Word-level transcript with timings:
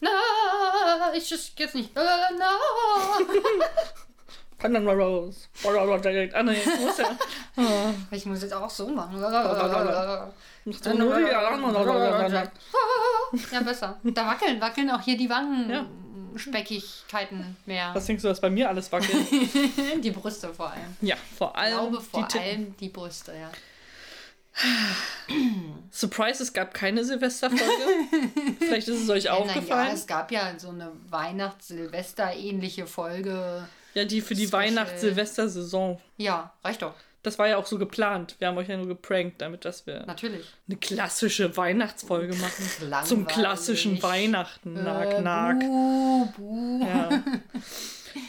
Na, 0.00 0.10
ich 1.14 1.28
just 1.28 1.58
jetzt 1.58 1.74
nicht. 1.74 1.90
Na, 1.94 2.02
na. 2.38 2.50
Rose. 4.92 5.40
Ah, 5.64 5.68
nee, 6.42 6.56
muss 6.80 6.98
ja. 6.98 7.16
Ah. 7.56 7.62
Ich 8.10 8.26
muss 8.26 8.42
jetzt 8.42 8.52
auch 8.54 8.68
so 8.70 8.88
machen. 8.88 9.20
Ja, 13.52 13.60
besser. 13.60 13.96
Da 14.02 14.26
wackeln, 14.26 14.60
wackeln 14.60 14.90
auch 14.90 15.00
hier 15.00 15.16
die 15.16 15.30
Wangenspeckigkeiten 15.30 17.56
mehr. 17.66 17.90
Was 17.94 18.06
denkst 18.06 18.22
du, 18.22 18.28
dass 18.28 18.40
bei 18.40 18.50
mir 18.50 18.68
alles 18.68 18.90
wackelt? 18.92 19.26
Die 20.02 20.10
Brüste 20.10 20.52
vor 20.54 20.70
allem. 20.70 20.96
Ja, 21.00 21.16
vor 21.36 21.52
Ich 21.54 21.60
allem. 21.60 21.90
glaube 21.90 22.00
vor 22.00 22.26
die 22.32 22.38
allem 22.38 22.76
die 22.78 22.88
Brüste, 22.88 23.32
ja. 23.32 23.50
Surprise, 25.90 26.42
es 26.42 26.52
gab 26.52 26.74
keine 26.74 27.04
Silvesterfolge. 27.04 27.62
Vielleicht 28.58 28.88
ist 28.88 29.02
es 29.02 29.10
euch 29.10 29.30
aufgefallen. 29.30 29.90
es 29.92 30.06
gab 30.06 30.30
ja 30.30 30.58
so 30.58 30.68
eine 30.70 30.92
Weihnachts-Silvester-ähnliche 31.10 32.86
Folge. 32.86 33.66
Ja, 33.94 34.04
die 34.04 34.20
für 34.20 34.34
die. 34.34 34.52
Weihnachts-Silvester-Saison. 34.52 36.00
Ja, 36.18 36.52
reicht 36.62 36.82
doch. 36.82 36.94
Das 37.22 37.38
war 37.40 37.48
ja 37.48 37.56
auch 37.56 37.66
so 37.66 37.76
geplant. 37.76 38.36
Wir 38.38 38.46
haben 38.48 38.56
euch 38.56 38.68
ja 38.68 38.76
nur 38.76 38.86
geprankt, 38.86 39.40
damit 39.42 39.64
dass 39.64 39.84
wir 39.86 40.04
Natürlich. 40.06 40.46
eine 40.68 40.76
klassische 40.76 41.56
Weihnachtsfolge 41.56 42.36
machen. 42.36 42.64
Langweilig. 42.82 43.08
Zum 43.08 43.26
klassischen 43.26 44.00
Weihnachten. 44.02 44.74
Nack, 44.74 45.12
Äh, 45.12 45.20
nack. 45.22 45.58
buh, 45.60 46.26
buh. 46.36 46.86
Ja. 46.86 47.08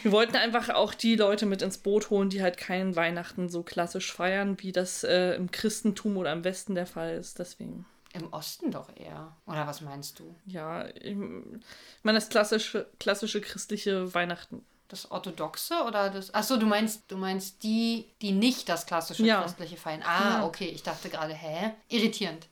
Wir 0.02 0.12
wollten 0.12 0.36
einfach 0.36 0.68
auch 0.70 0.94
die 0.94 1.16
Leute 1.16 1.46
mit 1.46 1.62
ins 1.62 1.78
Boot 1.78 2.10
holen, 2.10 2.30
die 2.30 2.42
halt 2.42 2.56
keinen 2.56 2.96
Weihnachten 2.96 3.48
so 3.48 3.62
klassisch 3.62 4.12
feiern, 4.12 4.56
wie 4.60 4.72
das 4.72 5.04
äh, 5.04 5.34
im 5.34 5.50
Christentum 5.50 6.16
oder 6.16 6.32
im 6.32 6.44
Westen 6.44 6.74
der 6.74 6.86
Fall 6.86 7.14
ist. 7.16 7.38
Deswegen, 7.38 7.86
Im 8.12 8.32
Osten 8.32 8.70
doch 8.70 8.88
eher. 8.96 9.36
Oder 9.46 9.66
was 9.66 9.80
meinst 9.80 10.18
du? 10.18 10.34
ja, 10.46 10.86
ich 10.88 11.16
meine 12.02 12.18
das 12.18 12.28
klassische, 12.28 12.86
klassische 13.00 13.40
christliche 13.40 14.12
Weihnachten. 14.14 14.64
Das 14.88 15.10
orthodoxe 15.10 15.74
oder 15.86 16.08
das. 16.08 16.32
Achso, 16.32 16.56
du 16.56 16.64
meinst, 16.64 17.02
du 17.10 17.18
meinst 17.18 17.62
die, 17.62 18.06
die 18.22 18.32
nicht 18.32 18.68
das 18.70 18.86
klassische 18.86 19.22
Ja. 19.24 19.42
christliche 19.42 19.76
feiern. 19.76 20.02
Ah, 20.02 20.38
Ja. 20.38 20.46
okay. 20.46 20.68
Ich 20.74 20.82
dachte 20.82 21.10
gerade, 21.10 21.34
hä? 21.34 21.72
Irritierend. 21.88 22.46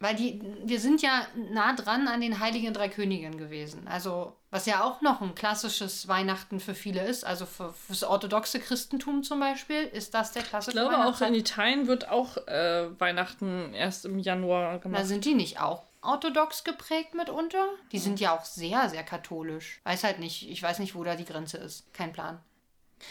Weil 0.00 0.14
die, 0.14 0.40
wir 0.64 0.78
sind 0.78 1.00
ja 1.02 1.26
nah 1.52 1.74
dran 1.74 2.06
an 2.06 2.20
den 2.20 2.38
Heiligen 2.38 2.72
Drei 2.74 2.88
Königen 2.90 3.38
gewesen. 3.38 3.88
Also, 3.88 4.36
was 4.50 4.66
ja 4.66 4.82
auch 4.82 5.02
noch 5.02 5.20
ein 5.20 5.34
klassisches 5.34 6.08
Weihnachten 6.08 6.58
für 6.60 6.74
viele 6.74 7.06
ist. 7.06 7.24
Also 7.24 7.44
für, 7.44 7.72
fürs 7.72 8.02
orthodoxe 8.02 8.60
Christentum 8.60 9.22
zum 9.22 9.40
Beispiel 9.40 9.82
ist 9.84 10.14
das 10.14 10.32
der 10.32 10.42
Ich 10.42 10.48
klassische 10.48 10.76
glaube, 10.76 11.04
auch 11.04 11.20
in 11.20 11.34
Italien 11.34 11.86
wird 11.86 12.08
auch 12.08 12.36
äh, 12.46 12.88
Weihnachten 12.98 13.74
erst 13.74 14.06
im 14.06 14.18
Januar 14.18 14.72
Na, 14.72 14.78
gemacht. 14.78 15.06
sind 15.06 15.24
die 15.24 15.34
nicht 15.34 15.60
auch 15.60 15.84
orthodox 16.00 16.64
geprägt 16.64 17.14
mitunter? 17.14 17.66
Die 17.92 17.98
sind 17.98 18.20
ja 18.20 18.36
auch 18.36 18.44
sehr, 18.44 18.88
sehr 18.88 19.02
katholisch. 19.02 19.80
Weiß 19.84 20.04
halt 20.04 20.18
nicht, 20.18 20.48
ich 20.48 20.62
weiß 20.62 20.78
nicht, 20.78 20.94
wo 20.94 21.04
da 21.04 21.14
die 21.16 21.24
Grenze 21.24 21.58
ist. 21.58 21.92
Kein 21.92 22.12
Plan. 22.12 22.40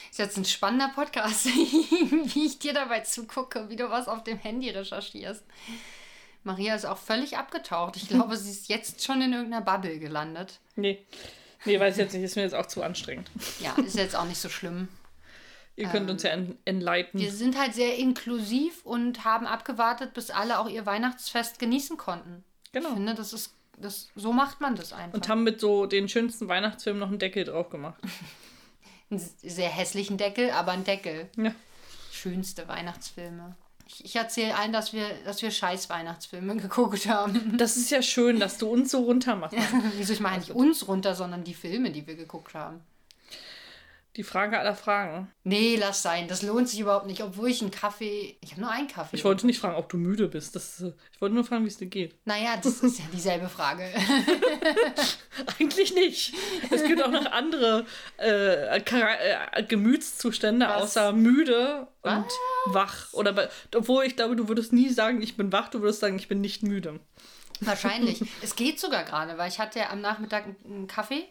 Ist 0.09 0.19
jetzt 0.19 0.37
ein 0.37 0.45
spannender 0.45 0.89
Podcast, 0.89 1.45
wie 1.45 2.45
ich 2.45 2.59
dir 2.59 2.73
dabei 2.73 3.01
zugucke, 3.01 3.69
wie 3.69 3.75
du 3.75 3.89
was 3.89 4.07
auf 4.07 4.23
dem 4.23 4.37
Handy 4.37 4.69
recherchierst. 4.69 5.43
Maria 6.47 6.73
ist 6.73 6.85
auch 6.85 6.97
völlig 6.97 7.37
abgetaucht. 7.37 7.95
Ich 7.97 8.07
glaube, 8.07 8.35
sie 8.37 8.49
ist 8.49 8.69
jetzt 8.69 9.03
schon 9.03 9.21
in 9.21 9.33
irgendeiner 9.33 9.63
Bubble 9.63 9.99
gelandet. 9.99 10.59
Nee. 10.75 11.05
Nee, 11.65 11.79
weiß 11.79 11.95
ich 11.95 12.03
jetzt 12.03 12.13
nicht. 12.13 12.23
Ist 12.23 12.35
mir 12.35 12.43
jetzt 12.43 12.55
auch 12.55 12.65
zu 12.65 12.81
anstrengend. 12.81 13.29
Ja, 13.59 13.73
ist 13.83 13.97
jetzt 13.97 14.15
auch 14.15 14.25
nicht 14.25 14.39
so 14.39 14.49
schlimm. 14.49 14.87
Ihr 15.75 15.89
könnt 15.89 16.09
uns 16.09 16.23
ja 16.23 16.31
en 16.31 16.57
enlighten. 16.65 17.19
Wir 17.19 17.31
sind 17.31 17.59
halt 17.59 17.75
sehr 17.75 17.97
inklusiv 17.97 18.83
und 18.83 19.25
haben 19.25 19.45
abgewartet, 19.45 20.15
bis 20.15 20.31
alle 20.31 20.57
auch 20.57 20.67
ihr 20.67 20.87
Weihnachtsfest 20.87 21.59
genießen 21.59 21.97
konnten. 21.97 22.43
Genau. 22.71 22.89
Ich 22.89 22.95
finde, 22.95 23.13
das 23.13 23.31
ist, 23.31 23.53
das, 23.77 24.09
so 24.15 24.33
macht 24.33 24.59
man 24.59 24.75
das 24.75 24.91
einfach. 24.91 25.13
Und 25.13 25.29
haben 25.29 25.43
mit 25.43 25.59
so 25.59 25.85
den 25.85 26.09
schönsten 26.09 26.47
Weihnachtsfilmen 26.47 26.99
noch 26.99 27.09
einen 27.09 27.19
Deckel 27.19 27.43
drauf 27.43 27.69
gemacht. 27.69 28.01
einen 29.11 29.19
sehr 29.19 29.69
hässlichen 29.69 30.17
Deckel, 30.17 30.49
aber 30.49 30.71
ein 30.71 30.83
Deckel. 30.83 31.29
Ja. 31.37 31.53
Schönste 32.11 32.67
Weihnachtsfilme. 32.67 33.55
Ich, 33.87 34.03
ich 34.03 34.15
erzähle 34.15 34.55
allen, 34.55 34.73
dass 34.73 34.91
wir, 34.91 35.07
dass 35.23 35.41
wir 35.41 35.49
scheiß 35.49 35.89
Weihnachtsfilme 35.89 36.55
geguckt 36.57 37.07
haben. 37.07 37.57
Das 37.57 37.77
ist 37.77 37.89
ja 37.89 38.01
schön, 38.01 38.39
dass 38.39 38.57
du 38.57 38.67
uns 38.67 38.91
so 38.91 39.03
runter 39.03 39.35
machst. 39.35 39.57
Wieso 39.97 40.13
ich 40.13 40.19
meine 40.19 40.39
nicht 40.39 40.51
uns 40.51 40.87
runter, 40.87 41.15
sondern 41.15 41.43
die 41.43 41.53
Filme, 41.53 41.91
die 41.91 42.05
wir 42.05 42.15
geguckt 42.15 42.53
haben. 42.53 42.81
Die 44.17 44.23
Frage 44.23 44.57
aller 44.57 44.73
Fragen. 44.73 45.31
Nee, 45.43 45.77
lass 45.79 46.01
sein. 46.01 46.27
Das 46.27 46.41
lohnt 46.41 46.67
sich 46.67 46.79
überhaupt 46.79 47.05
nicht. 47.05 47.21
Obwohl 47.21 47.49
ich 47.49 47.61
einen 47.61 47.69
Kaffee. 47.69 48.35
Ich 48.41 48.51
habe 48.53 48.61
nur 48.61 48.71
einen 48.71 48.87
Kaffee. 48.87 49.15
Ich 49.15 49.23
wollte 49.23 49.45
nicht 49.45 49.59
fragen, 49.59 49.75
ob 49.75 49.89
du 49.89 49.97
müde 49.97 50.27
bist. 50.27 50.55
Das, 50.55 50.81
äh, 50.81 50.93
ich 51.13 51.21
wollte 51.21 51.35
nur 51.35 51.43
fragen, 51.43 51.63
wie 51.65 51.67
es 51.67 51.77
dir 51.77 51.85
geht. 51.85 52.15
Naja, 52.25 52.57
das 52.57 52.79
ist 52.81 52.97
ja 52.97 53.05
dieselbe 53.13 53.47
Frage. 53.47 53.83
Eigentlich 55.59 55.93
nicht. 55.93 56.33
Es 56.71 56.83
gibt 56.83 57.03
auch 57.03 57.11
noch 57.11 57.31
andere 57.31 57.85
äh, 58.17 58.79
äh, 58.79 59.63
Gemütszustände 59.63 60.65
Was? 60.65 60.81
außer 60.81 61.13
müde 61.13 61.87
und 62.01 62.25
wach. 62.65 63.13
Oder 63.13 63.49
obwohl 63.75 64.05
ich 64.05 64.15
glaube, 64.15 64.35
du 64.35 64.47
würdest 64.47 64.73
nie 64.73 64.89
sagen, 64.89 65.21
ich 65.21 65.37
bin 65.37 65.51
wach, 65.51 65.69
du 65.69 65.81
würdest 65.81 65.99
sagen, 65.99 66.15
ich 66.17 66.27
bin 66.27 66.41
nicht 66.41 66.63
müde. 66.63 66.99
Wahrscheinlich. 67.59 68.23
es 68.41 68.55
geht 68.55 68.79
sogar 68.79 69.03
gerade, 69.03 69.37
weil 69.37 69.49
ich 69.49 69.59
hatte 69.59 69.77
ja 69.77 69.91
am 69.91 70.01
Nachmittag 70.01 70.45
einen 70.65 70.87
Kaffee. 70.87 71.27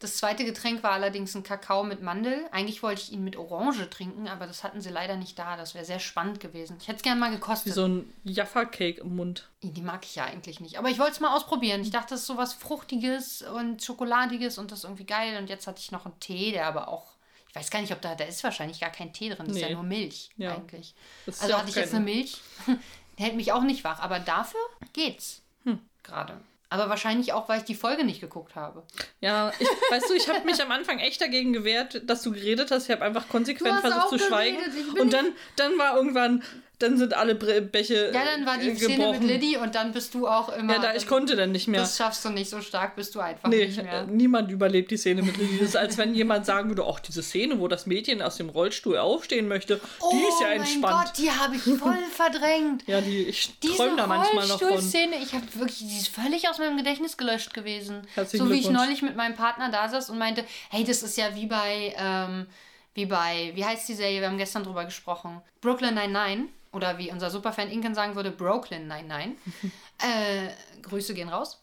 Das 0.00 0.16
zweite 0.16 0.44
Getränk 0.44 0.84
war 0.84 0.92
allerdings 0.92 1.34
ein 1.34 1.42
Kakao 1.42 1.82
mit 1.82 2.02
Mandel. 2.02 2.46
Eigentlich 2.52 2.84
wollte 2.84 3.02
ich 3.02 3.10
ihn 3.12 3.24
mit 3.24 3.34
Orange 3.36 3.90
trinken, 3.90 4.28
aber 4.28 4.46
das 4.46 4.62
hatten 4.62 4.80
sie 4.80 4.90
leider 4.90 5.16
nicht 5.16 5.36
da. 5.38 5.56
Das 5.56 5.74
wäre 5.74 5.84
sehr 5.84 5.98
spannend 5.98 6.38
gewesen. 6.38 6.76
Ich 6.80 6.86
hätte 6.86 6.98
es 6.98 7.02
gerne 7.02 7.18
mal 7.18 7.32
Wie 7.32 7.34
gekostet. 7.34 7.74
so 7.74 7.84
ein 7.86 8.12
Jaffa-Cake 8.22 9.00
im 9.00 9.16
Mund. 9.16 9.48
Die 9.62 9.82
mag 9.82 10.04
ich 10.04 10.14
ja 10.14 10.24
eigentlich 10.24 10.60
nicht. 10.60 10.78
Aber 10.78 10.88
ich 10.88 11.00
wollte 11.00 11.12
es 11.12 11.20
mal 11.20 11.34
ausprobieren. 11.34 11.80
Ich 11.80 11.90
dachte, 11.90 12.10
das 12.10 12.20
ist 12.20 12.26
sowas 12.28 12.54
Fruchtiges 12.54 13.42
und 13.42 13.82
Schokoladiges 13.82 14.58
und 14.58 14.70
das 14.70 14.80
ist 14.80 14.84
irgendwie 14.84 15.04
geil. 15.06 15.36
Und 15.36 15.48
jetzt 15.48 15.66
hatte 15.66 15.80
ich 15.80 15.90
noch 15.90 16.04
einen 16.06 16.20
Tee, 16.20 16.52
der 16.52 16.66
aber 16.68 16.86
auch. 16.88 17.14
Ich 17.48 17.56
weiß 17.56 17.70
gar 17.70 17.80
nicht, 17.80 17.92
ob 17.92 18.00
da, 18.00 18.14
da 18.14 18.22
ist 18.24 18.44
wahrscheinlich 18.44 18.78
gar 18.78 18.90
kein 18.90 19.12
Tee 19.12 19.30
drin. 19.30 19.46
Das 19.46 19.48
ist 19.48 19.54
Nee. 19.62 19.68
ja 19.70 19.74
nur 19.74 19.82
Milch 19.82 20.30
Ja. 20.36 20.54
eigentlich. 20.54 20.94
Ist 21.26 21.40
Also 21.40 21.54
ja 21.54 21.58
hatte 21.58 21.70
ich 21.70 21.74
jetzt 21.76 21.92
eine 21.94 22.04
Milch. 22.04 22.40
Hält 23.16 23.34
mich 23.34 23.50
auch 23.50 23.62
nicht 23.62 23.82
wach. 23.82 23.98
Aber 23.98 24.20
dafür 24.20 24.60
geht's. 24.92 25.42
Hm. 25.64 25.80
Gerade. 26.04 26.40
Aber 26.70 26.90
wahrscheinlich 26.90 27.32
auch, 27.32 27.48
weil 27.48 27.58
ich 27.58 27.64
die 27.64 27.74
Folge 27.74 28.04
nicht 28.04 28.20
geguckt 28.20 28.54
habe. 28.54 28.84
Ja, 29.20 29.52
ich, 29.58 29.68
weißt 29.90 30.10
du, 30.10 30.14
ich 30.14 30.28
habe 30.28 30.44
mich 30.44 30.62
am 30.62 30.70
Anfang 30.70 30.98
echt 30.98 31.20
dagegen 31.20 31.52
gewehrt, 31.54 32.02
dass 32.04 32.22
du 32.22 32.32
geredet 32.32 32.70
hast. 32.70 32.84
Ich 32.84 32.90
habe 32.90 33.04
einfach 33.04 33.28
konsequent 33.28 33.80
versucht 33.80 34.08
zu 34.10 34.18
schweigen. 34.18 34.58
geredet, 34.58 34.92
bin 34.92 35.00
Und 35.00 35.12
dann, 35.12 35.26
dann 35.56 35.78
war 35.78 35.96
irgendwann, 35.96 36.42
dann 36.78 36.96
sind 36.96 37.14
alle 37.14 37.34
Bre 37.34 37.60
Bäche 37.60 38.12
Ja, 38.14 38.24
dann 38.24 38.46
war 38.46 38.56
die 38.58 38.68
äh, 38.70 38.76
Szene 38.76 38.96
gebrochen. 38.96 39.18
mit 39.26 39.28
Liddy 39.28 39.56
und 39.56 39.74
dann 39.74 39.92
bist 39.92 40.14
du 40.14 40.28
auch 40.28 40.48
immer. 40.50 40.74
Ja, 40.74 40.78
da, 40.80 40.94
ich 40.94 41.06
konnte 41.06 41.34
dann 41.34 41.50
nicht 41.52 41.66
mehr. 41.68 41.80
Das 41.80 41.96
schaffst 41.96 42.24
du 42.24 42.30
nicht 42.30 42.48
so 42.48 42.60
stark, 42.60 42.94
bist 42.96 43.14
du 43.14 43.20
einfach 43.20 43.48
Nee, 43.48 43.66
nicht 43.66 43.78
äh, 43.78 43.82
mehr. 43.82 44.06
niemand 44.06 44.50
überlebt 44.50 44.90
die 44.90 44.96
Szene 44.96 45.22
mit 45.22 45.36
Lilly. 45.36 45.58
Das 45.58 45.70
ist, 45.70 45.76
als 45.76 45.98
wenn 45.98 46.14
jemand 46.14 46.46
sagen 46.46 46.68
würde, 46.68 46.84
ach, 46.88 47.00
diese 47.00 47.22
Szene, 47.22 47.58
wo 47.58 47.66
das 47.68 47.86
Mädchen 47.86 48.22
aus 48.22 48.36
dem 48.36 48.48
Rollstuhl 48.48 48.96
aufstehen 48.98 49.48
möchte, 49.48 49.80
die 50.12 50.16
ist 50.16 50.40
ja 50.40 50.46
Oh 50.46 50.50
mein 50.50 50.60
entspannt. 50.60 51.06
Gott, 51.06 51.18
die 51.18 51.30
habe 51.30 51.56
ich 51.56 51.62
voll 51.62 51.98
verdrängt. 52.14 52.84
Ja, 52.86 53.00
die, 53.00 53.22
ich 53.24 53.50
träume 53.60 53.96
da 53.96 54.06
manchmal 54.06 54.46
noch 54.46 54.58
von. 54.58 54.68
Rollstuhlszene, 54.68 55.16
ich 55.22 55.32
habe 55.32 55.44
wirklich, 55.54 55.78
die 55.78 55.98
ist 55.98 56.08
völlig 56.08 56.48
aus 56.48 56.58
meinem 56.58 56.76
Gedächtnis 56.76 57.16
gelöscht 57.16 57.54
gewesen. 57.54 58.02
Herzlichen 58.14 58.46
so 58.46 58.52
wie 58.52 58.58
ich 58.60 58.70
neulich 58.70 59.02
mit 59.02 59.16
meinem 59.16 59.34
Partner 59.34 59.70
da 59.70 59.88
saß 59.88 60.10
und 60.10 60.18
meinte, 60.18 60.44
hey, 60.70 60.84
das 60.84 61.02
ist 61.02 61.16
ja 61.16 61.34
wie 61.34 61.46
bei, 61.46 61.94
ähm, 61.98 62.46
wie 62.94 63.06
bei, 63.06 63.50
wie 63.54 63.64
heißt 63.64 63.88
die 63.88 63.94
Serie? 63.94 64.20
Wir 64.20 64.28
haben 64.28 64.38
gestern 64.38 64.62
drüber 64.64 64.84
gesprochen. 64.84 65.40
Brooklyn 65.60 65.94
99 65.94 66.48
oder 66.72 66.98
wie 66.98 67.10
unser 67.10 67.30
Superfan 67.30 67.70
Inken 67.70 67.94
sagen 67.94 68.14
würde, 68.14 68.30
Brooklyn 68.30 68.86
99. 68.86 69.36
äh, 69.98 70.48
Grüße 70.82 71.14
gehen 71.14 71.28
raus. 71.28 71.62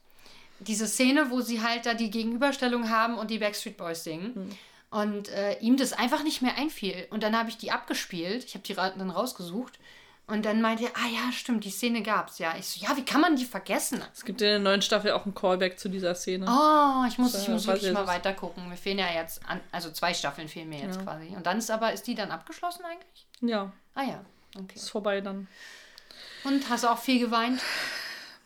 Diese 0.59 0.87
Szene, 0.87 1.29
wo 1.31 1.41
sie 1.41 1.61
halt 1.61 1.85
da 1.85 1.93
die 1.93 2.09
Gegenüberstellung 2.09 2.89
haben 2.89 3.17
und 3.17 3.29
die 3.29 3.39
Backstreet 3.39 3.77
Boys 3.77 4.03
singen. 4.03 4.35
Hm. 4.35 4.49
Und 4.91 5.29
äh, 5.29 5.59
ihm 5.59 5.75
das 5.75 5.91
einfach 5.93 6.23
nicht 6.23 6.41
mehr 6.41 6.57
einfiel. 6.57 7.07
Und 7.09 7.21
dann 7.23 7.37
habe 7.37 7.49
ich 7.49 7.57
die 7.57 7.71
abgespielt. 7.71 8.45
Ich 8.45 8.53
habe 8.53 8.63
die 8.63 8.73
dann 8.73 9.09
rausgesucht. 9.09 9.77
Und 10.27 10.45
dann 10.45 10.59
meinte 10.59 10.85
er, 10.85 10.91
ah 10.95 11.07
ja, 11.07 11.31
stimmt, 11.31 11.65
die 11.65 11.69
Szene 11.69 12.01
gab's 12.01 12.39
ja. 12.39 12.55
Ich 12.57 12.65
so, 12.65 12.83
ja, 12.83 12.97
wie 12.97 13.05
kann 13.05 13.21
man 13.21 13.35
die 13.35 13.45
vergessen? 13.45 14.01
Es 14.11 14.25
gibt 14.25 14.41
in 14.41 14.47
der 14.47 14.59
neuen 14.59 14.81
Staffel 14.81 15.11
auch 15.11 15.25
ein 15.25 15.35
Callback 15.35 15.77
zu 15.77 15.87
dieser 15.87 16.15
Szene. 16.15 16.47
Oh, 16.47 17.05
ich 17.07 17.19
muss, 17.19 17.33
Das, 17.33 17.43
ich 17.43 17.49
muss 17.49 17.67
wirklich 17.67 17.91
mal 17.91 18.07
weiter 18.07 18.33
gucken. 18.33 18.67
Mir 18.67 18.77
fehlen 18.77 18.97
ja 18.97 19.11
jetzt, 19.13 19.47
an, 19.47 19.61
also 19.71 19.91
zwei 19.91 20.15
Staffeln 20.15 20.47
fehlen 20.47 20.69
mir 20.69 20.79
jetzt 20.79 21.03
quasi. 21.03 21.27
Und 21.35 21.45
dann 21.45 21.59
ist 21.59 21.69
aber, 21.69 21.93
ist 21.93 22.07
die 22.07 22.15
dann 22.15 22.31
abgeschlossen 22.31 22.85
eigentlich? 22.85 23.27
Ja, 23.41 23.71
Ah 23.95 24.03
ja, 24.03 24.25
okay. 24.57 24.75
ist 24.75 24.89
vorbei 24.89 25.21
dann. 25.21 25.47
Und 26.43 26.69
hast 26.69 26.83
du 26.83 26.89
auch 26.89 26.99
viel 26.99 27.19
geweint? 27.19 27.61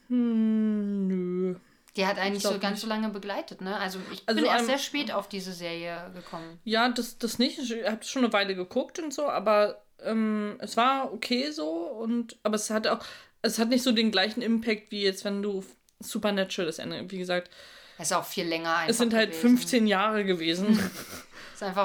Hm, 0.08 1.08
nö. 1.08 1.56
Die 1.96 2.06
hat 2.06 2.18
eigentlich 2.18 2.44
so 2.44 2.58
ganz 2.60 2.76
nicht. 2.76 2.82
so 2.82 2.88
lange 2.88 3.10
begleitet, 3.10 3.62
ne? 3.62 3.76
Also 3.78 4.00
ich 4.12 4.24
Also 4.26 4.42
bin 4.42 4.50
erst 4.50 4.68
sehr 4.68 4.78
spät 4.78 5.12
auf 5.12 5.28
diese 5.28 5.54
Serie 5.54 6.12
gekommen. 6.14 6.60
Ja, 6.64 6.88
das, 6.90 7.18
das 7.18 7.40
nicht. 7.40 7.60
Ich 7.60 7.86
habe 7.86 8.04
schon 8.04 8.24
eine 8.24 8.32
Weile 8.32 8.56
geguckt 8.56 9.00
und 9.00 9.14
so, 9.14 9.28
aber 9.28 9.82
ähm, 10.04 10.56
es 10.60 10.78
war 10.78 11.12
okay 11.12 11.52
so 11.52 11.68
und 11.70 12.38
aber 12.44 12.56
es 12.56 12.70
hat 12.70 12.88
auch, 12.88 13.00
es 13.42 13.60
hat 13.60 13.70
nicht 13.70 13.84
so 13.84 13.92
den 13.92 14.12
gleichen 14.12 14.42
Impact 14.42 14.92
wie 14.92 15.04
jetzt, 15.04 15.26
wenn 15.26 15.42
du 15.42 15.64
Supernatural 16.00 16.68
das 16.68 16.80
Ende, 16.80 17.04
wie 17.12 17.18
gesagt, 17.18 17.50
Das 17.98 18.12
ist 18.12 18.14
auch 18.16 18.26
viel 18.26 18.46
länger 18.46 18.78
es 18.88 18.98
sind 18.98 19.14
halt 19.14 19.32
gewesen. 19.32 19.58
15 19.58 19.88
Jahre 19.88 20.24
gewesen. 20.24 20.80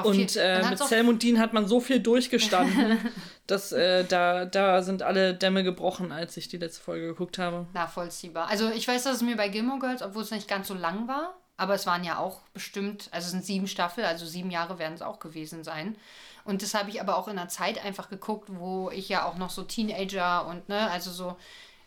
Und 0.03 0.35
äh, 0.35 1.03
mit 1.03 1.23
Dean 1.23 1.39
hat 1.39 1.53
man 1.53 1.67
so 1.67 1.79
viel 1.79 1.99
durchgestanden, 1.99 2.97
dass 3.47 3.71
äh, 3.71 4.03
da, 4.05 4.45
da 4.45 4.81
sind 4.81 5.03
alle 5.03 5.33
Dämme 5.33 5.63
gebrochen, 5.63 6.11
als 6.11 6.37
ich 6.37 6.47
die 6.47 6.57
letzte 6.57 6.81
Folge 6.81 7.07
geguckt 7.07 7.37
habe. 7.37 7.67
nachvollziehbar. 7.73 8.47
Also 8.49 8.69
ich 8.69 8.87
weiß, 8.87 9.03
dass 9.03 9.17
es 9.17 9.21
mir 9.21 9.35
bei 9.35 9.49
Gilmore 9.49 9.79
Girls, 9.79 10.01
obwohl 10.01 10.23
es 10.23 10.31
nicht 10.31 10.47
ganz 10.47 10.67
so 10.67 10.73
lang 10.73 11.07
war, 11.07 11.35
aber 11.57 11.73
es 11.73 11.85
waren 11.85 12.03
ja 12.03 12.17
auch 12.17 12.41
bestimmt, 12.53 13.09
also 13.11 13.25
es 13.25 13.31
sind 13.31 13.45
sieben 13.45 13.67
Staffeln, 13.67 14.05
also 14.05 14.25
sieben 14.25 14.51
Jahre 14.51 14.79
werden 14.79 14.93
es 14.93 15.01
auch 15.01 15.19
gewesen 15.19 15.63
sein. 15.63 15.95
Und 16.43 16.61
das 16.61 16.73
habe 16.75 16.89
ich 16.89 17.01
aber 17.01 17.17
auch 17.17 17.27
in 17.27 17.39
einer 17.39 17.49
Zeit 17.49 17.83
einfach 17.83 18.09
geguckt, 18.09 18.49
wo 18.51 18.91
ich 18.91 19.09
ja 19.09 19.25
auch 19.25 19.35
noch 19.35 19.49
so 19.49 19.63
Teenager 19.63 20.45
und 20.45 20.69
ne, 20.69 20.89
also 20.91 21.11
so 21.11 21.37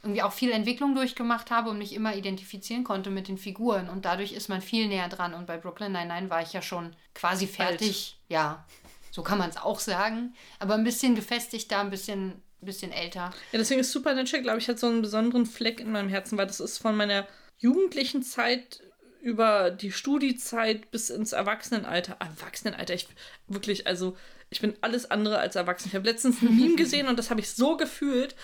irgendwie 0.03 0.23
auch 0.23 0.33
viel 0.33 0.53
Entwicklung 0.53 0.95
durchgemacht 0.95 1.51
habe 1.51 1.71
und 1.71 1.79
mich 1.79 1.93
immer 1.93 2.15
identifizieren 2.15 2.85
konnte 2.85 3.11
mit 3.11 3.29
den 3.29 3.39
Figuren. 3.39 3.89
Und 3.89 4.05
dadurch 4.05 4.33
ist 4.33 4.49
man 4.49 4.63
viel 4.63 4.87
näher 4.87 5.09
dran. 5.09 5.35
Und 5.35 5.47
bei 5.47 5.57
Brooklyn 5.57 5.93
Nine-Nine 5.93 6.31
war 6.31 6.43
ich 6.43 6.53
ja 6.53 6.63
schon 6.63 6.95
quasi 7.15 7.47
fertig. 7.47 8.17
Ja, 8.29 8.65
so 9.11 9.23
kann 9.23 9.39
man 9.39 9.51
es 9.51 9.57
auch 9.57 9.81
sagen. 9.81 10.35
Aber 10.61 10.75
ein 10.75 10.85
bisschen 10.85 11.15
gefestigter, 11.15 11.81
ein 11.81 11.91
bisschen, 11.91 12.41
bisschen 12.61 12.93
älter. 12.93 13.31
Ja, 13.51 13.59
deswegen 13.59 13.81
ist 13.81 13.91
Supernatural, 13.91 14.43
glaube 14.43 14.59
ich, 14.59 14.69
hat 14.69 14.79
so 14.79 14.87
einen 14.87 15.03
besonderen 15.03 15.47
Fleck 15.47 15.81
in 15.81 15.91
meinem 15.91 16.09
Herzen, 16.09 16.39
weil 16.39 16.47
das 16.47 16.61
ist 16.61 16.79
von 16.79 16.97
meiner 16.97 17.27
jugendlichen 17.59 18.23
Zeit 18.23 18.81
über 19.21 19.71
die 19.71 19.91
Studiezeit 19.91 20.93
bis 20.93 21.11
ins 21.11 21.33
Erwachsenenalter. 21.33 22.17
Erwachsenenalter, 22.21 22.95
ich 22.95 23.09
wirklich, 23.49 23.87
also 23.89 24.17
ich 24.51 24.61
bin 24.61 24.75
alles 24.81 25.11
andere 25.11 25.39
als 25.39 25.57
erwachsen. 25.57 25.89
Ich 25.89 25.95
habe 25.95 26.09
letztens 26.09 26.41
ein 26.41 26.57
Meme 26.57 26.77
gesehen 26.77 27.09
und 27.09 27.19
das 27.19 27.31
habe 27.31 27.41
ich 27.41 27.51
so 27.51 27.77
gefühlt. 27.77 28.35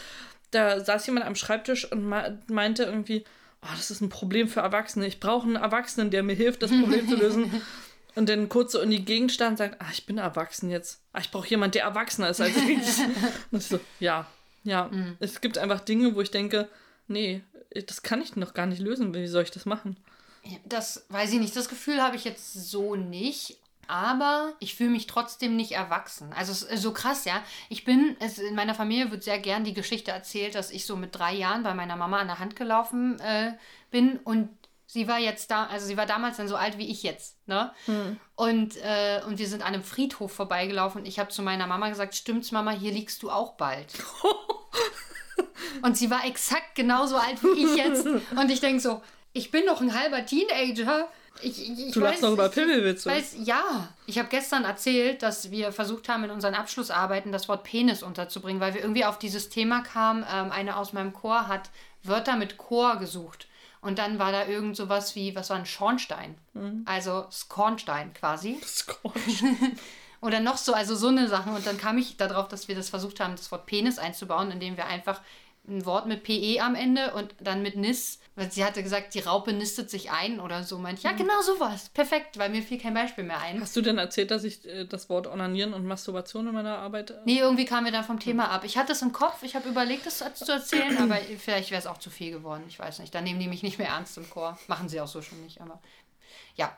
Da 0.55 0.85
saß 0.85 1.07
jemand 1.07 1.27
am 1.27 1.35
Schreibtisch 1.35 1.91
und 1.91 2.09
me- 2.09 2.39
meinte 2.49 2.85
irgendwie, 2.85 3.25
oh, 3.63 3.69
das 3.77 3.91
ist 3.91 4.01
ein 4.01 4.09
Problem 4.09 4.49
für 4.49 4.61
Erwachsene. 4.61 5.07
Ich 5.07 5.21
brauche 5.21 5.47
einen 5.47 5.57
Erwachsenen, 5.57 6.11
der 6.11 6.23
mir 6.23 6.35
hilft, 6.35 6.63
das 6.63 6.71
Problem 6.71 7.09
zu 7.09 7.17
lösen. 7.17 7.63
Und 8.17 8.29
dann 8.29 8.49
kurz 8.49 8.71
so 8.71 8.81
in 8.81 8.91
die 8.91 9.05
Gegend 9.05 9.33
stand 9.33 9.51
und 9.51 9.57
sagt, 9.57 9.81
ah, 9.83 9.89
ich 9.93 10.07
bin 10.07 10.19
erwachsen 10.19 10.71
jetzt. 10.71 11.01
Ah, 11.13 11.19
ich 11.19 11.33
brauche 11.33 11.49
jemanden, 11.49 11.73
der 11.73 11.83
erwachsener 11.83 12.29
ist 12.29 12.41
als 12.41 12.57
ich. 12.57 12.69
und 13.51 13.59
ich 13.59 13.67
so, 13.67 13.81
ja, 13.99 14.29
ja. 14.63 14.89
Es 15.19 15.41
gibt 15.41 15.59
einfach 15.59 15.81
Dinge, 15.81 16.15
wo 16.15 16.21
ich 16.21 16.31
denke, 16.31 16.69
nee, 17.09 17.43
das 17.89 18.03
kann 18.05 18.23
ich 18.23 18.37
noch 18.37 18.55
gar 18.55 18.67
nicht 18.67 18.79
lösen. 18.81 19.13
Wie 19.13 19.27
soll 19.27 19.43
ich 19.43 19.51
das 19.51 19.67
machen? 19.67 19.97
Das 20.65 21.07
weiß 21.09 21.33
ich 21.33 21.41
nicht. 21.41 21.57
Das 21.57 21.69
Gefühl 21.69 22.01
habe 22.01 22.15
ich 22.15 22.23
jetzt 22.23 22.53
so 22.71 22.95
nicht. 22.95 23.59
Aber 23.89 24.53
ich 24.59 24.75
fühle 24.75 24.91
mich 24.91 25.07
trotzdem 25.07 25.57
nicht 25.57 25.73
erwachsen. 25.73 26.33
Also 26.33 26.53
es 26.53 26.63
ist 26.63 26.83
so 26.83 26.93
krass, 26.93 27.25
ja. 27.25 27.43
Ich 27.69 27.85
bin, 27.85 28.17
es, 28.21 28.39
in 28.39 28.55
meiner 28.55 28.75
Familie 28.75 29.11
wird 29.11 29.23
sehr 29.23 29.39
gern 29.39 29.65
die 29.65 29.75
Geschichte 29.75 30.11
erzählt, 30.11 30.55
dass 30.55 30.71
ich 30.71 30.87
so 30.87 30.97
mit 30.97 31.17
drei 31.17 31.35
Jahren 31.35 31.63
bei 31.63 31.75
meiner 31.75 31.97
Mama 31.97 32.19
an 32.19 32.29
der 32.29 32.39
Hand 32.39 32.57
gelaufen 32.57 33.19
äh, 33.21 33.53
bin 33.91 34.19
und 34.19 34.49
sie 34.87 35.09
war 35.09 35.19
jetzt 35.19 35.51
da, 35.51 35.67
also 35.67 35.87
sie 35.87 35.97
war 35.97 36.07
damals 36.07 36.37
dann 36.37 36.49
so 36.49 36.57
alt 36.57 36.79
wie 36.79 36.91
ich 36.91 37.03
jetzt, 37.03 37.37
ne? 37.49 37.73
Und, 38.37 38.77
äh, 38.77 39.23
und 39.27 39.39
wir 39.39 39.49
sind 39.49 39.63
an 39.63 39.75
einem 39.75 39.83
Friedhof 39.83 40.33
vorbeigelaufen 40.33 41.01
und 41.01 41.07
ich 41.07 41.19
habe 41.19 41.31
zu 41.31 41.43
meiner 41.43 41.67
Mama 41.67 41.89
gesagt, 41.89 42.15
stimmt's 42.15 42.53
Mama, 42.53 42.71
hier 42.71 42.93
liegst 42.93 43.23
du 43.23 43.31
auch 43.31 43.55
bald. 43.55 43.93
Und 45.83 45.97
sie 45.97 46.11
war 46.11 46.25
exakt 46.25 46.75
genauso 46.75 47.17
alt 47.17 47.43
wie 47.43 47.65
ich 47.65 47.77
jetzt. 47.77 48.07
Und 48.37 48.51
ich 48.51 48.61
denke 48.61 48.81
so, 48.81 49.03
ich 49.33 49.51
bin 49.51 49.65
noch 49.67 49.81
ein 49.81 49.95
halber 49.99 50.25
Teenager. 50.25 51.09
Ich, 51.41 51.69
ich, 51.69 51.93
Du 51.93 52.01
lachst 52.01 52.23
noch 52.23 52.33
über 52.33 52.49
Pimmelwitze. 52.49 53.11
Weiß, 53.11 53.37
ja, 53.43 53.89
ich 54.07 54.19
habe 54.19 54.29
gestern 54.29 54.65
erzählt, 54.65 55.23
dass 55.23 55.51
wir 55.51 55.73
versucht 55.73 56.09
haben, 56.09 56.25
in 56.25 56.31
unseren 56.31 56.55
Abschlussarbeiten 56.55 57.33
das 57.33 57.49
Wort 57.49 57.65
Penis 57.65 58.03
unterzubringen, 58.03 58.61
weil 58.61 58.75
wir 58.75 58.81
irgendwie 58.81 59.05
auf 59.05 59.19
dieses 59.19 59.49
Thema 59.49 59.83
kamen. 59.83 60.25
Ähm, 60.33 60.51
eine 60.51 60.77
aus 60.77 60.93
meinem 60.93 61.13
Chor 61.13 61.49
hat 61.49 61.71
Wörter 62.03 62.37
mit 62.37 62.57
Chor 62.57 62.97
gesucht. 62.97 63.49
Und 63.81 63.99
dann 63.99 64.19
war 64.19 64.33
da 64.33 64.47
irgend 64.47 64.77
sowas 64.77 65.15
wie, 65.15 65.35
was 65.37 65.51
war 65.51 65.59
ein 65.59 65.67
Schornstein? 65.67 66.37
Also 66.87 67.27
Skornstein 67.31 68.15
quasi. 68.15 68.59
Oder 70.23 70.41
noch 70.41 70.57
so, 70.57 70.73
also 70.73 70.97
so 70.97 71.09
eine 71.09 71.29
Sache. 71.29 71.51
Und 71.51 71.67
dann 71.67 71.77
kam 71.77 71.99
ich 71.99 72.17
darauf, 72.17 72.49
dass 72.49 72.67
wir 72.67 72.75
das 72.75 72.89
versucht 72.89 73.21
haben, 73.21 73.37
das 73.37 73.53
Wort 73.53 73.67
Penis 73.67 73.99
einzubauen, 73.99 74.51
indem 74.51 74.79
wir 74.79 74.87
einfach 74.87 75.21
ein 75.67 75.87
Wort 75.87 76.07
mit 76.07 76.25
PE 76.25 76.61
am 76.61 76.75
Ende 76.75 77.15
und 77.15 77.35
dann 77.41 77.63
mit 77.63 77.77
Nis. 77.77 78.19
Weil 78.37 78.51
sie 78.51 78.65
hatte 78.65 78.83
gesagt, 78.83 79.15
die 79.15 79.21
Raupe 79.21 79.53
nistet 79.53 79.91
sich 79.91 80.11
ein 80.11 80.41
oder 80.41 80.63
so. 80.63 80.79
Meinte 80.79 80.99
ich, 80.99 81.05
ja, 81.05 81.13
genau 81.13 81.41
sowas. 81.43 81.89
Perfekt, 81.91 82.39
weil 82.39 82.51
mir 82.51 82.63
fiel 82.63 82.79
kein 82.79 82.95
Beispiel 82.95 83.25
mehr 83.25 83.41
ein. 83.41 83.61
Hast 83.61 83.77
du 83.77 83.81
denn 83.81 83.99
erzählt, 83.99 84.31
dass 84.31 84.45
ich 84.45 84.65
äh, 84.67 84.85
das 84.85 85.09
Wort 85.09 85.27
Onanieren 85.27 85.73
und 85.73 85.87
Masturbation 85.87 86.47
in 86.49 86.55
meiner 86.55 86.79
Arbeit. 86.79 87.11
Äh, 87.11 87.15
Nee, 87.25 87.39
irgendwie 87.39 87.65
kamen 87.65 87.87
wir 87.87 87.93
dann 87.93 88.05
vom 88.05 88.21
Thema 88.21 88.51
ab. 88.51 88.65
Ich 88.65 88.77
hatte 88.77 88.93
es 88.93 89.03
im 89.03 89.13
Kopf, 89.13 89.43
ich 89.43 89.55
habe 89.57 89.69
überlegt, 89.69 90.07
es 90.07 90.19
zu 90.35 90.53
erzählen, 90.53 90.99
aber 90.99 91.17
vielleicht 91.39 91.71
wäre 91.71 91.81
es 91.81 91.87
auch 91.87 91.99
zu 91.99 92.11
viel 92.11 92.31
geworden. 92.31 92.65
Ich 92.69 92.79
weiß 92.79 92.99
nicht. 92.99 93.15
Dann 93.15 93.25
nehmen 93.25 93.41
die 93.41 93.49
mich 93.49 93.63
nicht 93.63 93.79
mehr 93.79 93.89
ernst 93.89 94.19
im 94.19 94.29
Chor. 94.29 94.59
Machen 94.67 94.89
sie 94.89 95.01
auch 95.01 95.09
so 95.09 95.23
schon 95.23 95.43
nicht, 95.43 95.61
aber 95.61 95.81
ja. 96.57 96.77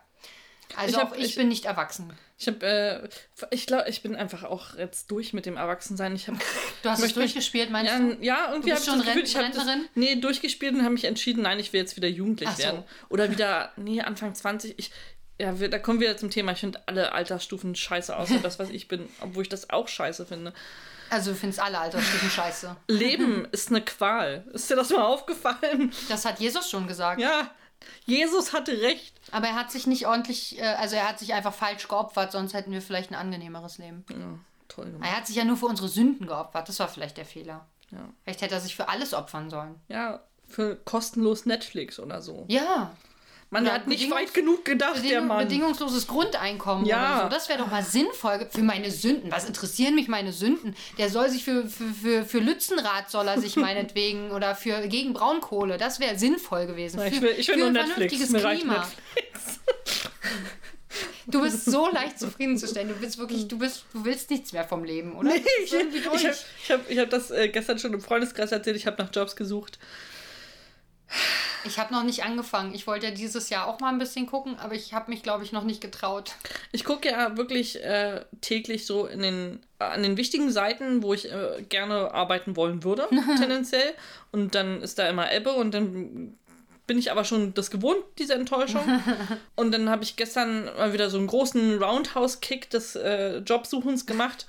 Also 0.75 0.97
Ich 0.97 1.03
hab- 1.03 1.13
auch 1.13 1.17
ich, 1.17 1.25
ich- 1.25 1.35
bin 1.37 1.49
nicht 1.49 1.65
erwachsen. 1.65 2.13
Ich 2.39 2.47
habe, 2.49 2.67
äh, 2.67 3.09
ich 3.51 3.67
glaube, 3.67 3.89
ich 3.89 4.03
bin 4.03 4.15
einfach 4.15 4.45
auch 4.45 4.75
jetzt 4.77 5.11
durch 5.11 5.33
mit 5.33 5.47
dem 5.47 5.57
Erwachsensein. 5.57 6.15
Ich 6.15 6.29
habe 6.29 6.39
Du 6.83 6.91
hast 6.91 7.03
es 7.03 7.15
durchgespielt, 7.15 7.71
meinst 7.71 7.91
Ja, 7.93 7.99
du? 7.99 8.17
ja 8.21 8.49
irgendwie 8.51 8.73
habe 8.73 8.81
ich 8.81 8.87
schon 8.87 8.99
das 8.99 9.07
Gefühl, 9.07 9.23
ich 9.25 9.37
habe 9.37 9.47
das, 9.49 9.57
Rentnerin? 9.59 9.89
nee, 9.95 10.17
durchgespielt 10.17 10.75
und 10.75 10.83
habe 10.83 10.93
mich 10.93 11.05
entschieden, 11.05 11.43
nein, 11.43 11.59
ich 11.59 11.73
will 11.73 11.81
jetzt 11.81 11.97
wieder 11.97 12.09
jugendlich 12.09 12.49
Ach 12.51 12.57
so. 12.57 12.63
werden. 12.63 12.85
Oder 13.09 13.31
wieder, 13.31 13.73
nee, 13.77 14.03
Anfang 14.03 14.35
20. 14.35 14.79
Ich, 14.79 14.91
ja, 15.41 15.59
wir, 15.61 15.71
da 15.71 15.79
kommen 15.79 16.01
wir 16.01 16.09
wieder 16.09 16.19
zum 16.19 16.31
Thema. 16.31 16.53
Ich 16.53 16.59
finde 16.61 16.81
alle 16.87 17.13
Altersstufen 17.13 17.75
scheiße, 17.75 18.15
außer 18.15 18.39
das, 18.43 18.59
was 18.59 18.69
ich 18.71 18.87
bin, 18.89 19.09
obwohl 19.21 19.43
ich 19.45 19.49
das 19.49 19.71
auch 19.71 19.89
scheiße 19.89 20.27
finde. 20.27 20.53
Also 21.09 21.31
du 21.31 21.37
findest 21.39 21.61
alle 21.61 21.79
Altersstufen 21.79 22.29
scheiße. 22.31 22.77
Leben 22.89 23.47
ist 23.53 23.69
eine 23.71 23.81
Qual. 23.81 24.45
Ist 24.53 24.69
dir 24.69 24.77
das 24.77 24.91
mal 24.91 25.05
aufgefallen? 25.05 25.93
Das 26.09 26.25
hat 26.25 26.41
Jesus 26.41 26.69
schon 26.69 26.87
gesagt. 26.89 27.21
Ja, 27.21 27.51
Jesus 28.05 28.53
hatte 28.53 28.81
recht. 28.81 29.15
Aber 29.33 29.49
er 29.49 29.55
hat 29.55 29.71
sich 29.71 29.87
nicht 29.87 30.07
ordentlich, 30.07 30.59
äh, 30.59 30.63
also 30.63 30.97
er 30.97 31.09
hat 31.09 31.19
sich 31.19 31.35
einfach 31.35 31.55
falsch 31.55 31.89
geopfert, 31.89 32.33
sonst 32.33 32.55
hätten 32.55 32.73
wir 32.73 32.83
vielleicht 32.83 33.11
ein 33.11 33.17
angenehmeres 33.17 33.79
Leben. 33.79 34.05
Ja, 34.11 34.39
toll 34.69 34.87
gemacht. 34.87 35.09
Er 35.09 35.17
hat 35.17 35.27
sich 35.27 35.37
ja 35.37 35.45
nur 35.45 35.57
für 35.57 35.67
unsere 35.67 35.89
Sünden 35.89 36.27
geopfert. 36.27 36.69
Das 36.69 36.79
war 36.79 36.89
vielleicht 36.89 37.17
der 37.17 37.27
Fehler. 37.27 37.67
Ja. 37.91 38.09
Vielleicht 38.25 38.43
hätte 38.43 38.55
er 38.55 38.61
sich 38.61 38.77
für 38.77 38.89
alles 38.89 39.15
opfern 39.15 39.51
sollen. 39.51 39.77
Ja, 39.89 40.21
für 40.49 40.77
kostenlos 40.77 41.47
Netflix 41.47 41.99
oder 41.99 42.23
so. 42.23 42.45
Ja. 42.49 42.95
Man 43.51 43.63
Oder 43.63 43.75
hat 43.75 43.87
nicht 43.87 44.11
weit 44.11 44.35
genug 44.35 44.65
gedacht, 44.65 44.97
der 44.97 45.01
Bedingung, 45.03 45.27
Mann. 45.29 45.47
bedingungsloses 45.47 46.09
Grundeinkommen 46.09 46.85
Ja. 46.85 47.15
oder 47.21 47.23
so. 47.25 47.37
Das 47.37 47.49
wäre 47.49 47.61
doch 47.61 47.71
mal 47.71 47.83
sinnvoll 47.85 48.49
für 48.51 48.63
meine 48.63 48.91
Sünden. 48.91 49.31
Was 49.31 49.45
interessieren 49.47 49.95
mich 49.95 50.09
meine 50.09 50.33
Sünden? 50.33 50.75
Der 50.99 51.11
soll 51.11 51.31
sich 51.31 51.45
für, 51.45 51.65
für, 51.69 51.85
für, 51.95 52.25
für 52.25 52.39
Lützenrad 52.41 53.09
soll 53.09 53.29
er 53.29 53.41
sich 53.41 53.55
meinetwegen 53.57 54.33
oder 54.33 54.57
für 54.57 54.89
gegen 54.89 55.13
Braunkohle. 55.13 55.79
Das 55.79 56.01
wäre 56.01 56.19
sinnvoll 56.19 56.67
gewesen. 56.67 57.01
Ich 57.07 57.15
für, 57.15 57.23
will, 57.23 57.35
ich 57.39 57.47
will 57.49 57.59
für 57.59 57.67
ein 57.67 57.73
Netflix. 57.73 58.17
vernünftiges 58.17 58.31
Mir 58.31 58.41
Klima. 58.41 58.89
Du 61.29 61.43
bist 61.43 61.65
so 61.65 61.89
leicht 61.91 62.19
zufriedenzustellen. 62.21 62.89
Du 62.89 62.95
bist 62.95 63.19
wirklich, 63.19 63.49
du 63.49 63.59
bist, 63.59 63.85
du 63.93 64.05
willst 64.05 64.31
nichts 64.31 64.53
mehr 64.53 64.65
vom 64.65 64.85
Leben, 64.85 65.13
oder? 65.17 65.31
Nee, 65.31 65.43
ich 65.65 65.73
ich 65.73 66.07
habe 66.07 66.17
ich 66.63 66.71
hab, 66.71 66.91
ich 66.91 66.99
hab 66.99 67.11
das 67.11 67.31
äh, 67.33 67.49
gestern 67.49 67.79
schon 67.79 67.93
im 67.95 68.01
Freundeskreis 68.01 68.53
erzählt. 68.53 68.77
Ich 68.77 68.87
habe 68.87 69.03
nach 69.03 69.11
Jobs 69.13 69.35
gesucht. 69.37 69.79
Ich 71.67 71.79
habe 71.79 71.93
noch 71.93 72.05
nicht 72.05 72.25
angefangen. 72.25 72.75
Ich 72.75 72.87
wollte 72.87 73.07
ja 73.07 73.13
dieses 73.13 73.51
Jahr 73.51 73.67
auch 73.67 73.81
mal 73.81 73.89
ein 73.89 73.99
bisschen 73.99 74.27
gucken, 74.27 74.57
aber 74.59 74.75
ich 74.75 74.95
habe 74.95 75.11
mich, 75.11 75.23
glaube 75.23 75.45
ich, 75.45 75.53
noch 75.53 75.65
nicht 75.65 75.81
getraut. 75.81 76.33
Ich 76.73 76.85
gucke 76.85 77.11
ja 77.11 77.37
wirklich 77.37 77.83
äh, 77.83 78.25
täglich 78.41 78.87
so 78.87 79.07
in 79.07 79.21
den, 79.21 79.61
an 79.79 80.03
den 80.03 80.17
wichtigen 80.17 80.51
Seiten, 80.51 81.03
wo 81.03 81.13
ich 81.13 81.31
äh, 81.31 81.63
gerne 81.69 82.13
arbeiten 82.15 82.57
wollen 82.57 82.85
würde, 82.85 83.09
tendenziell. 83.39 83.95
Und 84.33 84.55
dann 84.55 84.83
ist 84.83 84.99
da 84.99 85.09
immer 85.09 85.33
Ebbe 85.33 85.53
und 85.53 85.73
dann 85.73 86.37
bin 86.87 86.99
ich 86.99 87.11
aber 87.11 87.25
schon 87.25 87.53
das 87.55 87.71
gewohnt, 87.71 88.03
diese 88.19 88.35
Enttäuschung. 88.35 89.03
und 89.57 89.73
dann 89.73 89.91
habe 89.91 90.05
ich 90.05 90.17
gestern 90.17 90.67
mal 90.67 90.93
wieder 90.93 91.11
so 91.11 91.19
einen 91.19 91.27
großen 91.27 91.83
Roundhouse-Kick 91.83 92.71
des 92.71 92.95
äh, 92.97 93.39
Jobsuchens 93.39 94.07
gemacht 94.07 94.47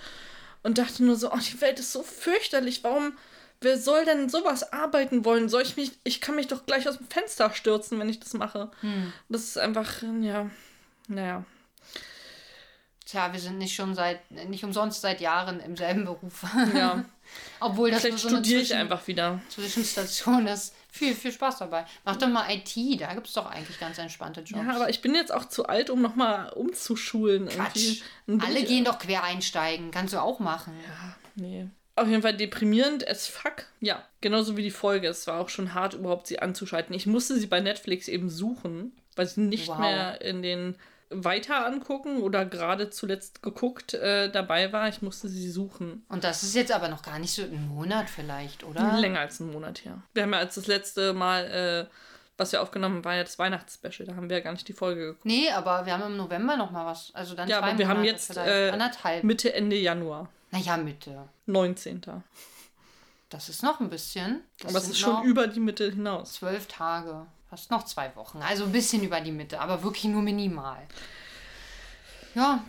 und 0.63 0.77
dachte 0.77 1.03
nur 1.03 1.15
so, 1.15 1.31
oh, 1.31 1.37
die 1.37 1.59
Welt 1.61 1.79
ist 1.79 1.91
so 1.91 2.03
fürchterlich. 2.03 2.83
Warum, 2.83 3.13
wer 3.61 3.77
soll 3.77 4.05
denn 4.05 4.29
sowas 4.29 4.71
arbeiten 4.73 5.25
wollen? 5.25 5.49
Soll 5.49 5.61
ich 5.63 5.75
mich, 5.77 5.91
ich 6.03 6.21
kann 6.21 6.35
mich 6.35 6.47
doch 6.47 6.65
gleich 6.65 6.87
aus 6.87 6.97
dem 6.97 7.07
Fenster 7.07 7.51
stürzen, 7.53 7.99
wenn 7.99 8.09
ich 8.09 8.19
das 8.19 8.33
mache. 8.33 8.71
Das 9.29 9.43
ist 9.43 9.57
einfach, 9.57 10.01
ja, 10.21 10.49
naja. 11.07 11.43
Tja, 13.05 13.31
wir 13.31 13.39
sind 13.39 13.57
nicht 13.57 13.73
schon 13.73 13.95
seit, 13.95 14.29
nicht 14.31 14.65
umsonst 14.65 14.99
seit 14.99 15.21
Jahren 15.21 15.61
im 15.61 15.77
selben 15.77 16.03
Beruf. 16.03 16.43
Ja. 16.75 17.05
Obwohl 17.61 17.89
das 17.89 18.01
Vielleicht 18.01 18.19
so 18.19 18.27
eine 18.27 18.37
studiere 18.37 18.61
ich 18.61 18.67
Zwischen- 18.69 18.81
einfach 18.81 19.07
wieder. 19.07 19.41
Zwischenstation 19.49 20.45
ist. 20.47 20.73
Viel, 20.89 21.13
viel 21.15 21.31
Spaß 21.31 21.59
dabei. 21.59 21.85
Mach 22.03 22.15
doch 22.17 22.27
mal 22.27 22.49
IT, 22.49 22.99
da 22.99 23.13
gibt 23.13 23.27
es 23.27 23.33
doch 23.33 23.45
eigentlich 23.45 23.79
ganz 23.79 23.97
entspannte 23.97 24.41
Jobs. 24.41 24.61
Ja, 24.65 24.75
aber 24.75 24.89
ich 24.89 25.01
bin 25.01 25.15
jetzt 25.15 25.33
auch 25.33 25.45
zu 25.45 25.67
alt, 25.67 25.89
um 25.89 26.01
nochmal 26.01 26.51
umzuschulen. 26.53 27.47
Quatsch. 27.47 28.01
Alle 28.27 28.63
gehen 28.63 28.83
doch 28.83 28.99
quer 28.99 29.23
einsteigen. 29.23 29.91
Kannst 29.91 30.13
du 30.13 30.21
auch 30.21 30.39
machen. 30.39 30.73
Nee. 31.35 31.67
Auf 31.97 32.07
jeden 32.07 32.21
Fall 32.21 32.37
deprimierend 32.37 33.07
as 33.07 33.27
fuck. 33.27 33.65
Ja, 33.81 34.03
genauso 34.21 34.55
wie 34.55 34.63
die 34.63 34.71
Folge. 34.71 35.07
Es 35.07 35.27
war 35.27 35.39
auch 35.41 35.49
schon 35.49 35.73
hart, 35.73 35.93
überhaupt 35.95 36.27
sie 36.27 36.39
anzuschalten. 36.39 36.95
Ich 36.95 37.05
musste 37.07 37.35
sie 37.37 37.47
bei 37.47 37.59
Netflix 37.59 38.07
eben 38.07 38.29
suchen, 38.29 38.95
weil 39.15 39.25
sie 39.27 39.41
nicht 39.41 39.67
Wow. 39.67 39.79
mehr 39.79 40.21
in 40.21 40.41
den 40.41 40.75
weiter 41.09 41.65
angucken 41.65 42.21
oder 42.21 42.45
gerade 42.45 42.89
zuletzt 42.89 43.41
geguckt 43.41 43.93
äh, 43.93 44.29
dabei 44.29 44.71
war. 44.73 44.87
Ich 44.89 45.01
musste 45.01 45.27
sie 45.27 45.49
suchen. 45.49 46.05
Und 46.09 46.23
das 46.23 46.43
ist 46.43 46.53
jetzt 46.53 46.71
aber 46.71 46.87
noch 46.89 47.01
gar 47.01 47.17
nicht 47.17 47.31
so 47.33 47.41
ein 47.43 47.67
Monat 47.67 48.09
vielleicht, 48.09 48.63
oder? 48.63 48.97
Länger 48.99 49.21
als 49.21 49.41
einen 49.41 49.51
Monat 49.53 49.83
her. 49.85 50.01
Wir 50.13 50.23
haben 50.23 50.33
ja 50.33 50.39
als 50.39 50.55
das 50.55 50.67
letzte 50.67 51.13
Mal 51.13 51.87
äh, 51.89 51.93
was 52.39 52.51
wir 52.51 52.61
aufgenommen 52.61 52.97
haben, 52.97 53.05
war 53.05 53.15
ja 53.15 53.23
das 53.23 53.39
Weihnachtsspecial. 53.39 54.05
Da 54.07 54.15
haben 54.15 54.29
wir 54.29 54.37
ja 54.37 54.43
gar 54.43 54.51
nicht 54.51 54.67
die 54.67 54.73
Folge 54.73 55.01
geguckt. 55.07 55.25
Nee, 55.25 55.49
aber 55.49 55.87
wir 55.87 55.93
haben 55.93 56.03
im 56.11 56.17
November 56.17 56.55
noch 56.55 56.69
mal 56.69 56.85
was. 56.85 57.09
Also 57.15 57.33
dann 57.33 57.49
Ja, 57.49 57.57
aber 57.59 57.75
wir 57.79 57.87
haben 57.87 57.97
Monate 58.01 58.11
jetzt 58.13 58.27
vielleicht. 58.31 58.47
äh, 58.51 58.69
anderthalb. 58.69 59.23
Mitte, 59.23 59.53
Ende 59.53 59.75
Januar. 59.75 60.29
Naja, 60.57 60.77
Mitte. 60.77 61.29
19. 61.45 62.01
Das 63.29 63.49
ist 63.49 63.63
noch 63.63 63.79
ein 63.79 63.89
bisschen. 63.89 64.41
Das 64.59 64.71
aber 64.71 64.83
es 64.83 64.89
ist 64.89 64.99
schon 64.99 65.23
über 65.23 65.47
die 65.47 65.59
Mitte 65.59 65.91
hinaus. 65.91 66.33
zwölf 66.33 66.67
Tage. 66.67 67.25
Fast 67.49 67.71
noch 67.71 67.83
zwei 67.83 68.13
Wochen. 68.15 68.41
Also 68.41 68.65
ein 68.65 68.71
bisschen 68.71 69.03
über 69.03 69.21
die 69.21 69.31
Mitte, 69.31 69.59
aber 69.61 69.83
wirklich 69.83 70.05
nur 70.05 70.21
minimal. 70.21 70.85
Ja, 72.35 72.63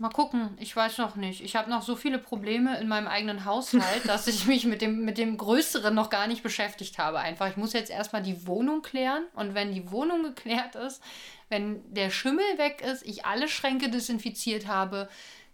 mal 0.00 0.08
gucken. 0.10 0.56
Ich 0.58 0.74
weiß 0.74 0.98
noch 0.98 1.16
nicht. 1.16 1.42
Ich 1.42 1.54
habe 1.56 1.70
noch 1.70 1.82
so 1.82 1.94
viele 1.94 2.18
Probleme 2.18 2.78
in 2.78 2.88
meinem 2.88 3.06
eigenen 3.06 3.44
Haushalt, 3.44 4.04
dass 4.06 4.26
ich 4.26 4.46
mich 4.46 4.64
mit 4.64 4.80
dem, 4.80 5.04
mit 5.04 5.18
dem 5.18 5.36
Größeren 5.36 5.94
noch 5.94 6.10
gar 6.10 6.26
nicht 6.26 6.42
beschäftigt 6.42 6.98
habe. 6.98 7.18
Einfach, 7.18 7.48
ich 7.48 7.56
muss 7.56 7.72
jetzt 7.72 7.90
erstmal 7.90 8.22
die 8.22 8.46
Wohnung 8.46 8.82
klären. 8.82 9.24
Und 9.34 9.54
wenn 9.54 9.72
die 9.72 9.90
Wohnung 9.90 10.22
geklärt 10.22 10.74
ist, 10.74 11.02
wenn 11.48 11.82
der 11.92 12.10
Schimmel 12.10 12.44
weg 12.56 12.82
ist, 12.82 13.04
ich 13.04 13.24
alle 13.26 13.48
Schränke 13.48 13.90
desinfiziert 13.90 14.66
habe, 14.66 15.08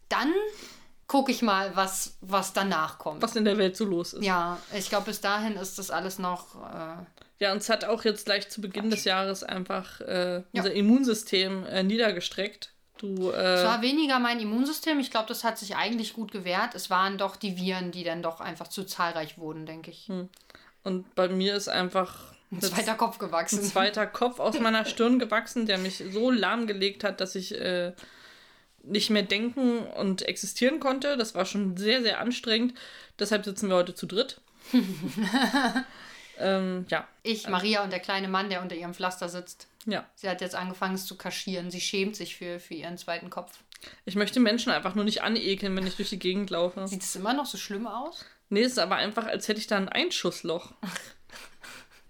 dann 0.09 0.33
gucke 1.13 1.31
ich 1.31 1.43
mal, 1.43 1.77
was, 1.77 2.17
was 2.23 2.55
danach 2.55 2.97
kommt. 2.99 3.21
Was 3.21 3.37
in 3.37 3.45
der 3.45 3.59
Welt 3.59 3.77
so 3.77 3.85
los 3.85 4.15
ist. 4.15 4.25
Ja, 4.25 4.57
ich 4.75 4.89
glaube, 4.89 5.05
bis 5.05 5.21
dahin 5.21 5.57
ist 5.57 5.79
das 5.79 5.91
alles 5.91 6.19
noch. 6.19 6.55
Äh, 6.55 7.05
Ja, 7.39 7.53
uns 7.53 7.69
hat 7.69 7.85
auch 7.85 8.03
jetzt 8.05 8.25
gleich 8.25 8.49
zu 8.49 8.63
Beginn 8.63 8.89
des 8.89 9.05
Jahres 9.05 9.45
einfach 9.45 10.01
äh, 10.01 10.43
unser 10.55 10.73
Immunsystem 10.73 11.67
äh, 11.67 11.83
niedergestreckt. 11.83 12.73
Du, 12.97 13.31
Es 13.31 13.61
äh, 13.61 13.65
war 13.65 13.83
weniger 13.83 14.21
mein 14.21 14.41
Immunsystem. 14.41 15.01
Ich 15.01 15.11
glaube, 15.11 15.27
das 15.29 15.45
hat 15.45 15.59
sich 15.59 15.77
eigentlich 15.77 16.15
gut 16.15 16.33
gewehrt. 16.33 16.75
Es 16.75 16.89
waren 16.89 17.19
doch 17.19 17.37
die 17.37 17.59
Viren, 17.59 17.91
die 17.91 18.05
dann 18.05 18.23
doch 18.23 18.41
einfach 18.41 18.69
zu 18.69 18.85
zahlreich 18.85 19.37
wurden, 19.37 19.67
denke 19.67 19.91
ich. 19.91 20.09
und 20.85 21.15
bei 21.15 21.29
mir 21.29 21.55
ist 21.57 21.69
einfach 21.69 22.33
Ein 22.51 22.63
zweiter 22.63 22.95
Kopf 22.95 23.19
gewachsen. 23.19 23.59
ein 23.59 23.65
zweiter 23.67 24.07
Kopf 24.07 24.41
aus 24.41 24.59
meiner 24.59 24.87
Stirn 24.87 25.19
gewachsen, 25.19 25.67
der 25.67 25.77
mich 25.77 26.03
so 26.11 26.31
lahmgelegt 26.31 27.05
hat, 27.05 27.21
dass 27.21 27.35
ich 27.35 27.55
äh, 27.61 27.93
nicht 28.85 29.11
mehr 29.11 29.23
denken 29.23 29.79
und 29.81 30.23
existieren 30.23 30.81
konnte. 30.81 31.17
Das 31.17 31.35
war 31.35 31.45
schon 31.45 31.77
sehr, 31.77 32.03
sehr 32.03 32.21
anstrengend. 32.21 32.75
Deshalb 33.19 33.45
sitzen 33.45 33.69
wir 33.69 33.77
heute 33.77 33.95
zu 33.95 34.07
dritt. 34.07 34.41
ähm, 36.39 36.87
ja, 36.89 37.07
Ich, 37.23 37.49
Maria 37.49 37.83
und 37.85 37.91
der 37.93 38.01
kleine 38.01 38.29
Mann, 38.29 38.51
der 38.51 38.63
unter 38.63 38.75
ihrem 38.77 38.95
Pflaster 38.95 39.29
sitzt. 39.29 39.67
ja. 39.87 40.07
Sie 40.15 40.29
hat 40.29 40.41
jetzt 40.41 40.55
angefangen, 40.55 40.95
es 40.95 41.07
zu 41.07 41.17
kaschieren. 41.17 41.71
Sie 41.71 41.81
schämt 41.81 42.17
sich 42.17 42.37
für, 42.37 42.61
für 42.61 42.75
ihren 42.75 42.99
zweiten 42.99 43.31
Kopf. 43.31 43.59
Ich 44.05 44.15
möchte 44.15 44.39
Menschen 44.41 44.71
einfach 44.73 44.95
nur 44.95 45.05
nicht 45.05 45.23
anekeln, 45.23 45.77
wenn 45.77 45.87
ich 45.87 45.97
durch 45.97 46.11
die 46.11 46.19
Gegend 46.19 46.51
laufe. 46.51 46.87
Sieht 46.87 47.03
es 47.03 47.17
immer 47.17 47.35
noch 47.35 47.47
so 47.47 47.59
schlimm 47.59 47.87
aus? 47.87 48.25
Nee, 48.49 48.63
es 48.63 48.73
ist 48.73 48.79
aber 48.79 48.97
einfach, 48.97 49.27
als 49.27 49.49
hätte 49.49 49.59
ich 49.61 49.67
da 49.67 49.77
ein 49.77 49.89
Einschussloch. 49.89 50.73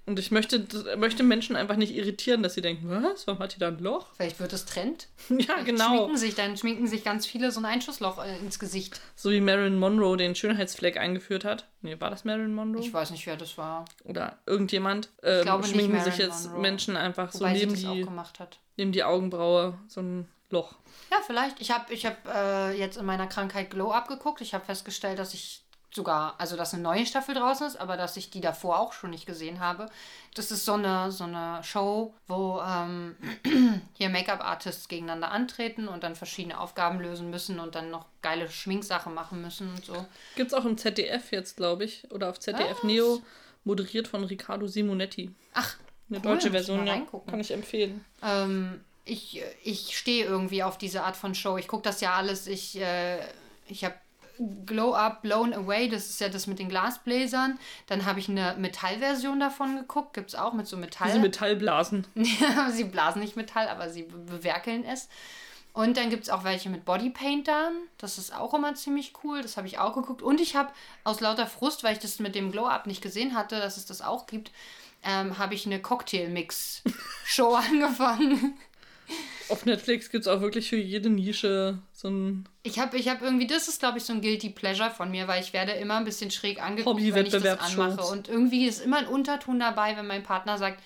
Und 0.04 0.18
ich 0.18 0.32
möchte, 0.32 0.66
möchte 0.96 1.22
Menschen 1.22 1.54
einfach 1.54 1.76
nicht 1.76 1.94
irritieren, 1.94 2.42
dass 2.42 2.54
sie 2.54 2.60
denken, 2.60 2.90
was? 2.90 3.26
Warum 3.28 3.40
hat 3.40 3.54
die 3.54 3.60
da 3.60 3.68
ein 3.68 3.78
Loch? 3.78 4.08
Vielleicht 4.16 4.40
wird 4.40 4.52
es 4.52 4.64
Trend. 4.64 5.06
ja, 5.28 5.62
genau. 5.62 5.94
Schminken 5.94 6.16
sich, 6.16 6.34
dann 6.34 6.56
schminken 6.56 6.86
sich 6.88 7.04
ganz 7.04 7.24
viele 7.24 7.52
so 7.52 7.60
ein 7.60 7.66
Einschussloch 7.66 8.24
äh, 8.24 8.36
ins 8.38 8.58
Gesicht. 8.58 9.00
So 9.14 9.30
wie 9.30 9.40
Marilyn 9.40 9.78
Monroe 9.78 10.16
den 10.16 10.34
Schönheitsfleck 10.34 10.96
eingeführt 10.96 11.44
hat. 11.44 11.68
Nee, 11.82 12.00
war 12.00 12.10
das 12.10 12.24
Marilyn 12.24 12.52
Monroe? 12.52 12.80
Ich 12.80 12.92
weiß 12.92 13.12
nicht, 13.12 13.26
wer 13.26 13.36
das 13.36 13.56
war. 13.58 13.84
Oder 14.02 14.38
irgendjemand. 14.44 15.08
Ähm, 15.22 15.42
glaube 15.42 15.62
nicht 15.62 15.72
schminken 15.72 15.92
Marilyn 15.92 16.12
sich 16.12 16.20
jetzt 16.20 16.46
Monroe. 16.46 16.60
Menschen 16.62 16.96
einfach 16.96 17.30
so 17.30 17.40
Wobei 17.40 17.54
sie 17.54 17.66
neben 17.66 17.74
die, 17.76 18.06
neben 18.76 18.92
die 18.92 19.04
Augenbraue 19.04 19.78
so 19.86 20.00
ein 20.00 20.28
Loch. 20.50 20.74
Ja, 21.12 21.18
vielleicht. 21.24 21.60
Ich 21.60 21.70
habe 21.70 21.92
ich 21.92 22.06
hab, 22.06 22.26
äh, 22.26 22.72
jetzt 22.72 22.96
in 22.96 23.04
meiner 23.04 23.28
Krankheit 23.28 23.70
Glow 23.70 23.92
abgeguckt. 23.92 24.40
Ich 24.40 24.52
habe 24.52 24.64
festgestellt, 24.64 25.20
dass 25.20 25.32
ich 25.32 25.61
sogar, 25.94 26.34
also 26.38 26.56
dass 26.56 26.72
eine 26.72 26.82
neue 26.82 27.04
Staffel 27.04 27.34
draußen 27.34 27.66
ist, 27.66 27.76
aber 27.76 27.96
dass 27.96 28.16
ich 28.16 28.30
die 28.30 28.40
davor 28.40 28.80
auch 28.80 28.92
schon 28.92 29.10
nicht 29.10 29.26
gesehen 29.26 29.60
habe. 29.60 29.86
Das 30.34 30.50
ist 30.50 30.64
so 30.64 30.72
eine, 30.72 31.12
so 31.12 31.24
eine 31.24 31.62
Show, 31.62 32.14
wo 32.26 32.60
ähm, 32.66 33.16
hier 33.92 34.08
Make-up-Artists 34.08 34.88
gegeneinander 34.88 35.30
antreten 35.30 35.88
und 35.88 36.02
dann 36.02 36.16
verschiedene 36.16 36.58
Aufgaben 36.58 37.00
lösen 37.00 37.30
müssen 37.30 37.60
und 37.60 37.74
dann 37.74 37.90
noch 37.90 38.06
geile 38.22 38.48
Schminksachen 38.48 39.12
machen 39.12 39.42
müssen 39.42 39.68
und 39.68 39.84
so. 39.84 40.06
Gibt's 40.34 40.54
auch 40.54 40.64
im 40.64 40.78
ZDF 40.78 41.30
jetzt, 41.30 41.56
glaube 41.56 41.84
ich. 41.84 42.10
Oder 42.10 42.30
auf 42.30 42.40
ZDF 42.40 42.82
Neo, 42.84 43.20
moderiert 43.64 44.08
von 44.08 44.24
Riccardo 44.24 44.66
Simonetti. 44.66 45.30
Ach, 45.52 45.76
Eine 46.08 46.18
cool, 46.18 46.22
deutsche 46.22 46.50
Version, 46.50 46.86
ja. 46.86 47.02
Kann 47.26 47.40
ich 47.40 47.50
empfehlen. 47.50 48.04
Ähm, 48.22 48.80
ich 49.04 49.42
ich 49.62 49.98
stehe 49.98 50.24
irgendwie 50.24 50.62
auf 50.62 50.78
diese 50.78 51.02
Art 51.02 51.16
von 51.16 51.34
Show. 51.34 51.58
Ich 51.58 51.68
gucke 51.68 51.82
das 51.82 52.00
ja 52.00 52.14
alles. 52.14 52.46
Ich, 52.46 52.80
äh, 52.80 53.18
ich 53.68 53.84
habe 53.84 53.94
Glow 54.66 54.94
Up, 54.94 55.22
Blown 55.22 55.52
Away, 55.52 55.88
das 55.88 56.08
ist 56.08 56.20
ja 56.20 56.28
das 56.28 56.46
mit 56.46 56.58
den 56.58 56.68
Glasbläsern. 56.68 57.58
Dann 57.86 58.06
habe 58.06 58.18
ich 58.18 58.28
eine 58.28 58.54
Metallversion 58.58 59.38
davon 59.40 59.76
geguckt. 59.76 60.14
Gibt 60.14 60.30
es 60.30 60.34
auch 60.34 60.52
mit 60.52 60.66
so 60.66 60.76
Metall. 60.76 61.08
Diese 61.08 61.20
Metallblasen. 61.20 62.06
Ja, 62.14 62.70
sie 62.70 62.84
blasen 62.84 63.20
nicht 63.20 63.36
Metall, 63.36 63.68
aber 63.68 63.90
sie 63.90 64.02
be 64.04 64.18
bewerkeln 64.18 64.84
es. 64.84 65.08
Und 65.74 65.96
dann 65.96 66.10
gibt 66.10 66.24
es 66.24 66.30
auch 66.30 66.44
welche 66.44 66.68
mit 66.68 66.84
Bodypaintern. 66.84 67.74
Das 67.98 68.18
ist 68.18 68.34
auch 68.34 68.52
immer 68.52 68.74
ziemlich 68.74 69.12
cool. 69.24 69.40
Das 69.42 69.56
habe 69.56 69.66
ich 69.66 69.78
auch 69.78 69.94
geguckt. 69.94 70.20
Und 70.20 70.40
ich 70.40 70.54
habe 70.54 70.70
aus 71.04 71.20
lauter 71.20 71.46
Frust, 71.46 71.82
weil 71.82 71.94
ich 71.94 71.98
das 71.98 72.18
mit 72.18 72.34
dem 72.34 72.52
Glow-Up 72.52 72.86
nicht 72.86 73.00
gesehen 73.02 73.34
hatte, 73.34 73.58
dass 73.58 73.76
es 73.76 73.86
das 73.86 74.02
auch 74.02 74.26
gibt, 74.26 74.50
ähm, 75.02 75.38
habe 75.38 75.54
ich 75.54 75.64
eine 75.66 75.80
Cocktail-Mix-Show 75.80 77.54
angefangen. 77.70 78.58
Auf 79.48 79.66
Netflix 79.66 80.10
gibt 80.10 80.22
es 80.22 80.28
auch 80.28 80.40
wirklich 80.40 80.68
für 80.68 80.76
jede 80.76 81.10
Nische 81.10 81.78
so 81.92 82.08
ein 82.08 82.48
Ich 82.62 82.78
habe 82.78 82.96
ich 82.96 83.08
hab 83.08 83.20
irgendwie, 83.20 83.46
das 83.46 83.68
ist 83.68 83.80
glaube 83.80 83.98
ich 83.98 84.04
so 84.04 84.12
ein 84.12 84.22
Guilty 84.22 84.50
Pleasure 84.50 84.90
von 84.90 85.10
mir, 85.10 85.28
weil 85.28 85.42
ich 85.42 85.52
werde 85.52 85.72
immer 85.72 85.96
ein 85.96 86.04
bisschen 86.04 86.30
schräg 86.30 86.62
angeguckt, 86.62 87.00
wenn 87.00 87.26
ich 87.26 87.32
das 87.32 87.58
anmache. 87.58 88.02
Und 88.10 88.28
irgendwie 88.28 88.66
ist 88.66 88.82
immer 88.82 88.98
ein 88.98 89.06
Unterton 89.06 89.58
dabei, 89.60 89.96
wenn 89.96 90.06
mein 90.06 90.22
Partner 90.22 90.56
sagt, 90.58 90.82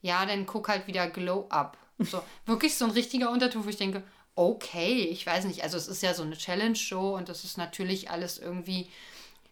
ja, 0.00 0.24
dann 0.24 0.46
guck 0.46 0.68
halt 0.68 0.86
wieder 0.86 1.08
Glow 1.10 1.46
Up. 1.50 1.76
So, 1.98 2.22
wirklich 2.46 2.76
so 2.76 2.84
ein 2.84 2.90
richtiger 2.92 3.30
Unterton, 3.30 3.64
wo 3.64 3.68
ich 3.68 3.76
denke, 3.76 4.02
okay, 4.34 5.08
ich 5.10 5.26
weiß 5.26 5.46
nicht, 5.46 5.62
also 5.62 5.76
es 5.76 5.88
ist 5.88 6.02
ja 6.02 6.14
so 6.14 6.22
eine 6.22 6.36
Challenge-Show 6.36 7.16
und 7.16 7.28
das 7.28 7.44
ist 7.44 7.56
natürlich 7.56 8.10
alles 8.10 8.38
irgendwie, 8.38 8.88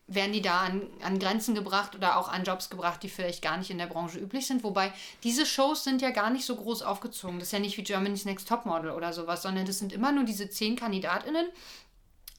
werden 0.06 0.32
die 0.32 0.42
da 0.42 0.60
an, 0.60 0.82
an 1.02 1.18
Grenzen 1.18 1.54
gebracht 1.54 1.94
oder 1.94 2.18
auch 2.18 2.28
an 2.28 2.44
Jobs 2.44 2.68
gebracht, 2.68 3.02
die 3.02 3.08
vielleicht 3.08 3.42
gar 3.42 3.56
nicht 3.56 3.70
in 3.70 3.78
der 3.78 3.86
Branche 3.86 4.18
üblich 4.18 4.46
sind. 4.46 4.62
Wobei 4.62 4.92
diese 5.22 5.46
Shows 5.46 5.82
sind 5.84 6.02
ja 6.02 6.10
gar 6.10 6.30
nicht 6.30 6.44
so 6.44 6.56
groß 6.56 6.82
aufgezogen. 6.82 7.38
Das 7.38 7.48
ist 7.48 7.52
ja 7.52 7.58
nicht 7.58 7.78
wie 7.78 7.84
Germany's 7.84 8.26
Next 8.26 8.48
Topmodel 8.48 8.90
oder 8.90 9.12
sowas, 9.12 9.42
sondern 9.42 9.64
das 9.64 9.78
sind 9.78 9.92
immer 9.92 10.12
nur 10.12 10.24
diese 10.24 10.50
zehn 10.50 10.76
KandidatInnen, 10.76 11.46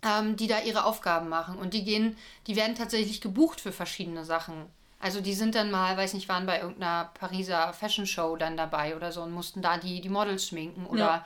ähm, 0.03 0.35
die 0.35 0.47
da 0.47 0.61
ihre 0.61 0.85
Aufgaben 0.85 1.27
machen. 1.27 1.57
Und 1.57 1.73
die 1.73 1.83
gehen, 1.83 2.17
die 2.45 2.55
werden 2.55 2.75
tatsächlich 2.75 3.19
gebucht 3.19 3.59
für 3.59 3.71
verschiedene 3.71 4.25
Sachen. 4.25 4.67
Also 4.99 5.21
die 5.21 5.33
sind 5.33 5.55
dann 5.55 5.71
mal, 5.71 5.97
weiß 5.97 6.13
nicht, 6.13 6.29
waren 6.29 6.45
bei 6.45 6.59
irgendeiner 6.59 7.11
Pariser 7.19 7.73
Fashion 7.73 8.07
Show 8.07 8.35
dann 8.37 8.57
dabei 8.57 8.95
oder 8.95 9.11
so 9.11 9.21
und 9.23 9.31
mussten 9.31 9.61
da 9.61 9.77
die, 9.77 10.01
die 10.01 10.09
Models 10.09 10.47
schminken 10.47 10.85
oder, 10.85 10.99
Ja. 10.99 11.25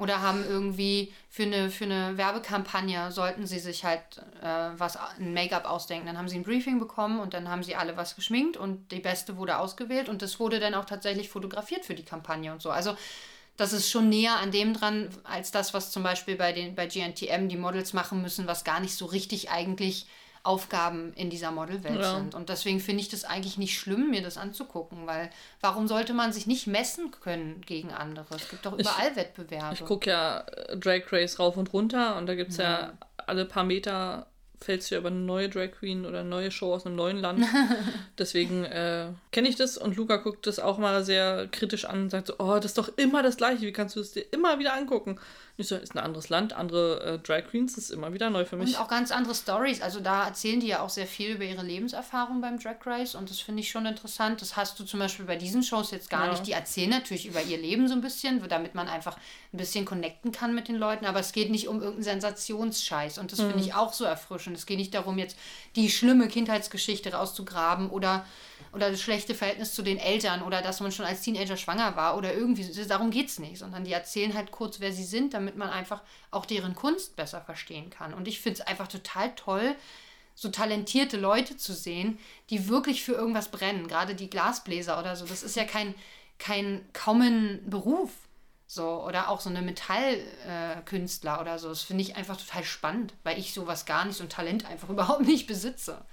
Oder 0.00 0.22
haben 0.22 0.44
irgendwie 0.44 1.12
für 1.28 1.42
eine, 1.44 1.70
für 1.70 1.84
eine 1.84 2.16
Werbekampagne 2.16 3.12
sollten 3.12 3.46
sie 3.46 3.58
sich 3.58 3.84
halt 3.84 4.00
äh, 4.42 4.70
was, 4.76 4.96
ein 4.96 5.34
Make-up 5.34 5.66
ausdenken. 5.66 6.06
Dann 6.06 6.18
haben 6.18 6.28
sie 6.28 6.36
ein 6.36 6.42
Briefing 6.42 6.78
bekommen 6.78 7.20
und 7.20 7.34
dann 7.34 7.48
haben 7.48 7.62
sie 7.62 7.76
alle 7.76 7.96
was 7.96 8.16
geschminkt 8.16 8.56
und 8.56 8.90
die 8.92 9.00
Beste 9.00 9.36
wurde 9.36 9.58
ausgewählt 9.58 10.08
und 10.08 10.22
das 10.22 10.40
wurde 10.40 10.58
dann 10.58 10.74
auch 10.74 10.86
tatsächlich 10.86 11.28
fotografiert 11.28 11.84
für 11.84 11.94
die 11.94 12.02
Kampagne 12.02 12.50
und 12.50 12.62
so. 12.62 12.70
Also 12.70 12.96
das 13.58 13.74
ist 13.74 13.90
schon 13.90 14.08
näher 14.08 14.36
an 14.38 14.52
dem 14.52 14.72
dran, 14.72 15.10
als 15.22 15.50
das, 15.50 15.74
was 15.74 15.92
zum 15.92 16.02
Beispiel 16.02 16.36
bei, 16.36 16.52
den, 16.52 16.74
bei 16.74 16.86
GNTM 16.86 17.48
die 17.48 17.58
Models 17.58 17.92
machen 17.92 18.22
müssen, 18.22 18.46
was 18.46 18.64
gar 18.64 18.80
nicht 18.80 18.94
so 18.94 19.04
richtig 19.04 19.50
eigentlich 19.50 20.06
Aufgaben 20.42 21.12
in 21.14 21.28
dieser 21.28 21.50
Modelwelt 21.50 22.00
Ja. 22.00 22.16
sind. 22.16 22.34
Und 22.34 22.48
deswegen 22.48 22.80
finde 22.80 23.02
ich 23.02 23.08
das 23.08 23.24
eigentlich 23.24 23.58
nicht 23.58 23.78
schlimm, 23.78 24.10
mir 24.10 24.22
das 24.22 24.38
anzugucken, 24.38 25.06
weil 25.06 25.30
warum 25.60 25.86
sollte 25.86 26.14
man 26.14 26.32
sich 26.32 26.46
nicht 26.46 26.66
messen 26.66 27.10
können 27.10 27.60
gegen 27.66 27.92
andere? 27.92 28.34
Es 28.34 28.48
gibt 28.48 28.64
doch 28.64 28.72
überall 28.78 29.16
Wettbewerbe. 29.16 29.74
Ich 29.74 29.84
gucke 29.84 30.10
ja 30.10 30.40
äh, 30.40 30.76
Drag 30.78 31.02
Race 31.12 31.38
rauf 31.38 31.56
und 31.56 31.72
runter 31.72 32.16
und 32.16 32.26
da 32.26 32.34
gibt 32.34 32.52
es 32.52 32.56
ja. 32.56 32.92
alle 33.26 33.44
paar 33.44 33.64
Meter 33.64 34.26
fällst 34.62 34.90
du 34.90 34.94
ja 34.94 35.00
über 35.00 35.08
eine 35.08 35.18
neue 35.18 35.48
Drag 35.48 35.70
Queen 35.72 36.04
oder 36.04 36.20
eine 36.20 36.28
neue 36.28 36.50
Show 36.50 36.74
aus 36.74 36.84
einem 36.84 36.96
neuen 36.96 37.16
Land. 37.18 37.44
Deswegen 38.18 38.64
äh, 38.64 39.06
kenne 39.32 39.48
ich 39.48 39.56
das 39.56 39.78
und 39.78 39.96
Luca 39.96 40.16
guckt 40.16 40.46
das 40.46 40.58
auch 40.58 40.78
mal 40.78 41.02
sehr 41.02 41.48
kritisch 41.50 41.86
an 41.86 42.02
und 42.02 42.10
sagt 42.10 42.26
so, 42.26 42.34
oh, 42.38 42.56
das 42.56 42.66
ist 42.66 42.78
doch 42.78 42.90
immer 42.96 43.22
das 43.22 43.38
gleiche, 43.38 43.62
wie 43.62 43.72
kannst 43.72 43.96
du 43.96 44.00
es 44.00 44.12
dir 44.12 44.24
immer 44.32 44.58
wieder 44.58 44.74
angucken? 44.74 45.18
So, 45.62 45.76
ist 45.76 45.94
ein 45.94 45.98
anderes 45.98 46.28
Land, 46.28 46.52
andere 46.52 47.00
äh, 47.02 47.18
Drag 47.18 47.44
Queens, 47.50 47.74
das 47.74 47.84
ist 47.84 47.90
immer 47.90 48.12
wieder 48.12 48.30
neu 48.30 48.44
für 48.44 48.56
mich. 48.56 48.70
Und 48.70 48.80
auch 48.80 48.88
ganz 48.88 49.10
andere 49.12 49.34
Stories. 49.34 49.82
Also 49.82 50.00
da 50.00 50.26
erzählen 50.26 50.58
die 50.60 50.68
ja 50.68 50.80
auch 50.80 50.88
sehr 50.90 51.06
viel 51.06 51.32
über 51.34 51.44
ihre 51.44 51.62
Lebenserfahrung 51.62 52.40
beim 52.40 52.58
Drag 52.58 52.76
Race 52.86 53.14
und 53.14 53.28
das 53.30 53.40
finde 53.40 53.60
ich 53.60 53.70
schon 53.70 53.84
interessant. 53.86 54.40
Das 54.40 54.56
hast 54.56 54.78
du 54.80 54.84
zum 54.84 55.00
Beispiel 55.00 55.26
bei 55.26 55.36
diesen 55.36 55.62
Shows 55.62 55.90
jetzt 55.90 56.08
gar 56.10 56.24
Ja. 56.26 56.30
nicht. 56.32 56.46
Die 56.46 56.52
erzählen 56.52 56.90
natürlich 56.90 57.26
über 57.26 57.42
ihr 57.42 57.58
Leben 57.58 57.88
so 57.88 57.94
ein 57.94 58.00
bisschen, 58.00 58.42
damit 58.48 58.74
man 58.74 58.88
einfach 58.88 59.16
ein 59.52 59.56
bisschen 59.58 59.84
connecten 59.84 60.32
kann 60.32 60.54
mit 60.54 60.68
den 60.68 60.76
Leuten, 60.76 61.04
aber 61.06 61.20
es 61.20 61.32
geht 61.32 61.50
nicht 61.50 61.68
um 61.68 61.76
irgendeinen 61.82 62.20
Sensationsscheiß 62.20 63.18
und 63.18 63.32
das 63.32 63.40
Mhm. 63.40 63.48
finde 63.50 63.64
ich 63.64 63.74
auch 63.74 63.92
so 63.92 64.04
erfrischend. 64.04 64.56
Es 64.56 64.66
geht 64.66 64.78
nicht 64.78 64.94
darum, 64.94 65.18
jetzt 65.18 65.36
die 65.76 65.90
schlimme 65.90 66.28
Kindheitsgeschichte 66.28 67.12
rauszugraben 67.12 67.90
oder 67.90 68.24
oder 68.72 68.90
das 68.90 69.00
schlechte 69.00 69.34
Verhältnis 69.34 69.74
zu 69.74 69.82
den 69.82 69.98
Eltern 69.98 70.42
oder 70.42 70.62
dass 70.62 70.80
man 70.80 70.92
schon 70.92 71.06
als 71.06 71.22
Teenager 71.22 71.56
schwanger 71.56 71.96
war 71.96 72.16
oder 72.16 72.34
irgendwie, 72.34 72.64
darum 72.86 73.10
geht 73.10 73.28
es 73.28 73.38
nicht, 73.38 73.58
sondern 73.58 73.84
die 73.84 73.92
erzählen 73.92 74.34
halt 74.34 74.50
kurz, 74.50 74.80
wer 74.80 74.92
sie 74.92 75.04
sind, 75.04 75.34
damit 75.34 75.56
man 75.56 75.70
einfach 75.70 76.02
auch 76.30 76.46
deren 76.46 76.74
Kunst 76.74 77.16
besser 77.16 77.40
verstehen 77.40 77.90
kann. 77.90 78.14
Und 78.14 78.28
ich 78.28 78.40
finde 78.40 78.60
es 78.60 78.66
einfach 78.66 78.88
total 78.88 79.34
toll, 79.34 79.76
so 80.34 80.48
talentierte 80.48 81.18
Leute 81.18 81.56
zu 81.56 81.74
sehen, 81.74 82.18
die 82.48 82.68
wirklich 82.68 83.04
für 83.04 83.12
irgendwas 83.12 83.50
brennen. 83.50 83.88
Gerade 83.88 84.14
die 84.14 84.30
Glasbläser 84.30 84.98
oder 84.98 85.14
so. 85.14 85.26
Das 85.26 85.42
ist 85.42 85.54
ja 85.54 85.64
kein, 85.64 85.94
kein 86.38 86.88
common 86.92 87.60
Beruf. 87.68 88.10
So, 88.66 89.04
oder 89.04 89.28
auch 89.28 89.40
so 89.40 89.50
eine 89.50 89.62
Metallkünstler 89.62 91.36
äh, 91.36 91.40
oder 91.40 91.58
so. 91.58 91.68
Das 91.68 91.82
finde 91.82 92.02
ich 92.02 92.16
einfach 92.16 92.36
total 92.36 92.64
spannend, 92.64 93.14
weil 93.24 93.38
ich 93.38 93.52
sowas 93.52 93.84
gar 93.84 94.04
nicht, 94.04 94.16
so 94.16 94.22
ein 94.22 94.30
Talent 94.30 94.64
einfach 94.64 94.88
überhaupt 94.90 95.26
nicht 95.26 95.46
besitze. 95.46 96.04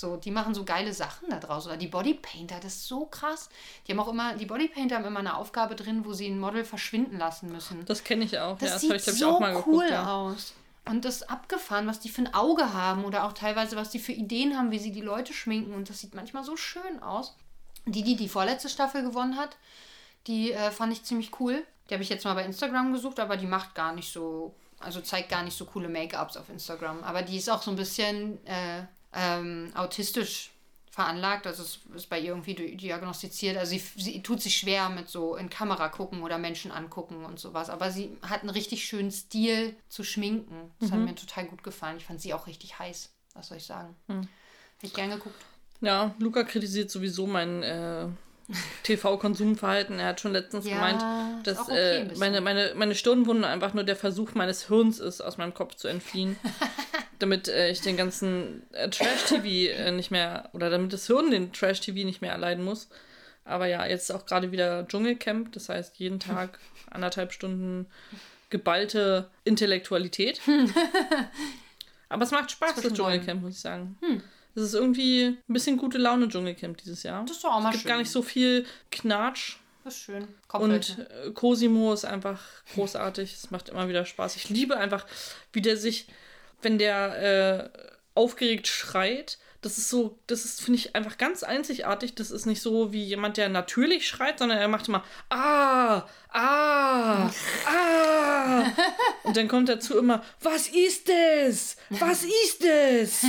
So, 0.00 0.16
die 0.16 0.30
machen 0.30 0.54
so 0.54 0.64
geile 0.64 0.94
Sachen 0.94 1.28
da 1.28 1.38
draus. 1.38 1.66
Oder 1.66 1.76
die 1.76 1.88
Bodypainter, 1.88 2.58
das 2.60 2.76
ist 2.76 2.88
so 2.88 3.04
krass. 3.04 3.50
Die 3.86 3.92
haben 3.92 4.00
auch 4.00 4.08
immer, 4.08 4.34
die 4.34 4.46
Bodypainter 4.46 4.96
haben 4.96 5.04
immer 5.04 5.20
eine 5.20 5.36
Aufgabe 5.36 5.76
drin, 5.76 6.04
wo 6.06 6.14
sie 6.14 6.26
ein 6.26 6.40
Model 6.40 6.64
verschwinden 6.64 7.18
lassen 7.18 7.52
müssen. 7.52 7.84
Das 7.84 8.02
kenne 8.02 8.24
ich 8.24 8.38
auch. 8.38 8.58
Das 8.58 8.68
ja, 8.68 8.74
das 8.74 8.80
sieht 8.80 8.92
ich, 8.94 9.04
so 9.04 9.12
ich, 9.12 9.24
auch 9.24 9.40
mal 9.40 9.54
cool 9.56 9.64
geguckt, 9.64 9.90
ja. 9.90 10.12
aus. 10.12 10.54
Und 10.86 11.04
das 11.04 11.16
ist 11.16 11.30
abgefahren, 11.30 11.86
was 11.86 12.00
die 12.00 12.08
für 12.08 12.22
ein 12.22 12.34
Auge 12.34 12.72
haben 12.72 13.04
oder 13.04 13.24
auch 13.24 13.34
teilweise, 13.34 13.76
was 13.76 13.90
die 13.90 13.98
für 13.98 14.12
Ideen 14.12 14.56
haben, 14.56 14.70
wie 14.70 14.78
sie 14.78 14.90
die 14.90 15.02
Leute 15.02 15.34
schminken. 15.34 15.74
Und 15.74 15.90
das 15.90 16.00
sieht 16.00 16.14
manchmal 16.14 16.44
so 16.44 16.56
schön 16.56 17.02
aus. 17.02 17.36
Die, 17.86 18.02
die 18.02 18.16
die 18.16 18.28
vorletzte 18.28 18.68
Staffel 18.68 19.02
gewonnen 19.02 19.36
hat, 19.36 19.56
die 20.26 20.52
äh, 20.52 20.70
fand 20.70 20.92
ich 20.92 21.04
ziemlich 21.04 21.38
cool. 21.40 21.62
Die 21.88 21.94
habe 21.94 22.02
ich 22.02 22.08
jetzt 22.08 22.24
mal 22.24 22.34
bei 22.34 22.44
Instagram 22.44 22.92
gesucht, 22.92 23.20
aber 23.20 23.36
die 23.36 23.46
macht 23.46 23.74
gar 23.74 23.92
nicht 23.92 24.10
so, 24.10 24.54
also 24.78 25.00
zeigt 25.00 25.28
gar 25.28 25.42
nicht 25.42 25.56
so 25.56 25.66
coole 25.66 25.88
Make-ups 25.88 26.36
auf 26.36 26.48
Instagram. 26.48 27.02
Aber 27.04 27.22
die 27.22 27.36
ist 27.36 27.50
auch 27.50 27.62
so 27.62 27.70
ein 27.70 27.76
bisschen 27.76 28.44
äh, 28.46 28.84
ähm, 29.12 29.70
autistisch 29.74 30.50
veranlagt, 30.90 31.46
also 31.46 31.62
es 31.62 31.78
ist 31.94 32.10
bei 32.10 32.18
ihr 32.18 32.30
irgendwie 32.30 32.54
diagnostiziert. 32.54 33.56
Also 33.56 33.70
sie, 33.70 33.82
sie 33.96 34.22
tut 34.22 34.42
sich 34.42 34.56
schwer 34.56 34.88
mit 34.88 35.08
so 35.08 35.36
in 35.36 35.48
Kamera 35.48 35.88
gucken 35.88 36.22
oder 36.22 36.36
Menschen 36.36 36.72
angucken 36.72 37.24
und 37.24 37.38
sowas. 37.38 37.70
Aber 37.70 37.90
sie 37.92 38.16
hat 38.22 38.40
einen 38.40 38.50
richtig 38.50 38.84
schönen 38.84 39.12
Stil 39.12 39.76
zu 39.88 40.02
schminken. 40.02 40.72
Das 40.80 40.90
Mhm. 40.90 40.94
hat 40.94 41.00
mir 41.02 41.14
total 41.14 41.46
gut 41.46 41.62
gefallen. 41.62 41.96
Ich 41.98 42.04
fand 42.06 42.20
sie 42.20 42.34
auch 42.34 42.46
richtig 42.48 42.78
heiß. 42.78 43.10
Was 43.34 43.48
soll 43.48 43.58
ich 43.58 43.66
sagen? 43.66 43.94
Mhm. 44.08 44.22
Hätte 44.22 44.86
ich 44.86 44.94
gern 44.94 45.10
geguckt. 45.10 45.40
Ja, 45.80 46.12
Luca 46.18 46.42
kritisiert 46.42 46.90
sowieso 46.90 47.26
mein 47.26 47.62
äh, 47.62 48.08
TV-Konsumverhalten. 48.84 49.98
Er 49.98 50.08
hat 50.08 50.20
schon 50.20 50.32
letztens 50.32 50.66
Ja, 50.66 50.74
gemeint, 50.74 51.46
dass 51.46 51.58
auch 51.58 51.68
okay, 51.68 52.08
äh, 52.08 52.18
meine, 52.18 52.40
meine, 52.40 52.72
meine 52.74 52.94
Stirnwunde 52.94 53.46
einfach 53.46 53.74
nur 53.74 53.84
der 53.84 53.96
Versuch 53.96 54.34
meines 54.34 54.68
Hirns 54.68 54.98
ist, 54.98 55.20
aus 55.20 55.38
meinem 55.38 55.54
Kopf 55.54 55.74
zu 55.74 55.88
entfliehen. 55.88 56.36
damit 57.20 57.48
äh, 57.48 57.70
ich 57.70 57.80
den 57.80 57.96
ganzen 57.96 58.62
äh, 58.72 58.88
Trash-TV 58.88 59.44
äh, 59.72 59.92
nicht 59.92 60.10
mehr, 60.10 60.48
oder 60.52 60.70
damit 60.70 60.92
das 60.92 61.06
Hirn 61.06 61.30
den 61.30 61.52
Trash-TV 61.52 62.04
nicht 62.04 62.22
mehr 62.22 62.32
erleiden 62.32 62.64
muss. 62.64 62.88
Aber 63.44 63.66
ja, 63.66 63.86
jetzt 63.86 64.10
auch 64.12 64.26
gerade 64.26 64.52
wieder 64.52 64.86
Dschungelcamp. 64.88 65.52
Das 65.52 65.68
heißt, 65.68 65.98
jeden 65.98 66.18
Tag 66.20 66.58
anderthalb 66.90 67.32
Stunden 67.32 67.86
geballte 68.48 69.30
Intellektualität. 69.44 70.40
Aber 72.08 72.24
es 72.24 72.32
macht 72.32 72.50
Spaß, 72.50 72.80
das. 72.82 72.92
Dschungelcamp, 72.92 73.42
muss 73.42 73.54
ich 73.54 73.60
sagen. 73.60 73.96
Es 74.60 74.68
ist 74.68 74.74
irgendwie 74.74 75.24
ein 75.26 75.52
bisschen 75.52 75.76
gute 75.76 75.98
Laune 75.98 76.28
Dschungelcamp 76.28 76.76
dieses 76.78 77.02
Jahr. 77.02 77.24
Das 77.24 77.36
ist 77.36 77.44
doch 77.44 77.52
auch 77.54 77.60
mal 77.60 77.70
es 77.70 77.72
gibt 77.72 77.82
schön. 77.82 77.88
gar 77.88 77.98
nicht 77.98 78.10
so 78.10 78.22
viel 78.22 78.66
Knatsch. 78.90 79.56
Das 79.84 79.94
ist 79.94 80.02
schön. 80.02 80.28
Und 80.52 80.96
Kopfhörer. 80.96 81.26
äh, 81.26 81.30
Cosimo 81.32 81.92
ist 81.92 82.04
einfach 82.04 82.40
großartig. 82.74 83.32
Es 83.34 83.50
macht 83.50 83.70
immer 83.70 83.88
wieder 83.88 84.04
Spaß. 84.04 84.36
Ich 84.36 84.48
liebe 84.50 84.76
einfach, 84.76 85.06
wie 85.52 85.62
der 85.62 85.76
sich, 85.76 86.06
wenn 86.62 86.78
der 86.78 87.72
äh, 87.74 87.78
aufgeregt 88.14 88.66
schreit, 88.66 89.38
das 89.62 89.76
ist 89.76 89.90
so, 89.90 90.18
das 90.26 90.46
ist, 90.46 90.62
finde 90.62 90.78
ich, 90.78 90.96
einfach 90.96 91.18
ganz 91.18 91.42
einzigartig. 91.42 92.14
Das 92.14 92.30
ist 92.30 92.46
nicht 92.46 92.62
so 92.62 92.92
wie 92.92 93.04
jemand, 93.04 93.36
der 93.36 93.50
natürlich 93.50 94.08
schreit, 94.08 94.38
sondern 94.38 94.58
er 94.58 94.68
macht 94.68 94.88
immer 94.88 95.04
Ah, 95.28 96.06
ah, 96.30 97.30
ah. 97.66 98.64
Und 99.22 99.36
dann 99.36 99.48
kommt 99.48 99.68
dazu 99.68 99.98
immer, 99.98 100.24
was 100.40 100.68
ist 100.68 101.10
es? 101.10 101.76
Was 101.90 102.24
ist 102.24 102.64
es? 102.64 103.24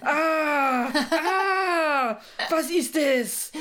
Ah, 0.00 0.88
ah, 0.88 2.20
was 2.48 2.70
ist 2.70 2.96
es? 2.96 3.52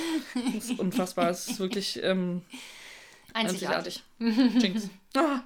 Das 0.56 0.66
ist 0.66 0.80
unfassbar. 0.80 1.30
Es 1.30 1.48
ist 1.48 1.60
wirklich 1.60 2.01
ähm, 2.01 2.42
Einzigartig. 3.34 4.04
einzigartig. 4.20 4.63
Jinx. 4.63 4.89
Ah. 5.16 5.42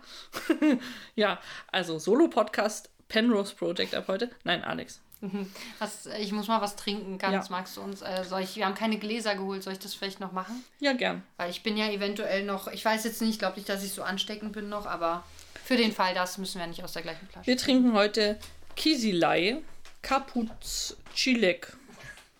ja, 1.15 1.41
also 1.71 1.99
Solo-Podcast, 1.99 2.89
Penrose 3.09 3.53
Project 3.53 3.95
ab 3.95 4.05
heute. 4.07 4.31
Nein, 4.45 4.63
Alex. 4.63 5.02
Was, 5.79 6.05
ich 6.19 6.31
muss 6.31 6.47
mal 6.47 6.61
was 6.61 6.75
trinken, 6.75 7.17
ganz. 7.17 7.47
Ja. 7.47 7.51
Magst 7.55 7.77
du 7.77 7.81
uns? 7.81 8.01
Äh, 8.01 8.23
soll 8.25 8.41
ich, 8.41 8.55
wir 8.55 8.65
haben 8.65 8.75
keine 8.75 8.97
Gläser 8.97 9.35
geholt. 9.35 9.63
Soll 9.63 9.73
ich 9.73 9.79
das 9.79 9.93
vielleicht 9.93 10.19
noch 10.19 10.31
machen? 10.31 10.63
Ja, 10.79 10.93
gern. 10.93 11.23
Weil 11.37 11.49
ich 11.49 11.63
bin 11.63 11.77
ja 11.77 11.89
eventuell 11.89 12.43
noch, 12.43 12.67
ich 12.67 12.83
weiß 12.83 13.03
jetzt 13.05 13.21
nicht, 13.21 13.31
ich 13.31 13.39
glaube 13.39 13.55
nicht, 13.55 13.69
dass 13.69 13.83
ich 13.83 13.93
so 13.93 14.03
ansteckend 14.03 14.51
bin 14.51 14.69
noch, 14.69 14.85
aber 14.85 15.23
für 15.63 15.77
den 15.77 15.93
Fall, 15.93 16.13
das 16.13 16.37
müssen 16.37 16.59
wir 16.59 16.67
nicht 16.67 16.83
aus 16.83 16.93
der 16.93 17.03
gleichen 17.03 17.27
Flasche. 17.27 17.47
Wir 17.47 17.57
trinken 17.57 17.93
heute 17.93 18.37
Kisilei, 18.75 19.61
Kapuz 20.01 20.97
Chilek, 21.15 21.73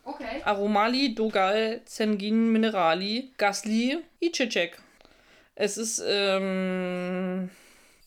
Okay. 0.06 0.41
Aromali, 0.43 1.15
Dogal, 1.15 1.82
Zengin, 1.86 2.52
Minerali, 2.52 3.32
Gasli, 3.38 4.04
Ichecek. 4.19 4.78
Es 5.56 5.78
ist 5.78 6.04
ähm, 6.06 7.50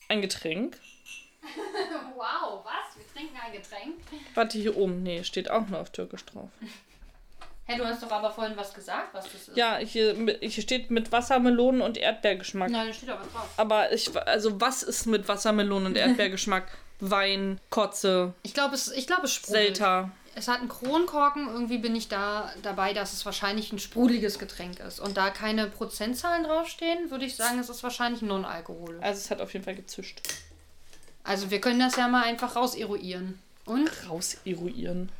ein 0.07 0.21
Getränk. 0.21 0.77
Wow, 2.15 2.65
was? 2.65 2.86
Trinken 3.17 3.37
ein 3.43 3.51
Getränk? 3.51 3.95
Warte, 4.35 4.57
hier 4.59 4.77
oben. 4.77 5.01
Nee, 5.03 5.23
steht 5.23 5.49
auch 5.49 5.67
nur 5.67 5.79
auf 5.79 5.91
Türkisch 5.91 6.23
drauf. 6.25 6.49
Hey, 7.65 7.77
du 7.77 7.85
hast 7.85 8.01
doch 8.01 8.11
aber 8.11 8.31
vorhin 8.31 8.55
was 8.55 8.73
gesagt, 8.73 9.13
was 9.13 9.25
das 9.25 9.49
ist. 9.49 9.57
Ja, 9.57 9.77
hier, 9.77 10.37
hier 10.39 10.63
steht 10.63 10.89
mit 10.89 11.11
Wassermelonen 11.11 11.81
und 11.81 11.97
Erdbeergeschmack. 11.97 12.69
Nein, 12.69 12.87
da 12.87 12.93
steht 12.93 13.09
aber 13.09 13.25
drauf. 13.25 13.49
Aber 13.57 13.91
ich, 13.91 14.15
also 14.15 14.61
was 14.61 14.83
ist 14.83 15.05
mit 15.05 15.27
Wassermelonen 15.27 15.87
und 15.87 15.97
Erdbeergeschmack? 15.97 16.65
Wein, 16.99 17.59
Kotze, 17.69 18.33
Ich 18.43 18.53
glaube, 18.53 18.73
es, 18.73 18.91
ich 18.91 19.05
glaube, 19.05 19.25
es 19.25 19.33
sprudelt. 19.33 19.77
Selta. 19.77 20.11
Es 20.33 20.47
hat 20.47 20.59
einen 20.59 20.69
Kronkorken. 20.69 21.47
Irgendwie 21.47 21.77
bin 21.79 21.95
ich 21.95 22.07
da 22.07 22.51
dabei, 22.61 22.93
dass 22.93 23.13
es 23.13 23.25
wahrscheinlich 23.25 23.71
ein 23.71 23.79
sprudeliges 23.79 24.39
Getränk 24.39 24.79
ist. 24.79 24.99
Und 24.99 25.17
da 25.17 25.29
keine 25.29 25.67
Prozentzahlen 25.67 26.43
draufstehen, 26.43 27.11
würde 27.11 27.25
ich 27.25 27.35
sagen, 27.35 27.59
es 27.59 27.69
ist 27.69 27.83
wahrscheinlich 27.83 28.21
non-alkoholisch. 28.21 29.03
Also 29.03 29.19
es 29.19 29.29
hat 29.31 29.41
auf 29.41 29.53
jeden 29.53 29.65
Fall 29.65 29.75
gezischt. 29.75 30.21
Also 31.27 31.51
wir 31.51 31.59
können 31.61 31.79
das 31.79 31.97
ja 31.97 32.07
mal 32.07 32.23
einfach 32.23 32.55
rauseruieren. 32.55 33.37
Und 33.65 33.89
Rauseruieren. 34.09 35.11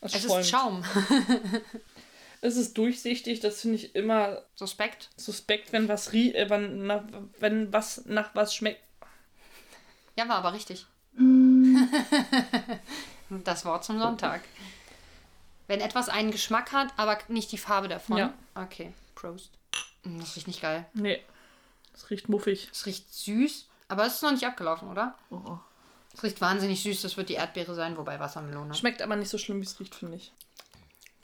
Es, 0.00 0.14
es 0.14 0.24
ist 0.24 0.48
Schaum. 0.48 0.84
Es 2.40 2.56
ist 2.58 2.76
durchsichtig, 2.76 3.40
das 3.40 3.62
finde 3.62 3.76
ich 3.78 3.94
immer 3.94 4.42
Suspekt. 4.54 5.08
suspekt, 5.16 5.72
wenn 5.72 5.88
was 5.88 6.12
rie 6.12 6.34
äh, 6.34 6.50
wenn, 6.50 6.86
nach, 6.86 7.02
wenn 7.40 7.72
was 7.72 8.04
nach 8.04 8.34
was 8.34 8.54
schmeckt. 8.54 8.82
Ja, 10.18 10.28
war 10.28 10.36
aber 10.36 10.52
richtig. 10.52 10.84
das 13.30 13.64
Wort 13.64 13.86
zum 13.86 13.98
Sonntag. 13.98 14.42
Wenn 15.68 15.80
etwas 15.80 16.10
einen 16.10 16.32
Geschmack 16.32 16.72
hat, 16.72 16.88
aber 16.98 17.18
nicht 17.28 17.50
die 17.50 17.56
Farbe 17.56 17.88
davon. 17.88 18.18
Ja. 18.18 18.34
Okay, 18.54 18.92
Prost. 19.14 19.48
Mm, 20.02 20.20
Das 20.20 20.36
riecht 20.36 20.46
nicht 20.46 20.60
geil. 20.60 20.84
Nee. 20.92 21.22
Es 21.94 22.10
riecht 22.10 22.28
muffig. 22.28 22.68
Es 22.70 22.84
riecht 22.84 23.10
süß, 23.10 23.68
aber 23.88 24.06
es 24.06 24.14
ist 24.14 24.22
noch 24.22 24.32
nicht 24.32 24.46
abgelaufen, 24.46 24.88
oder? 24.90 25.14
Es 26.14 26.22
riecht 26.22 26.40
wahnsinnig 26.40 26.82
süß. 26.82 27.02
Das 27.02 27.16
wird 27.16 27.28
die 27.28 27.34
Erdbeere 27.34 27.74
sein, 27.74 27.96
wobei 27.96 28.18
Wassermelone. 28.20 28.74
Schmeckt 28.74 29.02
aber 29.02 29.16
nicht 29.16 29.28
so 29.30 29.38
schlimm, 29.38 29.60
wie 29.60 29.66
es 29.66 29.78
riecht, 29.80 29.94
finde 29.94 30.16
ich. 30.16 30.32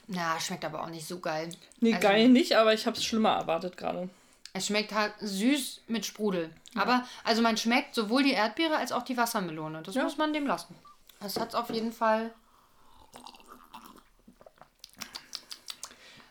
Na, 0.07 0.39
schmeckt 0.39 0.65
aber 0.65 0.81
auch 0.83 0.89
nicht 0.89 1.07
so 1.07 1.19
geil. 1.19 1.49
Nee, 1.79 1.93
Also- 1.93 2.07
geil 2.07 2.27
nicht, 2.29 2.55
aber 2.57 2.73
ich 2.73 2.85
habe 2.85 2.97
es 2.97 3.03
schlimmer 3.05 3.29
erwartet 3.31 3.77
gerade. 3.77 4.09
Es 4.53 4.67
schmeckt 4.67 4.91
halt 4.91 5.13
süß 5.21 5.81
mit 5.87 6.05
Sprudel. 6.05 6.53
Aber, 6.75 7.05
also 7.23 7.41
man 7.41 7.55
schmeckt 7.55 7.95
sowohl 7.95 8.23
die 8.23 8.33
Erdbeere 8.33 8.75
als 8.77 8.91
auch 8.91 9.03
die 9.03 9.15
Wassermelone. 9.15 9.81
Das 9.83 9.95
Ja. 9.95 10.03
muss 10.03 10.17
man 10.17 10.33
dem 10.33 10.45
lassen. 10.45 10.75
Es 11.21 11.39
hat 11.39 11.55
auf 11.55 11.69
jeden 11.69 11.93
Fall. 11.93 12.31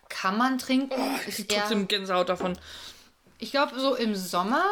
Kann 0.08 0.36
man 0.36 0.58
trinken. 0.58 1.00
Ich 1.22 1.28
ist 1.28 1.36
krieg 1.36 1.52
eher, 1.52 1.60
trotzdem 1.60 1.88
Gänsehaut 1.88 2.28
davon. 2.28 2.58
ich 3.38 3.50
glaube, 3.52 3.78
so 3.80 3.94
im 3.94 4.14
Sommer 4.14 4.64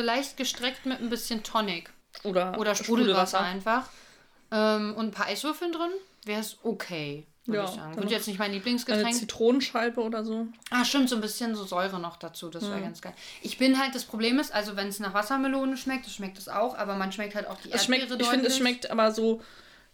vielleicht 0.00 0.36
gestreckt 0.36 0.86
mit 0.86 1.00
ein 1.00 1.10
bisschen 1.10 1.42
Tonic. 1.42 1.90
Oder, 2.24 2.58
Oder 2.58 2.74
Sprudelwasser 2.74 3.40
einfach. 3.40 3.88
Ähm, 4.50 4.94
und 4.96 5.08
ein 5.08 5.10
paar 5.10 5.26
Eiswürfeln 5.26 5.72
drin. 5.72 5.90
Wäre 6.24 6.40
es 6.40 6.56
okay, 6.62 7.26
würde 7.44 7.58
Ja, 7.62 7.64
ich 7.64 7.70
sagen. 7.70 7.96
Wird 7.96 8.10
jetzt 8.10 8.26
nicht 8.26 8.38
mein 8.38 8.46
Eine 8.46 8.56
Lieblingsgetränk. 8.56 9.14
Zitronenscheibe 9.14 10.00
oder 10.00 10.24
so. 10.24 10.46
Ah, 10.70 10.84
stimmt, 10.84 11.08
so 11.08 11.16
ein 11.16 11.20
bisschen 11.20 11.54
so 11.54 11.64
Säure 11.64 12.00
noch 12.00 12.16
dazu. 12.16 12.48
Das 12.48 12.68
wäre 12.68 12.80
ganz 12.80 13.00
geil. 13.00 13.14
Ich 13.42 13.58
bin 13.58 13.78
halt, 13.78 13.94
das 13.94 14.04
Problem 14.04 14.38
ist, 14.38 14.52
also 14.52 14.76
wenn 14.76 14.88
es 14.88 15.00
nach 15.00 15.14
Wassermelone 15.14 15.76
schmeckt, 15.76 16.06
das 16.06 16.14
schmeckt 16.14 16.38
es 16.38 16.48
auch, 16.48 16.76
aber 16.76 16.96
man 16.96 17.12
schmeckt 17.12 17.34
halt 17.34 17.46
auch 17.46 17.58
die 17.58 17.70
Es 17.70 17.82
Erdbeere 17.82 18.06
schmeckt, 18.06 18.22
ich 18.22 18.28
finde, 18.28 18.46
es 18.48 18.56
schmeckt 18.56 18.90
aber 18.90 19.12
so 19.12 19.40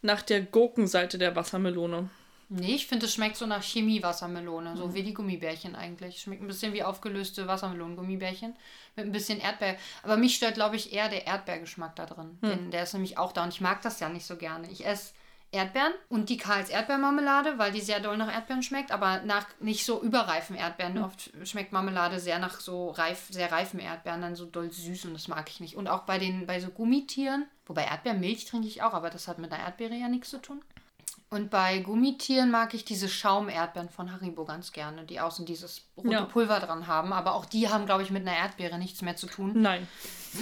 nach 0.02 0.22
der 0.22 0.40
Gurkenseite 0.40 1.18
der 1.18 1.36
Wassermelone. 1.36 2.08
Nee, 2.48 2.74
ich 2.74 2.86
finde, 2.86 3.06
es 3.06 3.14
schmeckt 3.14 3.36
so 3.36 3.46
nach 3.46 3.62
Chemie-Wassermelone, 3.62 4.76
so 4.76 4.94
wie 4.94 5.02
die 5.02 5.14
Gummibärchen 5.14 5.74
eigentlich. 5.74 6.20
Schmeckt 6.20 6.42
ein 6.42 6.46
bisschen 6.46 6.72
wie 6.72 6.84
aufgelöste 6.84 7.48
Wassermelonen-Gummibärchen 7.48 8.54
mit 8.94 9.06
ein 9.06 9.12
bisschen 9.12 9.40
Erdbeer. 9.40 9.76
Aber 10.02 10.16
mich 10.16 10.36
stört, 10.36 10.54
glaube 10.54 10.76
ich, 10.76 10.92
eher 10.92 11.08
der 11.08 11.26
Erdbeergeschmack 11.26 11.96
da 11.96 12.06
drin. 12.06 12.38
Den, 12.42 12.70
der 12.70 12.84
ist 12.84 12.92
nämlich 12.92 13.18
auch 13.18 13.32
da 13.32 13.42
und 13.42 13.52
ich 13.52 13.60
mag 13.60 13.82
das 13.82 13.98
ja 13.98 14.08
nicht 14.08 14.26
so 14.26 14.36
gerne. 14.36 14.70
Ich 14.70 14.86
esse 14.86 15.12
Erdbeeren 15.52 15.92
und 16.08 16.28
die 16.28 16.36
Karls 16.36 16.70
Erdbeermarmelade, 16.70 17.58
weil 17.58 17.72
die 17.72 17.80
sehr 17.80 18.00
doll 18.00 18.16
nach 18.16 18.32
Erdbeeren 18.32 18.62
schmeckt, 18.62 18.90
aber 18.90 19.20
nach 19.20 19.46
nicht 19.60 19.84
so 19.84 20.02
überreifen 20.02 20.56
Erdbeeren. 20.56 20.98
Oft 20.98 21.30
schmeckt 21.44 21.72
Marmelade 21.72 22.18
sehr 22.20 22.38
nach 22.38 22.60
so 22.60 22.90
reif, 22.90 23.28
sehr 23.30 23.50
reifen 23.50 23.80
Erdbeeren, 23.80 24.22
dann 24.22 24.36
so 24.36 24.46
doll 24.46 24.70
süß 24.70 25.06
und 25.06 25.14
das 25.14 25.28
mag 25.28 25.48
ich 25.48 25.60
nicht. 25.60 25.76
Und 25.76 25.88
auch 25.88 26.02
bei 26.02 26.18
den 26.18 26.46
bei 26.46 26.60
so 26.60 26.68
Gummitieren, 26.68 27.46
wobei 27.64 27.84
Erdbeermilch 27.84 28.44
trinke 28.44 28.66
ich 28.66 28.82
auch, 28.82 28.92
aber 28.92 29.08
das 29.08 29.28
hat 29.28 29.38
mit 29.38 29.52
einer 29.52 29.62
Erdbeere 29.62 29.94
ja 29.94 30.08
nichts 30.08 30.30
zu 30.30 30.38
tun. 30.38 30.62
Und 31.28 31.50
bei 31.50 31.78
Gummitieren 31.78 32.52
mag 32.52 32.72
ich 32.72 32.84
diese 32.84 33.08
Schaumerdbeeren 33.08 33.88
von 33.90 34.12
Haribo 34.12 34.44
ganz 34.44 34.70
gerne, 34.72 35.04
die 35.04 35.18
außen 35.18 35.44
dieses 35.44 35.82
rote 35.96 36.10
Ja. 36.10 36.24
Pulver 36.24 36.60
dran 36.60 36.86
haben. 36.86 37.12
Aber 37.12 37.34
auch 37.34 37.44
die 37.44 37.68
haben, 37.68 37.84
glaube 37.84 38.04
ich, 38.04 38.10
mit 38.10 38.22
einer 38.26 38.36
Erdbeere 38.36 38.78
nichts 38.78 39.02
mehr 39.02 39.16
zu 39.16 39.26
tun. 39.26 39.60
Nein. 39.60 39.88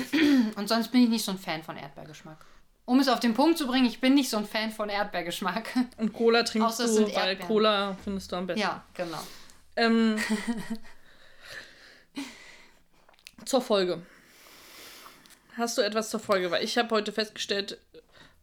Und 0.57 0.69
sonst 0.69 0.89
bin 0.93 1.03
ich 1.03 1.09
nicht 1.09 1.25
so 1.25 1.31
ein 1.33 1.39
Fan 1.39 1.63
von 1.63 1.77
Erdbeergeschmack. 1.79 2.45
Um 2.85 3.01
es 3.01 3.09
auf 3.09 3.19
den 3.19 3.33
Punkt 3.33 3.57
zu 3.57 3.67
bringen, 3.67 3.87
ich 3.87 4.03
bin 4.03 4.13
nicht 4.13 4.29
so 4.29 4.37
ein 4.37 4.45
Fan 4.47 4.71
von 4.71 4.91
Erdbeergeschmack. 4.91 5.71
Und 5.97 6.13
Cola 6.13 6.43
trinkst 6.43 6.69
Außer 6.69 6.87
du, 6.87 6.93
sind 6.93 7.17
weil. 7.17 7.39
Cola 7.39 7.97
findest 8.05 8.31
du 8.31 8.37
am 8.37 8.47
besten. 8.47 8.61
ja, 8.61 8.85
genau. 8.93 9.21
Ähm, 9.77 10.19
zur 13.47 13.63
Folge. 13.63 14.03
Hast 15.57 15.79
du 15.79 15.83
etwas 15.83 16.11
zur 16.11 16.21
Folge? 16.21 16.51
Weil 16.51 16.63
ich 16.65 16.77
habe 16.77 16.91
heute 16.95 17.11
festgestellt, 17.13 17.79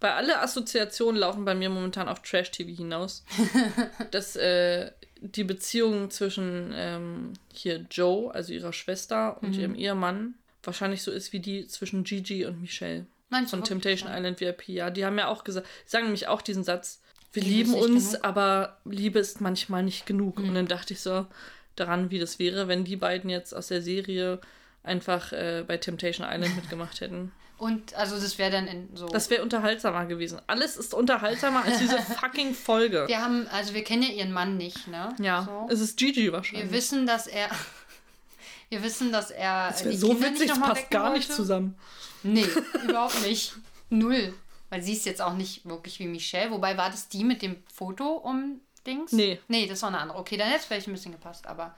bei 0.01 0.13
alle 0.13 0.41
Assoziationen 0.41 1.21
laufen 1.21 1.45
bei 1.45 1.55
mir 1.55 1.69
momentan 1.69 2.09
auf 2.09 2.21
Trash-TV 2.21 2.75
hinaus. 2.75 3.23
dass 4.11 4.35
äh, 4.35 4.91
die 5.21 5.45
Beziehung 5.45 6.09
zwischen 6.09 6.73
ähm, 6.75 7.33
hier 7.53 7.85
Joe, 7.89 8.33
also 8.33 8.51
ihrer 8.51 8.73
Schwester, 8.73 9.41
und 9.41 9.55
ihrem 9.55 9.75
Ehemann 9.75 10.33
wahrscheinlich 10.63 11.01
so 11.03 11.11
ist 11.11 11.33
wie 11.33 11.39
die 11.39 11.67
zwischen 11.67 12.03
Gigi 12.03 12.45
und 12.45 12.61
Michelle 12.61 13.05
du 13.29 13.45
von? 13.47 13.63
Temptation 13.63 14.09
Island 14.11 14.39
VIP. 14.41 14.67
Ja, 14.69 14.89
die 14.89 15.05
haben 15.05 15.17
ja 15.17 15.27
auch 15.27 15.43
gesagt, 15.43 15.67
die 15.85 15.89
sagen 15.89 16.05
nämlich 16.05 16.27
auch 16.27 16.41
diesen 16.41 16.63
Satz, 16.63 17.01
wir 17.33 17.43
Liebe 17.43 17.69
lieben 17.69 17.73
uns, 17.75 18.11
genug. 18.11 18.25
aber 18.25 18.77
Liebe 18.83 19.19
ist 19.19 19.39
manchmal 19.39 19.83
nicht 19.83 20.05
genug. 20.05 20.39
Mhm. 20.39 20.49
Und 20.49 20.55
dann 20.55 20.67
dachte 20.67 20.93
ich 20.93 20.99
so 20.99 21.27
daran, 21.75 22.11
wie 22.11 22.19
das 22.19 22.39
wäre, 22.39 22.67
wenn 22.67 22.83
die 22.83 22.97
beiden 22.97 23.29
jetzt 23.29 23.53
aus 23.53 23.67
der 23.67 23.81
Serie 23.81 24.41
einfach 24.83 25.31
äh, 25.31 25.63
bei 25.65 25.77
Temptation 25.77 26.27
Island 26.29 26.55
mitgemacht 26.55 26.99
hätten. 26.99 27.31
Und 27.61 27.93
also 27.93 28.19
das 28.19 28.39
wäre 28.39 28.49
dann 28.49 28.65
in 28.65 28.89
so. 28.95 29.05
Das 29.07 29.29
wäre 29.29 29.43
unterhaltsamer 29.43 30.07
gewesen. 30.07 30.41
Alles 30.47 30.77
ist 30.77 30.95
unterhaltsamer 30.95 31.63
als 31.63 31.77
diese 31.77 31.99
fucking 32.19 32.55
Folge. 32.55 33.05
wir 33.07 33.21
haben, 33.21 33.47
also 33.49 33.75
wir 33.75 33.83
kennen 33.83 34.01
ja 34.01 34.09
ihren 34.09 34.31
Mann 34.31 34.57
nicht, 34.57 34.87
ne? 34.87 35.13
Ja, 35.19 35.43
So. 35.43 35.67
es 35.71 35.79
ist 35.79 35.95
Gigi 35.95 36.23
Wir 36.23 36.33
wahrscheinlich. 36.33 36.71
wissen, 36.71 37.05
dass 37.05 37.27
er. 37.27 37.49
Wir 38.69 38.81
wissen, 38.83 39.11
dass 39.11 39.29
er. 39.31 39.67
Das 39.69 39.83
wäre 39.83 39.95
so 39.95 40.07
Kinder 40.15 40.29
witzig, 40.31 40.55
mal 40.55 40.69
passt 40.69 40.89
gar 40.89 41.11
nicht 41.13 41.27
wollte. 41.29 41.35
zusammen. 41.41 41.75
Nee, 42.23 42.47
überhaupt 42.87 43.21
nicht. 43.27 43.53
Null. 43.91 44.33
Weil 44.71 44.81
sie 44.81 44.93
ist 44.93 45.05
jetzt 45.05 45.21
auch 45.21 45.33
nicht 45.33 45.65
wirklich 45.67 45.99
wie 45.99 46.07
Michelle. 46.07 46.49
Wobei 46.51 46.77
war 46.77 46.89
das 46.89 47.09
die 47.09 47.23
mit 47.25 47.41
dem 47.43 47.57
Foto 47.71 48.13
um 48.13 48.61
Dings? 48.87 49.11
Nee. 49.11 49.39
Nee, 49.49 49.67
das 49.67 49.81
war 49.83 49.89
eine 49.89 49.99
andere. 49.99 50.17
Okay, 50.17 50.37
dann 50.37 50.47
hätte 50.47 50.61
es 50.61 50.65
vielleicht 50.65 50.87
ein 50.87 50.93
bisschen 50.93 51.11
gepasst, 51.11 51.45
aber 51.45 51.75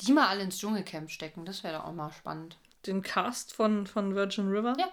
die 0.00 0.12
mal 0.12 0.28
alle 0.28 0.44
ins 0.44 0.58
Dschungelcamp 0.58 1.10
stecken, 1.10 1.44
das 1.44 1.62
wäre 1.64 1.76
doch 1.78 1.84
auch 1.84 1.92
mal 1.92 2.12
spannend. 2.12 2.56
Den 2.88 3.02
Cast 3.02 3.52
von, 3.54 3.86
von 3.86 4.14
Virgin 4.14 4.48
River? 4.48 4.74
Ja. 4.78 4.88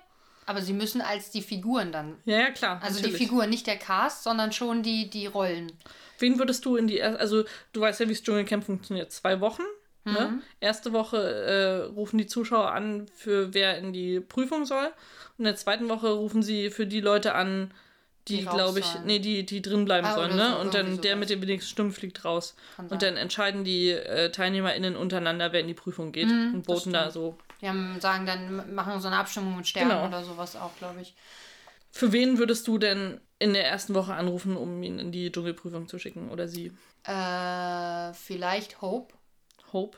Aber 0.48 0.62
sie 0.62 0.74
müssen 0.74 1.02
als 1.02 1.32
die 1.32 1.42
Figuren 1.42 1.92
dann. 1.92 2.18
ja, 2.26 2.38
ja, 2.40 2.52
klar. 2.52 2.80
Also 2.84 2.98
natürlich. 3.00 3.18
die 3.18 3.26
Figuren, 3.26 3.50
nicht 3.50 3.66
der 3.66 3.78
Cast, 3.78 4.24
sondern 4.24 4.52
schon 4.52 4.84
die, 4.84 5.10
die 5.10 5.26
Rollen. 5.26 5.72
Wen 6.20 6.38
würdest 6.38 6.64
du 6.66 6.76
in 6.76 6.86
die 6.88 6.98
erste, 6.98 7.20
also 7.20 7.44
du 7.74 7.82
weißt 7.82 8.00
ja, 8.02 8.08
wie 8.08 8.14
das 8.14 8.22
Dschungelcamp 8.22 8.64
funktioniert. 8.64 9.12
Zwei 9.12 9.42
Wochen. 9.42 9.64
Mhm. 10.04 10.14
Ne? 10.14 10.40
Erste 10.60 10.94
Woche 10.94 11.18
äh, 11.18 11.92
rufen 11.94 12.20
die 12.20 12.28
Zuschauer 12.28 12.72
an, 12.72 13.08
für 13.16 13.56
wer 13.56 13.80
in 13.80 13.92
die 13.92 14.20
Prüfung 14.20 14.66
soll. 14.66 14.86
Und 14.86 15.40
in 15.40 15.46
der 15.46 15.56
zweiten 15.56 15.90
Woche 15.90 16.10
rufen 16.12 16.44
sie 16.44 16.70
für 16.70 16.86
die 16.86 17.02
Leute 17.02 17.34
an, 17.34 17.74
die, 18.28 18.38
Die 18.38 18.46
glaube 18.46 18.80
ich, 18.80 18.86
sollen. 18.86 19.06
nee, 19.08 19.20
die, 19.20 19.46
die 19.48 19.62
drin 19.64 19.86
bleiben 19.86 20.06
Ah, 20.08 20.14
sollen, 20.16 20.36
ne? 20.36 20.58
und 20.60 20.74
dann 20.76 21.02
der 21.02 21.16
mit 21.16 21.30
den 21.32 21.42
wenigsten 21.42 21.70
Stimmen 21.72 21.92
fliegt 21.92 22.24
raus. 22.24 22.56
Und 22.78 23.02
dann 23.02 23.18
entscheiden 23.18 23.64
die 23.64 23.90
äh, 23.92 24.32
TeilnehmerInnen 24.32 24.96
untereinander, 24.96 25.54
wer 25.54 25.60
in 25.62 25.68
die 25.68 25.74
Prüfung 25.76 26.12
geht. 26.12 26.30
und 26.30 26.66
voten 26.66 26.94
da 26.94 27.08
Mhm, 27.08 27.12
so. 27.12 27.38
Die 27.62 27.68
haben, 27.70 28.00
sagen 28.02 28.26
dann, 28.26 28.74
machen 28.76 29.00
so 29.00 29.08
eine 29.08 29.18
Abstimmung 29.18 29.58
mit 29.58 29.68
Sternen 29.68 29.92
Genau. 29.92 30.08
oder 30.08 30.24
sowas 30.24 30.56
auch, 30.56 30.76
glaube 30.78 31.02
ich. 31.02 31.16
Für 31.92 32.12
wen 32.12 32.38
würdest 32.38 32.68
du 32.68 32.78
denn 32.78 33.22
in 33.40 33.54
der 33.54 33.66
ersten 33.68 33.94
Woche 33.96 34.14
anrufen, 34.14 34.58
um 34.58 34.82
ihn 34.84 35.00
in 35.00 35.12
die 35.12 35.32
Dschungelprüfung 35.32 35.88
zu 35.88 35.98
schicken? 36.00 36.30
Oder 36.30 36.48
sie? 36.48 36.72
Äh, 37.04 38.14
vielleicht 38.14 38.82
Hope. 38.82 39.14
Hope? 39.72 39.98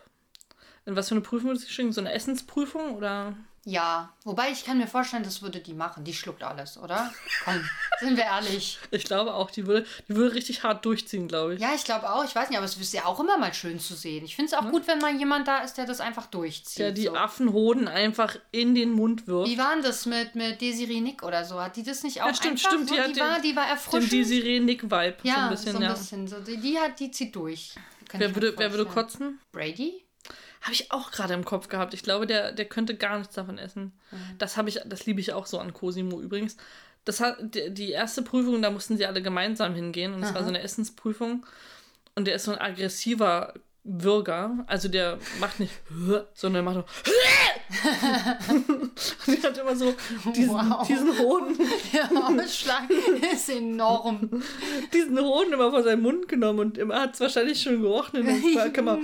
In 0.87 0.95
was 0.95 1.09
für 1.09 1.15
eine 1.15 1.21
Prüfung 1.21 1.49
würdest 1.49 1.67
du 1.67 1.71
schicken? 1.71 1.91
So 1.91 1.99
eine 1.99 2.13
Essensprüfung? 2.13 2.95
Oder? 2.95 3.35
Ja, 3.65 4.13
wobei 4.23 4.51
ich 4.51 4.63
kann 4.63 4.77
mir 4.77 4.87
vorstellen, 4.87 5.23
das 5.23 5.41
würde 5.41 5.59
die 5.59 5.73
machen. 5.73 6.05
Die 6.05 6.13
schluckt 6.13 6.41
alles, 6.43 6.77
oder? 6.77 7.11
Komm, 7.43 7.61
sind 7.99 8.15
wir 8.15 8.23
ehrlich. 8.23 8.79
Ich 8.91 9.03
glaube 9.03 9.33
auch, 9.33 9.51
die 9.51 9.67
würde, 9.67 9.85
die 10.07 10.15
würde 10.15 10.33
richtig 10.33 10.63
hart 10.63 10.85
durchziehen, 10.85 11.27
glaube 11.27 11.55
ich. 11.55 11.59
Ja, 11.59 11.71
ich 11.75 11.83
glaube 11.83 12.09
auch. 12.09 12.23
Ich 12.23 12.33
weiß 12.33 12.47
nicht, 12.47 12.57
aber 12.57 12.65
es 12.65 12.77
ist 12.77 12.93
ja 12.93 13.03
auch 13.03 13.19
immer 13.19 13.37
mal 13.37 13.53
schön 13.53 13.81
zu 13.81 13.95
sehen. 13.95 14.23
Ich 14.23 14.37
finde 14.37 14.53
es 14.53 14.57
auch 14.57 14.71
gut, 14.71 14.87
wenn 14.87 14.99
mal 14.99 15.13
jemand 15.13 15.49
da 15.49 15.57
ist, 15.57 15.73
der 15.73 15.85
das 15.85 15.99
einfach 15.99 16.27
durchzieht. 16.27 16.79
Der 16.79 16.93
die 16.93 17.03
so. 17.07 17.15
Affenhoden 17.15 17.89
einfach 17.89 18.37
in 18.53 18.73
den 18.73 18.91
Mund 18.91 19.27
wirft. 19.27 19.51
Wie 19.51 19.57
war 19.57 19.73
denn 19.73 19.83
das 19.83 20.05
mit, 20.05 20.35
mit 20.35 20.61
Desiree 20.61 21.01
Nick 21.01 21.21
oder 21.23 21.43
so? 21.43 21.59
Hat 21.59 21.75
die 21.75 21.83
das 21.83 22.03
nicht 22.03 22.21
auch 22.21 22.27
Ja, 22.27 22.33
stimmt, 22.33 22.65
einfach 22.65 22.69
stimmt, 22.69 22.87
so? 22.87 22.95
die 22.95 23.01
Die, 23.13 23.19
hat 23.21 23.29
war, 23.29 23.35
den- 23.39 23.43
die 23.51 23.55
war 23.57 23.63
Den 23.65 23.71
erfrischend. 23.71 24.11
Desiree 24.13 24.59
Nick-Vibe. 24.61 25.17
ja, 25.23 25.33
so 25.35 25.41
ein 25.41 25.49
bisschen, 25.49 25.71
so 25.73 25.77
ein 25.79 25.83
ja. 25.83 25.93
bisschen. 25.93 26.27
So, 26.29 26.39
die, 26.39 26.55
die, 26.55 26.79
hat, 26.79 26.97
die 27.01 27.11
zieht 27.11 27.35
durch. 27.35 27.75
Wer 28.13 28.33
würde, 28.33 28.53
wer 28.57 28.71
würde 28.71 28.85
kotzen? 28.85 29.41
Brady? 29.51 30.05
Habe 30.67 30.73
ich 30.73 30.91
auch 30.91 31.11
gerade 31.11 31.33
im 31.33 31.45
Kopf 31.45 31.69
gehabt. 31.69 31.93
Ich 31.93 32.03
glaube, 32.03 32.27
der, 32.27 32.51
der 32.51 32.65
könnte 32.65 32.95
gar 32.95 33.17
nichts 33.17 33.33
davon 33.33 33.57
essen. 33.57 33.93
Mhm. 34.11 34.37
Das 34.37 34.57
habe 34.57 34.67
ich, 34.67 34.81
das 34.85 35.05
liebe 35.05 35.21
ich 35.21 35.31
auch 35.31 35.45
so 35.45 35.59
an 35.59 35.71
Cosimo 35.71 36.19
übrigens. 36.19 36.57
Das 37.05 37.21
hat 37.21 37.37
die, 37.39 37.73
die 37.73 37.91
erste 37.91 38.21
Prüfung, 38.21 38.61
da 38.61 38.69
mussten 38.69 38.97
sie 38.97 39.05
alle 39.05 39.21
gemeinsam 39.21 39.75
hingehen 39.75 40.13
und 40.13 40.23
es 40.23 40.33
war 40.33 40.41
so 40.41 40.49
eine 40.49 40.59
Essensprüfung. 40.59 41.45
Und 42.15 42.27
der 42.27 42.35
ist 42.35 42.43
so 42.43 42.51
ein 42.51 42.59
aggressiver 42.59 43.53
Würger. 43.85 44.65
Also 44.67 44.89
der 44.89 45.19
macht 45.39 45.61
nicht, 45.61 45.71
sondern 46.33 46.65
macht 46.65 46.75
nur. 46.75 46.85
Und 49.27 49.43
der 49.43 49.49
hat 49.49 49.57
immer 49.57 49.75
so 49.75 49.93
diesen, 50.33 50.53
Wow. 50.53 50.87
diesen 50.87 51.17
Hoden, 51.19 51.57
Der 51.93 52.09
Ausschlag 52.45 52.83
ist 53.33 53.49
enorm. 53.49 54.41
diesen 54.93 55.19
Hoden 55.19 55.53
immer 55.53 55.69
vor 55.71 55.83
seinen 55.83 56.01
Mund 56.01 56.27
genommen 56.27 56.59
und 56.59 56.77
immer 56.77 57.01
hat 57.01 57.13
es 57.15 57.19
wahrscheinlich 57.19 57.61
schon 57.61 57.81
gerochen 57.81 58.25
in 58.25 58.53
der 58.55 58.69
Kammer. 58.71 58.97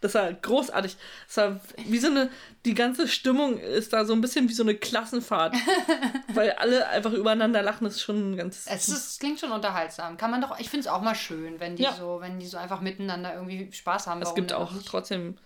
Das 0.00 0.14
war 0.14 0.32
großartig. 0.32 0.96
Das 1.26 1.36
war 1.36 1.60
wie 1.86 1.98
so 1.98 2.08
eine, 2.08 2.30
die 2.64 2.74
ganze 2.74 3.08
Stimmung 3.08 3.58
ist 3.58 3.92
da 3.92 4.04
so 4.04 4.12
ein 4.12 4.20
bisschen 4.20 4.48
wie 4.48 4.52
so 4.52 4.62
eine 4.62 4.74
Klassenfahrt. 4.74 5.54
weil 6.34 6.52
alle 6.52 6.86
einfach 6.88 7.12
übereinander 7.12 7.62
lachen, 7.62 7.84
das 7.84 7.96
ist 7.96 8.02
schon 8.02 8.36
ganz. 8.36 8.66
Es, 8.70 8.88
ist, 8.88 9.20
klingt 9.20 9.40
schon 9.40 9.52
unterhaltsam. 9.52 10.16
Kann 10.16 10.30
man 10.30 10.40
doch, 10.40 10.58
ich 10.60 10.68
finde 10.68 10.86
es 10.86 10.92
auch 10.92 11.00
mal 11.02 11.14
schön, 11.14 11.58
wenn 11.60 11.76
die 11.76 11.82
Ja. 11.84 11.94
so, 11.94 12.18
wenn 12.20 12.38
die 12.38 12.46
so 12.46 12.56
einfach 12.58 12.80
miteinander 12.80 13.34
irgendwie 13.34 13.70
Spaß 13.72 14.06
haben. 14.06 14.22
es 14.22 14.34
gibt 14.34 14.52
auch 14.52 14.72
nicht? 14.72 14.86
trotzdem 14.86 15.36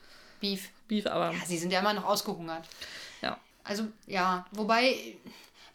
Beef. 0.41 0.71
Beef, 0.89 1.07
aber 1.07 1.33
Ja, 1.33 1.39
sie 1.47 1.59
sind 1.59 1.73
ja 1.73 1.81
immer 1.81 1.93
noch 1.95 2.05
ausgehungert. 2.05 2.67
ja. 3.23 3.39
Also, 3.63 3.87
ja, 4.07 4.47
wobei 4.53 4.95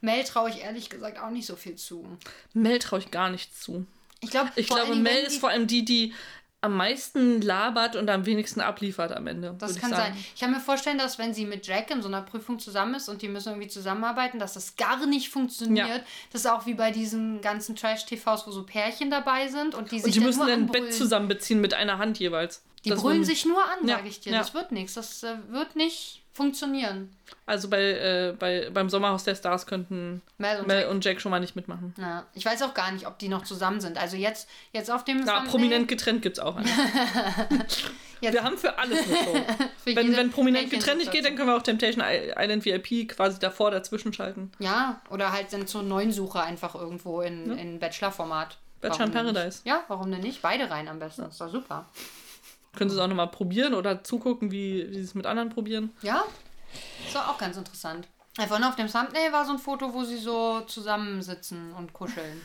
Mel 0.01 0.23
traue 0.23 0.49
ich 0.49 0.61
ehrlich 0.61 0.89
gesagt 0.89 1.19
auch 1.19 1.29
nicht 1.29 1.45
so 1.45 1.55
viel 1.55 1.75
zu. 1.75 2.05
Mel 2.53 2.79
traue 2.79 2.99
ich 2.99 3.11
gar 3.11 3.29
nicht 3.29 3.55
zu. 3.57 3.85
Ich 4.21 4.31
glaube, 4.31 4.49
Ich 4.55 4.67
glaube, 4.67 4.95
Mel 4.95 5.23
ist 5.23 5.39
vor 5.39 5.49
allem 5.49 5.67
die, 5.67 5.85
die 5.85 6.13
am 6.61 6.75
meisten 6.77 7.41
labert 7.41 7.95
und 7.95 8.09
am 8.09 8.25
wenigsten 8.25 8.59
abliefert 8.59 9.11
am 9.11 9.27
Ende. 9.27 9.55
Das 9.59 9.75
kann 9.75 9.91
ich 9.91 9.97
sein. 9.97 10.17
Ich 10.33 10.41
kann 10.41 10.51
mir 10.51 10.59
vorstellen, 10.59 10.97
dass 10.97 11.19
wenn 11.19 11.31
sie 11.35 11.45
mit 11.45 11.67
Jack 11.67 11.91
in 11.91 12.01
so 12.01 12.07
einer 12.07 12.23
Prüfung 12.23 12.57
zusammen 12.57 12.95
ist 12.95 13.07
und 13.07 13.21
die 13.21 13.27
müssen 13.27 13.49
irgendwie 13.49 13.67
zusammenarbeiten, 13.67 14.39
dass 14.39 14.53
das 14.55 14.75
gar 14.75 15.05
nicht 15.05 15.29
funktioniert. 15.29 15.87
Ja. 15.87 15.99
Das 16.31 16.41
ist 16.41 16.47
auch 16.47 16.65
wie 16.65 16.73
bei 16.73 16.89
diesen 16.89 17.39
ganzen 17.41 17.75
Trash-TVs, 17.75 18.47
wo 18.47 18.51
so 18.51 18.63
Pärchen 18.63 19.11
dabei 19.11 19.47
sind 19.47 19.75
und 19.75 19.91
die 19.91 19.99
sich 19.99 20.05
Und 20.05 20.15
die 20.15 20.19
müssen 20.21 20.41
ein. 20.41 20.65
Bett 20.67 20.91
zusammenbeziehen 20.91 21.61
mit 21.61 21.75
einer 21.75 21.99
Hand 21.99 22.17
jeweils. 22.17 22.63
Die 22.85 22.89
Das 22.91 23.01
brüllen 23.01 23.23
sich 23.25 23.45
nur 23.45 23.61
an, 23.63 23.87
Ja, 23.87 23.97
sage 23.97 24.07
ich 24.07 24.19
dir. 24.21 24.31
ja. 24.31 24.37
Das 24.39 24.53
wird 24.53 24.71
nichts. 24.71 24.93
Das 24.93 25.23
äh, 25.23 25.35
wird 25.49 25.75
nicht 25.75 26.21
funktionieren. 26.33 27.15
Also 27.45 27.69
bei, 27.69 27.81
äh, 27.81 28.35
bei, 28.37 28.69
beim 28.71 28.89
Sommerhaus 28.89 29.23
der 29.23 29.35
Stars 29.35 29.65
könnten 29.67 30.21
Mel 30.37 30.59
und 30.59 30.67
Mel 30.67 30.81
Jack. 30.81 30.89
und 30.91 31.05
Jack 31.05 31.21
schon 31.21 31.29
mal 31.31 31.39
nicht 31.39 31.55
mitmachen. 31.55 31.93
Ja, 31.97 32.25
ich 32.33 32.45
weiß 32.45 32.61
auch 32.63 32.73
gar 32.73 32.91
nicht, 32.91 33.07
ob 33.07 33.17
die 33.19 33.29
noch 33.29 33.43
zusammen 33.45 33.79
sind. 33.81 33.97
Also 33.97 34.17
jetzt, 34.17 34.47
jetzt 34.73 34.91
auf 34.91 35.03
dem 35.05 35.19
Ja, 35.19 35.23
Thumbnail- 35.37 35.49
prominent 35.49 35.87
getrennt 35.87 36.21
gibt 36.21 36.37
es 36.37 36.43
auch 36.43 36.55
einen. 36.57 36.69
Wir 38.21 38.43
haben 38.43 38.57
für 38.57 38.77
alles 38.79 38.99
eine 39.07 39.45
wenn, 39.95 40.15
wenn 40.17 40.31
prominent 40.31 40.69
getrennt 40.71 40.97
nicht 40.99 41.11
geht, 41.11 41.25
dann 41.25 41.35
können 41.35 41.47
wir 41.49 41.55
auch 41.57 41.61
Temptation 41.61 42.03
Island 42.03 42.65
VIP 42.65 43.09
quasi 43.09 43.37
davor 43.39 43.69
dazwischen 43.71 44.13
schalten. 44.13 44.51
Ja, 44.59 44.99
oder 45.11 45.31
halt 45.31 45.53
dann 45.53 45.67
zur 45.67 45.83
neuen 45.83 46.11
Suche 46.11 46.41
einfach 46.41 46.73
irgendwo 46.75 47.21
in, 47.21 47.55
in 47.57 47.79
Bachelor-Format. 47.79 48.57
Bachelor 48.81 49.05
in 49.05 49.11
Paradise. 49.11 49.45
Nicht? 49.59 49.65
Ja, 49.67 49.83
warum 49.89 50.11
denn 50.11 50.21
nicht? 50.21 50.41
Beide 50.41 50.69
rein 50.71 50.87
am 50.87 50.97
besten. 50.99 51.23
Ist 51.25 51.39
doch 51.39 51.49
super. 51.51 51.85
Können 52.75 52.89
Sie 52.89 52.95
es 52.95 53.01
auch 53.01 53.07
nochmal 53.07 53.29
probieren 53.29 53.73
oder 53.73 54.03
zugucken, 54.03 54.51
wie, 54.51 54.87
wie 54.89 54.95
Sie 54.95 55.01
es 55.01 55.15
mit 55.15 55.25
anderen 55.25 55.49
probieren. 55.49 55.91
Ja, 56.01 56.23
ist 57.05 57.15
auch 57.17 57.37
ganz 57.37 57.57
interessant. 57.57 58.07
Einfach 58.37 58.59
nur 58.59 58.67
auf 58.69 58.75
dem 58.75 58.87
Thumbnail 58.91 59.31
war 59.31 59.45
so 59.45 59.53
ein 59.53 59.59
Foto, 59.59 59.93
wo 59.93 60.03
sie 60.03 60.17
so 60.17 60.59
zusammensitzen 60.61 61.71
und 61.73 61.93
kuscheln. 61.93 62.41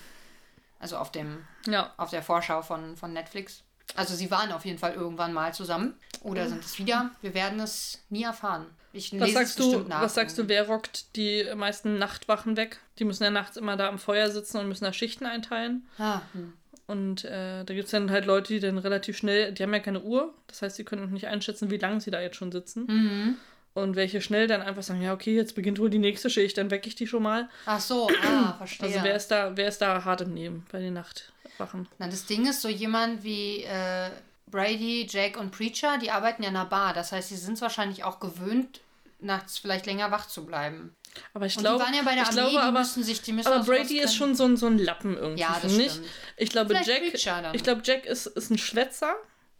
Also 0.79 0.97
auf 0.97 1.11
dem, 1.11 1.45
Ja. 1.67 1.93
auf 1.97 2.11
der 2.11 2.23
Vorschau 2.23 2.63
von, 2.63 2.97
von 2.97 3.13
Netflix. 3.13 3.63
Also 3.97 4.15
sie 4.15 4.31
waren 4.31 4.53
auf 4.53 4.65
jeden 4.65 4.79
Fall 4.79 4.95
irgendwann 4.95 5.33
mal 5.33 5.53
zusammen. 5.53 5.95
Oder 6.23 6.49
sind 6.49 6.65
es 6.65 6.79
wieder? 6.79 7.11
Wir 7.23 7.35
werden 7.35 7.59
es 7.59 7.99
nie 8.09 8.23
erfahren. 8.23 8.67
Ich 8.93 9.13
Was 9.13 9.21
lese 9.21 9.33
sagst, 9.33 9.51
es 9.51 9.57
du, 9.57 9.65
bestimmt 9.65 9.89
nach. 9.89 10.01
was 10.01 10.15
sagst 10.15 10.39
du, 10.39 10.49
wer 10.49 10.67
rockt 10.69 11.17
die 11.17 11.45
meisten 11.57 11.99
Nachtwachen 11.99 12.57
weg? 12.57 12.79
Die 12.99 13.05
müssen 13.05 13.25
ja 13.25 13.31
nachts 13.31 13.57
immer 13.57 13.77
da 13.77 13.89
am 13.89 13.99
Feuer 13.99 14.31
sitzen 14.31 14.59
und 14.59 14.69
müssen 14.69 14.85
da 14.85 14.93
Schichten 14.93 15.27
einteilen. 15.27 15.89
Ah, 15.99 16.21
hm. 16.33 16.53
Und 16.91 17.25
äh, 17.25 17.65
da 17.65 17.73
gibt 17.73 17.85
es 17.85 17.93
dann 17.93 18.11
halt 18.11 18.27
Leute, 18.27 18.53
die 18.53 18.59
dann 18.59 18.77
relativ 18.77 19.17
schnell, 19.17 19.53
die 19.53 19.63
haben 19.63 19.73
ja 19.73 19.79
keine 19.79 20.03
Uhr, 20.03 20.35
das 20.49 20.61
heißt, 20.61 20.75
sie 20.75 20.83
können 20.83 21.07
auch 21.07 21.11
nicht 21.11 21.29
einschätzen, 21.29 21.71
wie 21.71 21.77
lange 21.77 22.01
sie 22.01 22.11
da 22.11 22.21
jetzt 22.21 22.35
schon 22.35 22.51
sitzen. 22.51 22.87
Mhm. 22.87 23.37
Und 23.75 23.95
welche 23.95 24.21
schnell 24.21 24.49
dann 24.49 24.61
einfach 24.61 24.83
sagen, 24.83 25.01
ja, 25.01 25.13
okay, 25.13 25.37
jetzt 25.37 25.55
beginnt 25.55 25.79
wohl 25.79 25.89
die 25.89 26.01
nächste 26.01 26.29
Schicht, 26.29 26.59
dann 26.59 26.73
wecke 26.73 26.89
ich 26.89 26.97
die 26.97 27.07
schon 27.07 27.23
mal. 27.23 27.49
Ach 27.65 27.79
so, 27.79 28.11
ah, 28.25 28.55
verstehe. 28.59 28.89
Also 28.89 29.05
wer 29.05 29.15
ist 29.15 29.29
da, 29.29 29.57
wer 29.57 29.69
ist 29.69 29.79
da 29.81 30.05
hart 30.05 30.23
im 30.23 30.35
Nehmen 30.35 30.67
bei 30.73 30.81
den 30.81 30.95
Nachtwachen? 30.95 31.87
Na, 31.99 32.09
das 32.09 32.27
Ding 32.27 32.49
ist, 32.49 32.61
so 32.61 32.69
jemand 32.69 33.23
wie 33.23 33.63
äh, 33.63 34.11
Brady, 34.51 35.07
Jake 35.09 35.39
und 35.39 35.53
Preacher, 35.53 35.97
die 35.99 36.11
arbeiten 36.11 36.43
ja 36.43 36.49
in 36.49 36.57
einer 36.57 36.67
Bar. 36.67 36.93
Das 36.93 37.13
heißt, 37.13 37.29
sie 37.29 37.37
sind 37.37 37.55
es 37.55 37.63
wahrscheinlich 37.63 38.03
auch 38.03 38.19
gewöhnt, 38.19 38.81
nachts 39.21 39.59
vielleicht 39.59 39.87
länger 39.87 40.11
wach 40.11 40.27
zu 40.27 40.45
bleiben. 40.45 40.97
Aber 41.35 41.47
ich 41.47 41.57
glaube, 41.57 41.83
ja 41.85 41.91
ich 41.91 41.99
Armee, 41.99 42.33
glaube 42.33 42.51
die 42.51 42.59
aber, 42.59 42.85
sich, 42.85 43.47
aber 43.47 43.65
Brady 43.65 43.99
ist 44.01 44.15
schon 44.15 44.35
so 44.35 44.45
ein, 44.45 44.57
so 44.57 44.67
ein 44.67 44.79
Lappen 44.79 45.17
irgendwie, 45.17 45.41
Ja, 45.41 45.59
das 45.63 45.77
ich. 45.77 45.91
stimmt. 45.91 46.07
Ich 46.37 46.51
glaube, 46.51 46.69
Vielleicht 46.75 46.89
Jack, 47.15 47.55
ich 47.55 47.63
glaube, 47.63 47.83
Jack 47.85 48.07
ist, 48.07 48.27
ist 48.27 48.51
ein 48.51 48.59
Schwätzer 48.59 49.15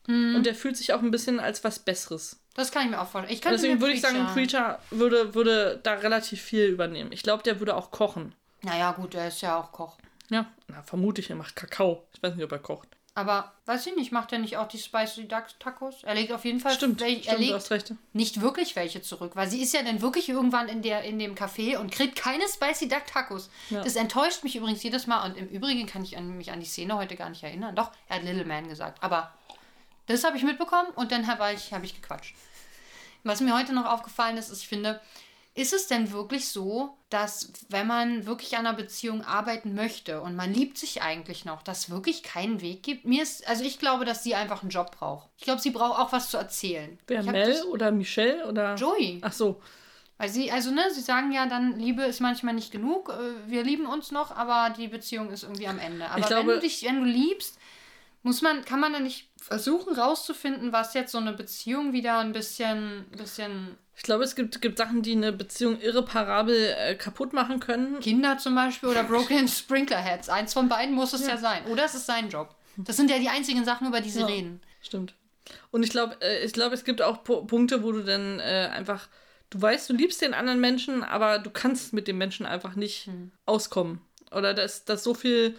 Mhm. 0.07 0.35
und 0.37 0.47
der 0.47 0.55
fühlt 0.55 0.77
sich 0.77 0.93
auch 0.95 1.01
ein 1.03 1.11
bisschen 1.11 1.39
als 1.41 1.63
was 1.63 1.79
Besseres. 1.79 2.41
Das 2.55 2.73
kann 2.73 2.85
ich 2.85 2.91
mir 2.91 3.01
auch 3.01 3.09
vorstellen. 3.09 3.35
Ich 3.35 3.43
Deswegen 3.43 3.81
würde 3.81 3.93
ich 3.95 4.01
sagen, 4.01 4.27
Preacher 4.33 4.81
würde, 4.91 5.35
würde 5.35 5.79
da 5.83 5.95
relativ 5.95 6.41
viel 6.41 6.67
übernehmen. 6.67 7.13
Ich 7.13 7.23
glaube, 7.23 7.43
der 7.43 7.61
würde 7.61 7.77
auch 7.77 7.91
kochen. 7.91 8.35
Naja, 8.63 8.93
gut, 8.93 9.15
der 9.15 9.29
ist 9.29 9.41
ja 9.43 9.59
auch 9.59 9.73
Koch. 9.73 9.97
Ja, 10.31 10.47
na, 10.69 10.83
vermute 10.83 11.21
ich, 11.21 11.31
er 11.31 11.37
macht 11.37 11.55
Kakao. 11.57 12.07
Ich 12.15 12.23
weiß 12.23 12.35
nicht, 12.35 12.45
ob 12.45 12.53
er 12.53 12.59
kocht. 12.59 12.89
Aber 13.15 13.53
weiß 13.67 13.87
ich 13.87 13.97
nicht, 13.97 14.13
macht 14.13 14.33
er 14.33 14.39
nicht 14.39 14.57
auch 14.57 14.69
die 14.69 14.79
Spicy 14.79 15.27
Duck 15.27 15.47
Tacos? 15.59 16.05
Er 16.05 16.15
legt 16.15 16.33
auf 16.33 16.45
jeden 16.45 16.61
Fall 16.61 16.73
Stimmt, 16.73 17.01
welche, 17.01 17.29
er 17.29 17.35
stimmt 17.35 17.51
du 17.51 17.55
legt 17.55 17.71
recht. 17.71 17.93
nicht 18.13 18.41
wirklich 18.41 18.77
welche 18.77 19.03
zurück, 19.03 19.33
weil 19.35 19.51
sie 19.51 19.61
ist 19.61 19.75
ja 19.75 19.83
dann 19.83 20.01
wirklich 20.01 20.29
irgendwann 20.29 20.69
in, 20.69 20.81
der, 20.81 21.03
in 21.03 21.19
dem 21.19 21.35
Café 21.35 21.79
und 21.79 21.91
kriegt 21.91 22.17
keine 22.17 22.45
Spicy 22.49 22.89
Duck 22.89 23.07
Tacos. 23.07 23.51
Ja. 23.71 23.83
Das 23.83 23.97
enttäuscht 23.97 24.45
mich 24.45 24.55
übrigens 24.55 24.83
jedes 24.83 25.09
Mal 25.09 25.29
und 25.29 25.37
im 25.37 25.49
Übrigen 25.49 25.87
kann 25.87 26.05
ich 26.05 26.17
an, 26.17 26.37
mich 26.37 26.53
an 26.53 26.61
die 26.61 26.67
Szene 26.67 26.97
heute 26.97 27.17
gar 27.17 27.31
nicht 27.31 27.43
erinnern. 27.43 27.75
Doch, 27.75 27.91
er 28.09 28.17
hat 28.17 28.23
Little 28.23 28.45
Man 28.45 28.69
gesagt, 28.69 29.03
aber 29.03 29.35
das 30.07 30.23
habe 30.23 30.37
ich 30.37 30.45
mitbekommen 30.45 30.89
und 30.95 31.11
dann 31.11 31.27
habe 31.27 31.53
ich, 31.53 31.73
hab 31.73 31.83
ich 31.83 32.01
gequatscht. 32.01 32.37
Was 33.25 33.41
mir 33.41 33.57
heute 33.57 33.73
noch 33.73 33.87
aufgefallen 33.87 34.37
ist, 34.37 34.51
ist, 34.51 34.63
ich 34.63 34.69
finde, 34.69 35.01
ist 35.55 35.73
es 35.73 35.89
denn 35.89 36.13
wirklich 36.13 36.49
so, 36.49 36.97
dass 37.11 37.53
wenn 37.69 37.87
man 37.87 38.25
wirklich 38.27 38.57
an 38.57 38.67
einer 38.67 38.77
Beziehung 38.77 39.25
arbeiten 39.25 39.75
möchte 39.75 40.21
und 40.21 40.37
man 40.37 40.55
liebt 40.55 40.79
sich 40.79 41.03
eigentlich 41.03 41.45
noch, 41.45 41.63
dass 41.63 41.91
wirklich 41.91 42.23
keinen 42.23 42.61
Weg 42.61 42.83
gibt? 42.83 43.05
Mir 43.05 43.23
ist, 43.23 43.47
also 43.49 43.65
ich 43.65 43.79
glaube, 43.79 44.05
dass 44.05 44.23
sie 44.23 44.35
einfach 44.35 44.63
einen 44.63 44.71
Job 44.71 44.97
braucht. 44.97 45.29
Ich 45.37 45.45
glaube, 45.45 45.61
sie 45.61 45.71
braucht 45.71 45.99
auch 45.99 46.13
was 46.13 46.31
zu 46.31 46.37
erzählen. 46.37 46.99
Wer, 47.09 47.25
Mel 47.25 47.63
oder 47.65 47.91
Michelle 47.91 48.47
oder... 48.47 48.77
Joey. 48.77 49.19
Ach 49.23 49.33
so. 49.33 49.61
Weil 50.19 50.29
sie, 50.29 50.53
also 50.53 50.71
ne, 50.71 50.83
sie 50.93 51.01
sagen 51.01 51.33
ja 51.33 51.47
dann, 51.47 51.79
Liebe 51.79 52.03
ist 52.03 52.21
manchmal 52.21 52.55
nicht 52.55 52.71
genug, 52.71 53.09
äh, 53.09 53.51
wir 53.51 53.65
lieben 53.65 53.87
uns 53.87 54.11
noch, 54.11 54.37
aber 54.37 54.73
die 54.77 54.87
Beziehung 54.87 55.31
ist 55.31 55.45
irgendwie 55.45 55.67
am 55.67 55.79
Ende. 55.79 56.11
Aber 56.11 56.27
glaube- 56.27 56.49
wenn 56.49 56.55
du 56.57 56.61
dich, 56.61 56.85
wenn 56.85 57.01
du 57.01 57.07
liebst, 57.07 57.59
muss 58.23 58.43
man, 58.43 58.65
kann 58.65 58.81
man 58.81 58.93
dann 58.93 59.05
nicht 59.05 59.29
versuchen 59.41 59.95
rauszufinden, 59.95 60.73
was 60.73 60.95
jetzt 60.95 61.13
so 61.13 61.19
eine 61.19 61.33
Beziehung 61.33 61.93
wieder 61.93 62.19
ein 62.19 62.33
bisschen, 62.33 63.07
bisschen 63.17 63.79
Ich 63.97 64.03
glaube, 64.03 64.25
es 64.25 64.35
gibt, 64.37 64.61
gibt 64.61 64.79
Sachen, 64.79 65.03
die 65.03 65.13
eine 65.13 65.33
Beziehung 65.33 65.81
irreparabel 65.81 66.75
äh, 66.79 66.95
kaputt 66.95 67.33
machen 67.33 67.61
können. 67.61 68.01
Kinder 68.01 68.37
zum 68.39 68.55
Beispiel 68.55 68.89
oder 68.91 69.05
Broken 69.05 69.49
Sprinkler 69.49 69.99
Heads. 69.99 70.29
Eins 70.29 70.53
von 70.53 70.69
beiden 70.69 70.95
muss 70.95 71.13
es 71.15 71.27
ja, 71.27 71.37
sein. 71.39 71.65
Oder 71.67 71.85
es 71.85 71.95
ist 71.95 72.07
sein 72.07 72.29
Job. 72.29 72.55
Das 72.77 72.97
sind 72.97 73.11
ja 73.11 73.19
die 73.19 73.29
einzigen 73.29 73.65
Sachen, 73.65 73.87
über 73.89 74.01
die 74.01 74.11
sie 74.11 74.21
Ja. 74.21 74.27
reden. 74.27 74.61
Stimmt. 74.83 75.15
Und 75.71 75.83
ich 75.83 75.91
glaube, 75.91 76.17
äh, 76.21 76.45
ich 76.45 76.53
glaube, 76.53 76.75
es 76.75 76.85
gibt 76.85 77.03
auch 77.03 77.25
Pu- 77.25 77.47
Punkte, 77.47 77.83
wo 77.83 77.93
du 77.93 78.03
dann 78.03 78.39
äh, 78.41 78.69
einfach, 78.73 79.09
du 79.51 79.61
weißt, 79.61 79.89
du 79.91 79.95
liebst 79.95 80.21
den 80.23 80.35
anderen 80.35 80.61
Menschen, 80.61 81.03
aber 81.03 81.39
du 81.39 81.51
kannst 81.51 81.93
mit 81.93 82.07
dem 82.07 82.19
Menschen 82.19 82.47
einfach 82.47 82.77
nicht 82.77 83.07
Hm. 83.07 83.33
auskommen. 83.47 84.01
Oder 84.31 84.55
dass 84.55 84.85
das 84.85 85.03
so 85.03 85.13
viel, 85.15 85.57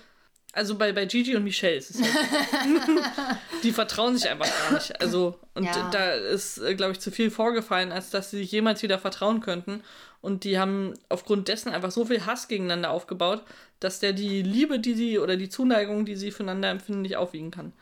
also 0.54 0.78
bei, 0.78 0.92
bei 0.92 1.06
Gigi 1.06 1.36
und 1.36 1.44
Michelle 1.44 1.76
ist 1.78 1.92
es 1.92 2.00
ja. 2.00 2.06
die 3.64 3.72
vertrauen 3.72 4.18
sich 4.18 4.30
einfach 4.30 4.48
gar 4.48 4.74
nicht. 4.74 5.00
Also, 5.02 5.40
und 5.54 5.64
Ja. 5.64 5.90
da 5.92 6.12
ist, 6.12 6.58
äh, 6.58 6.76
glaube 6.76 6.92
ich, 6.94 7.00
zu 7.00 7.12
viel 7.12 7.32
vorgefallen, 7.32 7.92
als 7.92 8.10
dass 8.10 8.32
sie 8.32 8.38
sich 8.38 8.52
jemals 8.52 8.82
wieder 8.84 9.00
vertrauen 9.00 9.40
könnten. 9.40 9.82
Und 10.22 10.44
die 10.44 10.60
haben 10.60 10.94
aufgrund 11.10 11.48
dessen 11.48 11.70
einfach 11.74 11.92
so 11.92 12.06
viel 12.06 12.26
Hass 12.26 12.48
gegeneinander 12.48 12.92
aufgebaut, 12.92 13.44
dass 13.80 14.00
der 14.00 14.14
die 14.14 14.44
Liebe, 14.44 14.80
die 14.80 14.94
sie 14.94 15.18
oder 15.20 15.36
die 15.38 15.50
Zuneigung, 15.50 16.06
die 16.06 16.16
sie 16.16 16.32
füreinander 16.32 16.70
empfinden, 16.70 17.02
nicht 17.02 17.16
aufwiegen 17.18 17.50
kann. 17.52 17.74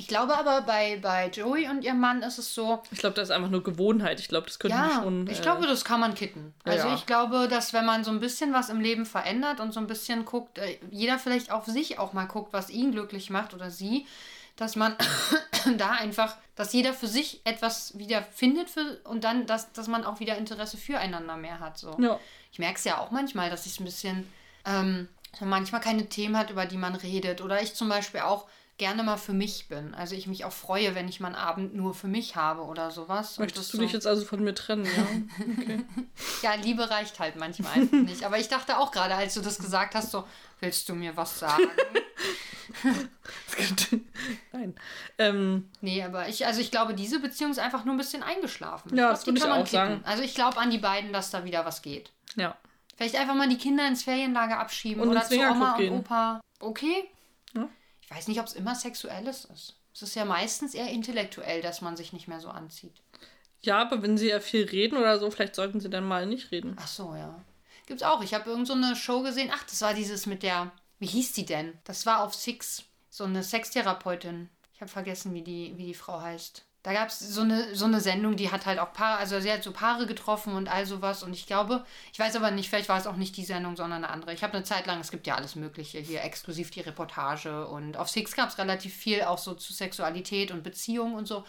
Ich 0.00 0.08
glaube 0.08 0.34
aber, 0.34 0.62
bei, 0.62 0.98
bei 1.00 1.28
Joey 1.28 1.68
und 1.68 1.84
ihrem 1.84 2.00
Mann 2.00 2.22
ist 2.22 2.38
es 2.38 2.54
so, 2.54 2.82
Ich 2.90 3.00
glaube, 3.00 3.14
das 3.14 3.28
ist 3.28 3.34
einfach 3.34 3.50
nur 3.50 3.62
Gewohnheit. 3.62 4.18
Ich 4.18 4.28
glaube, 4.28 4.46
das 4.46 4.58
könnten 4.58 4.78
die 4.78 4.88
ja, 4.88 5.02
schon. 5.02 5.26
ich 5.26 5.40
äh, 5.40 5.42
glaube, 5.42 5.66
das 5.66 5.84
kann 5.84 6.00
man 6.00 6.14
kitten. 6.14 6.54
Also 6.64 6.88
ja. 6.88 6.94
ich 6.94 7.04
glaube, 7.04 7.48
dass 7.48 7.74
wenn 7.74 7.84
man 7.84 8.02
so 8.02 8.10
ein 8.10 8.18
bisschen 8.18 8.54
was 8.54 8.70
im 8.70 8.80
Leben 8.80 9.04
verändert 9.04 9.60
und 9.60 9.72
so 9.72 9.80
ein 9.80 9.86
bisschen 9.86 10.24
guckt, 10.24 10.56
äh, 10.56 10.78
jeder 10.90 11.18
vielleicht 11.18 11.52
auf 11.52 11.66
sich 11.66 11.98
auch 11.98 12.14
mal 12.14 12.24
guckt, 12.24 12.54
was 12.54 12.70
ihn 12.70 12.92
glücklich 12.92 13.28
macht 13.28 13.52
oder 13.52 13.70
sie, 13.70 14.06
dass 14.56 14.74
man 14.74 14.96
da 15.76 15.90
einfach, 15.90 16.34
dass 16.56 16.72
jeder 16.72 16.94
für 16.94 17.06
sich 17.06 17.42
etwas 17.44 17.98
wieder 17.98 18.22
findet 18.22 18.70
für, 18.70 19.00
und 19.04 19.22
dann, 19.22 19.44
dass, 19.44 19.70
dass 19.72 19.86
man 19.86 20.04
auch 20.04 20.18
wieder 20.18 20.38
Interesse 20.38 20.78
füreinander 20.78 21.36
mehr 21.36 21.60
hat. 21.60 21.76
So. 21.76 21.94
Ja. 22.00 22.18
Ich 22.52 22.58
merke 22.58 22.76
es 22.76 22.84
ja 22.84 23.00
auch 23.00 23.10
manchmal, 23.10 23.50
dass 23.50 23.66
ich 23.66 23.78
ein 23.78 23.84
bisschen, 23.84 24.26
ähm, 24.64 25.08
manchmal 25.40 25.82
keine 25.82 26.06
Themen 26.06 26.38
hat, 26.38 26.48
über 26.48 26.64
die 26.64 26.78
man 26.78 26.94
redet. 26.94 27.42
Oder 27.42 27.60
ich 27.60 27.74
zum 27.74 27.90
Beispiel 27.90 28.20
auch 28.20 28.46
gerne 28.80 29.02
mal 29.04 29.16
für 29.18 29.32
mich 29.34 29.68
bin. 29.68 29.94
Also 29.94 30.16
ich 30.16 30.26
mich 30.26 30.44
auch 30.44 30.52
freue, 30.52 30.94
wenn 30.94 31.06
ich 31.06 31.20
mal 31.20 31.28
einen 31.28 31.36
Abend 31.36 31.74
nur 31.74 31.94
für 31.94 32.08
mich 32.08 32.34
habe 32.34 32.62
oder 32.62 32.90
sowas. 32.90 33.38
Möchtest 33.38 33.72
du 33.72 33.76
so- 33.76 33.82
dich 33.82 33.92
jetzt 33.92 34.06
also 34.06 34.24
von 34.24 34.42
mir 34.42 34.54
trennen, 34.54 34.84
ja? 34.86 35.06
Okay. 35.62 35.84
Ja, 36.42 36.54
Liebe 36.54 36.88
reicht 36.90 37.18
halt 37.20 37.36
manchmal 37.36 37.72
einfach 37.74 37.98
nicht. 37.98 38.24
Aber 38.24 38.38
ich 38.38 38.48
dachte 38.48 38.78
auch 38.78 38.90
gerade, 38.90 39.14
als 39.14 39.34
du 39.34 39.40
das 39.42 39.58
gesagt 39.58 39.94
hast, 39.94 40.10
so, 40.10 40.24
willst 40.60 40.88
du 40.88 40.94
mir 40.94 41.16
was 41.16 41.38
sagen? 41.38 41.64
Nein. 44.52 44.74
Ähm, 45.18 45.68
nee, 45.80 46.02
aber 46.02 46.28
ich, 46.28 46.46
also 46.46 46.60
ich 46.60 46.70
glaube, 46.70 46.94
diese 46.94 47.20
Beziehung 47.20 47.50
ist 47.50 47.58
einfach 47.58 47.84
nur 47.84 47.94
ein 47.94 47.98
bisschen 47.98 48.22
eingeschlafen. 48.22 48.90
Ja, 48.96 49.08
glaub, 49.08 49.10
das 49.10 49.26
würde 49.26 49.38
ich 49.38 49.44
auch 49.44 49.66
sagen. 49.66 50.00
Also 50.04 50.22
ich 50.22 50.34
glaube 50.34 50.56
an 50.58 50.70
die 50.70 50.78
beiden, 50.78 51.12
dass 51.12 51.30
da 51.30 51.44
wieder 51.44 51.64
was 51.64 51.82
geht. 51.82 52.10
ja. 52.36 52.56
Vielleicht 52.96 53.16
einfach 53.16 53.34
mal 53.34 53.48
die 53.48 53.56
Kinder 53.56 53.88
ins 53.88 54.02
Ferienlager 54.02 54.58
abschieben 54.58 55.00
Und 55.02 55.08
oder 55.08 55.22
zu 55.22 55.34
Oma 55.40 55.74
und. 55.76 55.90
Opa. 55.90 56.40
Okay. 56.58 57.08
Ich 58.10 58.16
weiß 58.16 58.28
nicht, 58.28 58.40
ob 58.40 58.46
es 58.46 58.54
immer 58.54 58.74
sexuelles 58.74 59.44
ist. 59.46 59.76
Es 59.94 60.02
ist 60.02 60.14
ja 60.16 60.24
meistens 60.24 60.74
eher 60.74 60.90
intellektuell, 60.90 61.62
dass 61.62 61.80
man 61.80 61.96
sich 61.96 62.12
nicht 62.12 62.28
mehr 62.28 62.40
so 62.40 62.48
anzieht. 62.48 62.94
Ja, 63.62 63.80
aber 63.80 64.02
wenn 64.02 64.18
sie 64.18 64.28
ja 64.28 64.40
viel 64.40 64.64
reden 64.64 64.96
oder 64.96 65.18
so, 65.18 65.30
vielleicht 65.30 65.54
sollten 65.54 65.80
sie 65.80 65.90
dann 65.90 66.04
mal 66.04 66.26
nicht 66.26 66.50
reden. 66.50 66.76
Ach 66.78 66.88
so, 66.88 67.14
ja. 67.14 67.40
Gibt's 67.86 68.02
auch. 68.02 68.22
Ich 68.22 68.34
habe 68.34 68.50
irgend 68.50 68.66
so 68.66 68.72
eine 68.72 68.96
Show 68.96 69.22
gesehen. 69.22 69.50
Ach, 69.52 69.62
das 69.64 69.80
war 69.82 69.94
dieses 69.94 70.26
mit 70.26 70.42
der. 70.42 70.72
Wie 70.98 71.06
hieß 71.06 71.32
die 71.32 71.46
denn? 71.46 71.78
Das 71.84 72.06
war 72.06 72.22
auf 72.24 72.34
Six. 72.34 72.84
So 73.10 73.24
eine 73.24 73.42
Sextherapeutin. 73.42 74.48
Ich 74.74 74.80
habe 74.80 74.90
vergessen, 74.90 75.34
wie 75.34 75.42
die, 75.42 75.76
wie 75.76 75.86
die 75.86 75.94
Frau 75.94 76.20
heißt. 76.20 76.64
Da 76.82 76.94
gab 76.94 77.08
es 77.08 77.18
so 77.18 77.42
eine, 77.42 77.74
so 77.74 77.84
eine 77.84 78.00
Sendung, 78.00 78.36
die 78.36 78.50
hat 78.50 78.64
halt 78.64 78.78
auch 78.78 78.94
Paare, 78.94 79.18
also 79.18 79.38
sie 79.38 79.52
hat 79.52 79.62
so 79.62 79.70
Paare 79.70 80.06
getroffen 80.06 80.54
und 80.54 80.68
all 80.68 80.86
sowas. 80.86 81.22
Und 81.22 81.34
ich 81.34 81.46
glaube, 81.46 81.84
ich 82.12 82.18
weiß 82.18 82.36
aber 82.36 82.50
nicht, 82.50 82.70
vielleicht 82.70 82.88
war 82.88 82.98
es 82.98 83.06
auch 83.06 83.16
nicht 83.16 83.36
die 83.36 83.44
Sendung, 83.44 83.76
sondern 83.76 84.04
eine 84.04 84.12
andere. 84.12 84.32
Ich 84.32 84.42
habe 84.42 84.54
eine 84.54 84.64
Zeit 84.64 84.86
lang, 84.86 84.98
es 85.00 85.10
gibt 85.10 85.26
ja 85.26 85.34
alles 85.34 85.56
Mögliche 85.56 85.98
hier, 85.98 86.24
exklusiv 86.24 86.70
die 86.70 86.80
Reportage. 86.80 87.66
Und 87.66 87.98
auf 87.98 88.08
Six 88.08 88.34
gab 88.34 88.48
es 88.48 88.56
relativ 88.56 88.94
viel 88.94 89.22
auch 89.22 89.38
so 89.38 89.52
zu 89.54 89.74
Sexualität 89.74 90.52
und 90.52 90.62
Beziehung 90.62 91.14
und 91.14 91.28
so. 91.28 91.44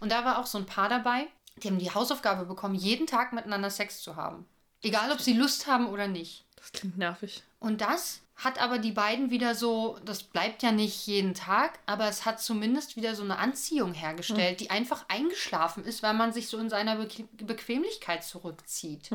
Und 0.00 0.10
da 0.10 0.24
war 0.24 0.40
auch 0.40 0.46
so 0.46 0.58
ein 0.58 0.66
Paar 0.66 0.88
dabei, 0.88 1.28
die 1.62 1.68
haben 1.68 1.78
die 1.78 1.92
Hausaufgabe 1.92 2.44
bekommen, 2.44 2.74
jeden 2.74 3.06
Tag 3.06 3.32
miteinander 3.32 3.70
Sex 3.70 4.02
zu 4.02 4.16
haben. 4.16 4.44
Egal, 4.82 5.12
ob 5.12 5.20
sie 5.20 5.34
Lust 5.34 5.68
haben 5.68 5.86
oder 5.86 6.08
nicht. 6.08 6.44
Das 6.56 6.72
klingt 6.72 6.98
nervig. 6.98 7.44
Und 7.60 7.80
das 7.80 8.23
hat 8.36 8.60
aber 8.60 8.78
die 8.78 8.92
beiden 8.92 9.30
wieder 9.30 9.54
so, 9.54 9.98
das 10.04 10.24
bleibt 10.24 10.62
ja 10.62 10.72
nicht 10.72 11.06
jeden 11.06 11.34
Tag, 11.34 11.78
aber 11.86 12.08
es 12.08 12.24
hat 12.24 12.40
zumindest 12.40 12.96
wieder 12.96 13.14
so 13.14 13.22
eine 13.22 13.38
Anziehung 13.38 13.94
hergestellt, 13.94 14.60
die 14.60 14.70
einfach 14.70 15.04
eingeschlafen 15.08 15.84
ist, 15.84 16.02
weil 16.02 16.14
man 16.14 16.32
sich 16.32 16.48
so 16.48 16.58
in 16.58 16.68
seiner 16.68 16.96
Bequ 16.96 17.24
Bequemlichkeit 17.32 18.24
zurückzieht. 18.24 19.10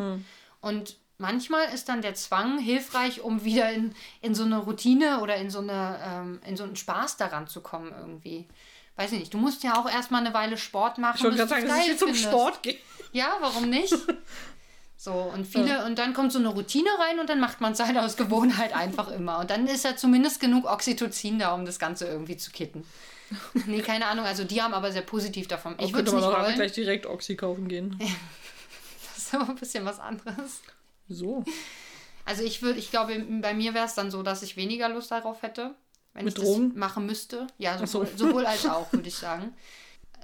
Und 0.61 0.95
manchmal 1.17 1.65
ist 1.73 1.89
dann 1.89 2.01
der 2.01 2.15
Zwang 2.15 2.59
hilfreich, 2.59 3.21
um 3.21 3.43
wieder 3.43 3.71
in, 3.71 3.93
in 4.21 4.33
so 4.33 4.43
eine 4.43 4.57
Routine 4.57 5.19
oder 5.19 5.35
in 5.35 5.49
so, 5.49 5.59
eine, 5.59 5.99
ähm, 6.03 6.41
in 6.45 6.55
so 6.55 6.63
einen 6.63 6.77
Spaß 6.77 7.17
daran 7.17 7.47
zu 7.47 7.61
kommen 7.61 7.93
irgendwie. 7.95 8.47
Weiß 8.95 9.11
ich 9.11 9.19
nicht, 9.19 9.33
du 9.33 9.37
musst 9.37 9.63
ja 9.63 9.79
auch 9.79 9.89
erstmal 9.89 10.25
eine 10.25 10.33
Weile 10.33 10.57
Sport 10.57 10.97
machen. 10.97 11.17
Ich 11.17 11.23
wollte 11.23 11.37
gerade 11.37 11.49
sagen, 11.49 11.67
dass 11.67 11.87
ich 11.87 11.97
zum 11.97 12.09
findest. 12.09 12.25
Sport 12.25 12.63
gehe. 12.63 12.77
Ja, 13.11 13.37
warum 13.41 13.69
nicht? 13.69 13.93
So, 15.01 15.13
und 15.13 15.47
viele, 15.47 15.85
und 15.85 15.97
dann 15.97 16.13
kommt 16.13 16.33
so 16.33 16.39
eine 16.39 16.49
Routine 16.49 16.89
rein 16.99 17.21
und 17.21 17.29
dann 17.29 17.39
macht 17.39 17.61
man 17.61 17.71
es 17.71 17.79
halt 17.79 17.97
aus 17.97 18.17
Gewohnheit 18.17 18.75
einfach 18.75 19.09
immer. 19.09 19.39
Und 19.39 19.49
dann 19.49 19.65
ist 19.65 19.85
ja 19.85 19.95
zumindest 19.95 20.41
genug 20.41 20.65
Oxytocin 20.65 21.39
da, 21.39 21.53
um 21.53 21.63
das 21.63 21.79
Ganze 21.79 22.05
irgendwie 22.05 22.35
zu 22.35 22.51
kitten. 22.51 22.83
Nee, 23.65 23.81
keine 23.81 24.07
Ahnung. 24.07 24.25
Also 24.25 24.43
die 24.43 24.61
haben 24.61 24.73
aber 24.73 24.91
sehr 24.91 25.03
positiv 25.03 25.47
davon. 25.47 25.75
Ich 25.79 25.93
würde 25.93 26.11
man 26.11 26.23
auch 26.23 26.53
gleich 26.53 26.73
direkt 26.73 27.05
Oxy 27.05 27.35
kaufen 27.37 27.67
gehen. 27.69 27.97
Das 29.15 29.17
ist 29.25 29.35
aber 29.35 29.49
ein 29.49 29.55
bisschen 29.55 29.85
was 29.85 29.99
anderes. 29.99 30.61
So. 31.07 31.45
Also 32.25 32.43
ich 32.43 32.61
würde, 32.61 32.79
ich 32.79 32.89
glaube, 32.89 33.19
bei 33.41 33.53
mir 33.53 33.73
wäre 33.75 33.85
es 33.85 33.93
dann 33.93 34.11
so, 34.11 34.23
dass 34.23 34.41
ich 34.41 34.57
weniger 34.57 34.89
Lust 34.89 35.11
darauf 35.11 35.43
hätte. 35.43 35.75
wenn 36.13 36.25
Mit 36.25 36.37
ich 36.37 36.43
Drogen? 36.43 36.69
das 36.69 36.77
machen 36.77 37.05
müsste. 37.05 37.47
Ja, 37.57 37.75
Ach 37.75 37.87
so. 37.87 38.03
sowohl, 38.03 38.17
sowohl 38.17 38.45
als 38.47 38.65
auch, 38.65 38.91
würde 38.91 39.07
ich 39.07 39.15
sagen. 39.15 39.53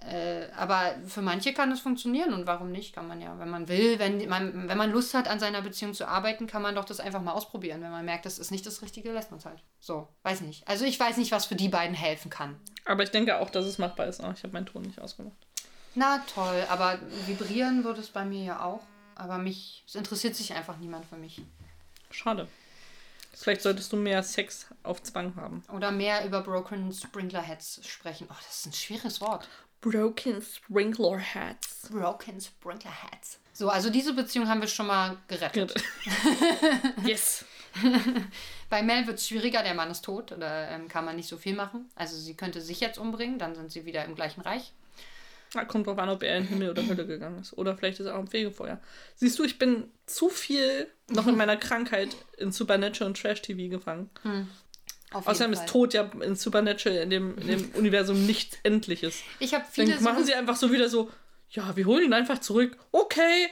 Äh, 0.07 0.49
aber 0.55 0.95
für 1.07 1.21
manche 1.21 1.53
kann 1.53 1.71
es 1.71 1.79
funktionieren 1.79 2.33
und 2.33 2.45
warum 2.45 2.71
nicht? 2.71 2.93
Kann 2.93 3.07
man 3.07 3.21
ja, 3.21 3.39
wenn 3.39 3.49
man 3.49 3.67
will, 3.67 3.97
wenn 3.97 4.27
man, 4.27 4.69
wenn 4.69 4.77
man 4.77 4.91
Lust 4.91 5.13
hat, 5.13 5.27
an 5.27 5.39
seiner 5.39 5.61
Beziehung 5.61 5.93
zu 5.93 6.07
arbeiten, 6.07 6.45
kann 6.45 6.61
man 6.61 6.75
doch 6.75 6.85
das 6.85 6.99
einfach 6.99 7.21
mal 7.21 7.31
ausprobieren. 7.31 7.81
Wenn 7.81 7.91
man 7.91 8.05
merkt, 8.05 8.25
das 8.25 8.37
ist 8.37 8.51
nicht 8.51 8.65
das 8.65 8.81
Richtige, 8.81 9.11
lässt 9.11 9.31
man 9.31 9.39
es 9.39 9.45
halt. 9.45 9.63
So, 9.79 10.07
weiß 10.23 10.41
nicht. 10.41 10.67
Also 10.67 10.85
ich 10.85 10.99
weiß 10.99 11.17
nicht, 11.17 11.31
was 11.31 11.45
für 11.45 11.55
die 11.55 11.69
beiden 11.69 11.95
helfen 11.95 12.29
kann. 12.29 12.59
Aber 12.85 13.03
ich 13.03 13.11
denke 13.11 13.39
auch, 13.39 13.49
dass 13.49 13.65
es 13.65 13.79
machbar 13.79 14.05
ist. 14.05 14.21
Oh, 14.21 14.31
ich 14.31 14.43
habe 14.43 14.53
meinen 14.53 14.67
Ton 14.67 14.83
nicht 14.83 15.01
ausgemacht. 15.01 15.37
Na 15.95 16.19
toll, 16.33 16.65
aber 16.69 16.99
vibrieren 17.25 17.83
würde 17.83 18.01
es 18.01 18.09
bei 18.09 18.25
mir 18.25 18.43
ja 18.43 18.63
auch. 18.63 18.83
Aber 19.15 19.37
mich, 19.37 19.83
es 19.87 19.95
interessiert 19.95 20.35
sich 20.35 20.53
einfach 20.53 20.77
niemand 20.77 21.05
für 21.05 21.15
mich. 21.15 21.41
Schade. 22.11 22.47
Vielleicht 23.33 23.61
solltest 23.61 23.91
du 23.91 23.97
mehr 23.97 24.23
Sex 24.23 24.67
auf 24.83 25.03
Zwang 25.03 25.35
haben. 25.35 25.63
Oder 25.73 25.91
mehr 25.91 26.25
über 26.25 26.41
Broken 26.41 26.91
Sprinkler 26.93 27.41
Heads 27.41 27.81
sprechen. 27.85 28.27
Oh, 28.29 28.35
das 28.45 28.59
ist 28.59 28.65
ein 28.67 28.73
schweres 28.73 29.19
Wort. 29.19 29.49
Broken 29.85 30.41
Sprinkler 30.41 31.19
Hats. 31.19 31.89
Broken 31.91 32.41
Sprinkler 32.41 32.89
Heads. 32.89 33.39
So, 33.53 33.69
also 33.69 33.91
diese 33.91 34.13
Beziehung 34.13 34.47
haben 34.49 34.59
wir 34.59 34.67
schon 34.67 34.87
mal 34.87 35.17
gerettet. 35.27 35.75
yes. 37.05 37.45
Bei 38.69 38.81
Mel 38.81 39.05
wird 39.05 39.19
es 39.19 39.27
schwieriger, 39.27 39.61
der 39.61 39.75
Mann 39.75 39.91
ist 39.91 40.03
tot, 40.03 40.33
da 40.39 40.69
ähm, 40.71 40.87
kann 40.87 41.05
man 41.05 41.15
nicht 41.15 41.29
so 41.29 41.37
viel 41.37 41.55
machen. 41.55 41.91
Also 41.93 42.17
sie 42.17 42.33
könnte 42.33 42.61
sich 42.61 42.79
jetzt 42.79 42.97
umbringen, 42.97 43.37
dann 43.37 43.53
sind 43.53 43.71
sie 43.71 43.85
wieder 43.85 44.03
im 44.05 44.15
gleichen 44.15 44.41
Reich. 44.41 44.73
Da 45.53 45.65
kommt 45.65 45.85
drauf 45.85 45.99
an, 45.99 46.09
ob 46.09 46.23
er 46.23 46.37
in 46.37 46.45
Himmel 46.45 46.71
oder 46.71 46.85
Hölle 46.87 47.05
gegangen 47.05 47.39
ist. 47.39 47.55
Oder 47.55 47.77
vielleicht 47.77 47.99
ist 47.99 48.07
er 48.07 48.15
auch 48.15 48.19
im 48.19 48.27
Fegefeuer. 48.27 48.81
Siehst 49.15 49.37
du, 49.37 49.43
ich 49.43 49.59
bin 49.59 49.91
zu 50.07 50.29
viel 50.29 50.87
noch 51.09 51.27
in 51.27 51.37
meiner 51.37 51.57
Krankheit 51.57 52.15
in 52.37 52.51
Supernatural 52.51 53.09
und 53.09 53.21
Trash-TV 53.21 53.69
gefangen. 53.69 54.09
Auf 55.13 55.27
Außerdem 55.27 55.53
ist. 55.53 55.67
Tod 55.67 55.93
ja 55.93 56.09
in 56.21 56.35
Supernatural, 56.35 56.97
in 56.97 57.09
dem, 57.09 57.37
in 57.37 57.47
dem 57.47 57.69
Universum 57.75 58.25
nichts 58.25 58.57
Endliches. 58.63 59.21
Ich 59.39 59.53
habe 59.53 59.65
viele 59.69 59.93
Dann 59.93 60.03
machen 60.03 60.19
so 60.19 60.25
sie 60.25 60.33
einfach 60.33 60.55
so 60.55 60.71
wieder 60.71 60.89
so, 60.89 61.11
ja, 61.51 61.75
wir 61.75 61.85
holen 61.85 62.05
ihn 62.05 62.13
einfach 62.13 62.39
zurück. 62.39 62.77
Okay, 62.91 63.49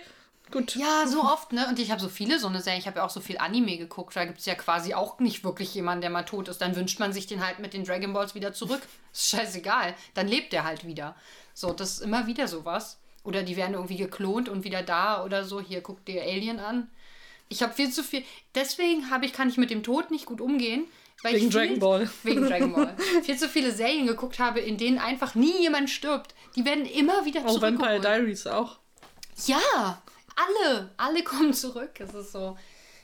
gut. 0.52 0.76
Ja, 0.76 1.06
so 1.08 1.22
oft, 1.24 1.54
ne? 1.54 1.68
Und 1.68 1.80
ich 1.80 1.92
habe 1.92 2.02
so 2.02 2.10
viele 2.10 2.39
so 2.39 2.48
eine 2.48 2.62
Serie. 2.62 2.80
Ich 2.80 2.88
habe 2.88 3.00
ja 3.00 3.06
auch 3.06 3.10
so 3.10 3.22
viel 3.22 3.38
Anime 3.38 3.78
geguckt. 3.78 4.16
Da 4.16 4.26
gibt 4.26 4.39
es 4.39 4.46
ja 4.46 4.56
quasi 4.56 4.94
auch 4.94 5.20
nicht 5.20 5.44
wirklich 5.44 5.74
jemanden, 5.74 6.02
der 6.02 6.10
mal 6.10 6.24
tot 6.24 6.48
ist. 6.48 6.60
Dann 6.60 6.76
wünscht 6.76 7.00
man 7.00 7.13
sich 7.13 7.28
den 7.28 7.46
halt 7.46 7.60
mit 7.60 7.74
den 7.74 7.84
Dragon 7.84 8.13
Balls 8.13 8.36
wieder 8.36 8.54
zurück. 8.54 8.82
Ist 9.13 9.30
scheißegal. 9.30 9.96
Dann 10.13 10.28
lebt 10.28 10.54
der 10.54 10.63
halt 10.63 10.86
wieder. 10.86 11.16
So, 11.54 11.72
das 11.72 11.94
ist 11.94 12.02
immer 12.02 12.26
wieder 12.26 12.48
sowas. 12.48 13.00
Oder 13.24 13.44
die 13.44 13.56
werden 13.56 13.76
irgendwie 13.76 13.98
geklont 13.98 14.50
und 14.50 14.63
wieder 14.63 14.82
da 14.82 15.24
oder 15.24 15.46
so. 15.46 15.62
Hier, 15.62 15.82
guck 15.82 16.04
dir 16.06 16.24
Alien 16.24 16.60
an. 16.60 16.89
Ich 17.48 17.62
habe 17.62 17.74
viel 17.74 17.92
zu 17.92 18.04
viel. 18.04 18.24
Deswegen 18.56 19.12
habe 19.12 19.26
ich, 19.26 19.34
kann 19.34 19.50
ich 19.50 19.58
mit 19.58 19.70
dem 19.70 19.84
Tod 19.84 20.10
nicht 20.10 20.26
gut 20.26 20.42
umgehen. 20.42 20.86
Weil 21.23 21.36
Wegen 21.36 21.49
Dragon 21.49 21.79
Ball. 21.79 22.09
Wegen 22.23 22.43
Dragon 22.47 22.73
Ball. 22.73 22.95
viel 23.23 23.38
zu 23.38 23.47
viele 23.49 23.71
Serien 23.71 24.05
geguckt 24.05 24.39
habe, 24.39 24.59
in 24.59 24.77
denen 24.77 24.99
einfach 24.99 25.36
nie 25.36 25.62
jemand 25.62 25.89
stirbt. 25.89 26.36
Die 26.55 26.65
werden 26.65 26.86
immer 26.86 27.25
wieder 27.25 27.45
Auch 27.45 27.62
Vampire. 27.62 27.99
Diaries 27.99 28.45
auch. 28.45 28.77
Ja, 29.47 30.01
alle, 30.36 30.91
alle 30.97 31.23
kommen 31.23 31.53
zurück. 31.53 31.99
Es 31.99 32.13
ist 32.13 32.31
so, 32.33 32.57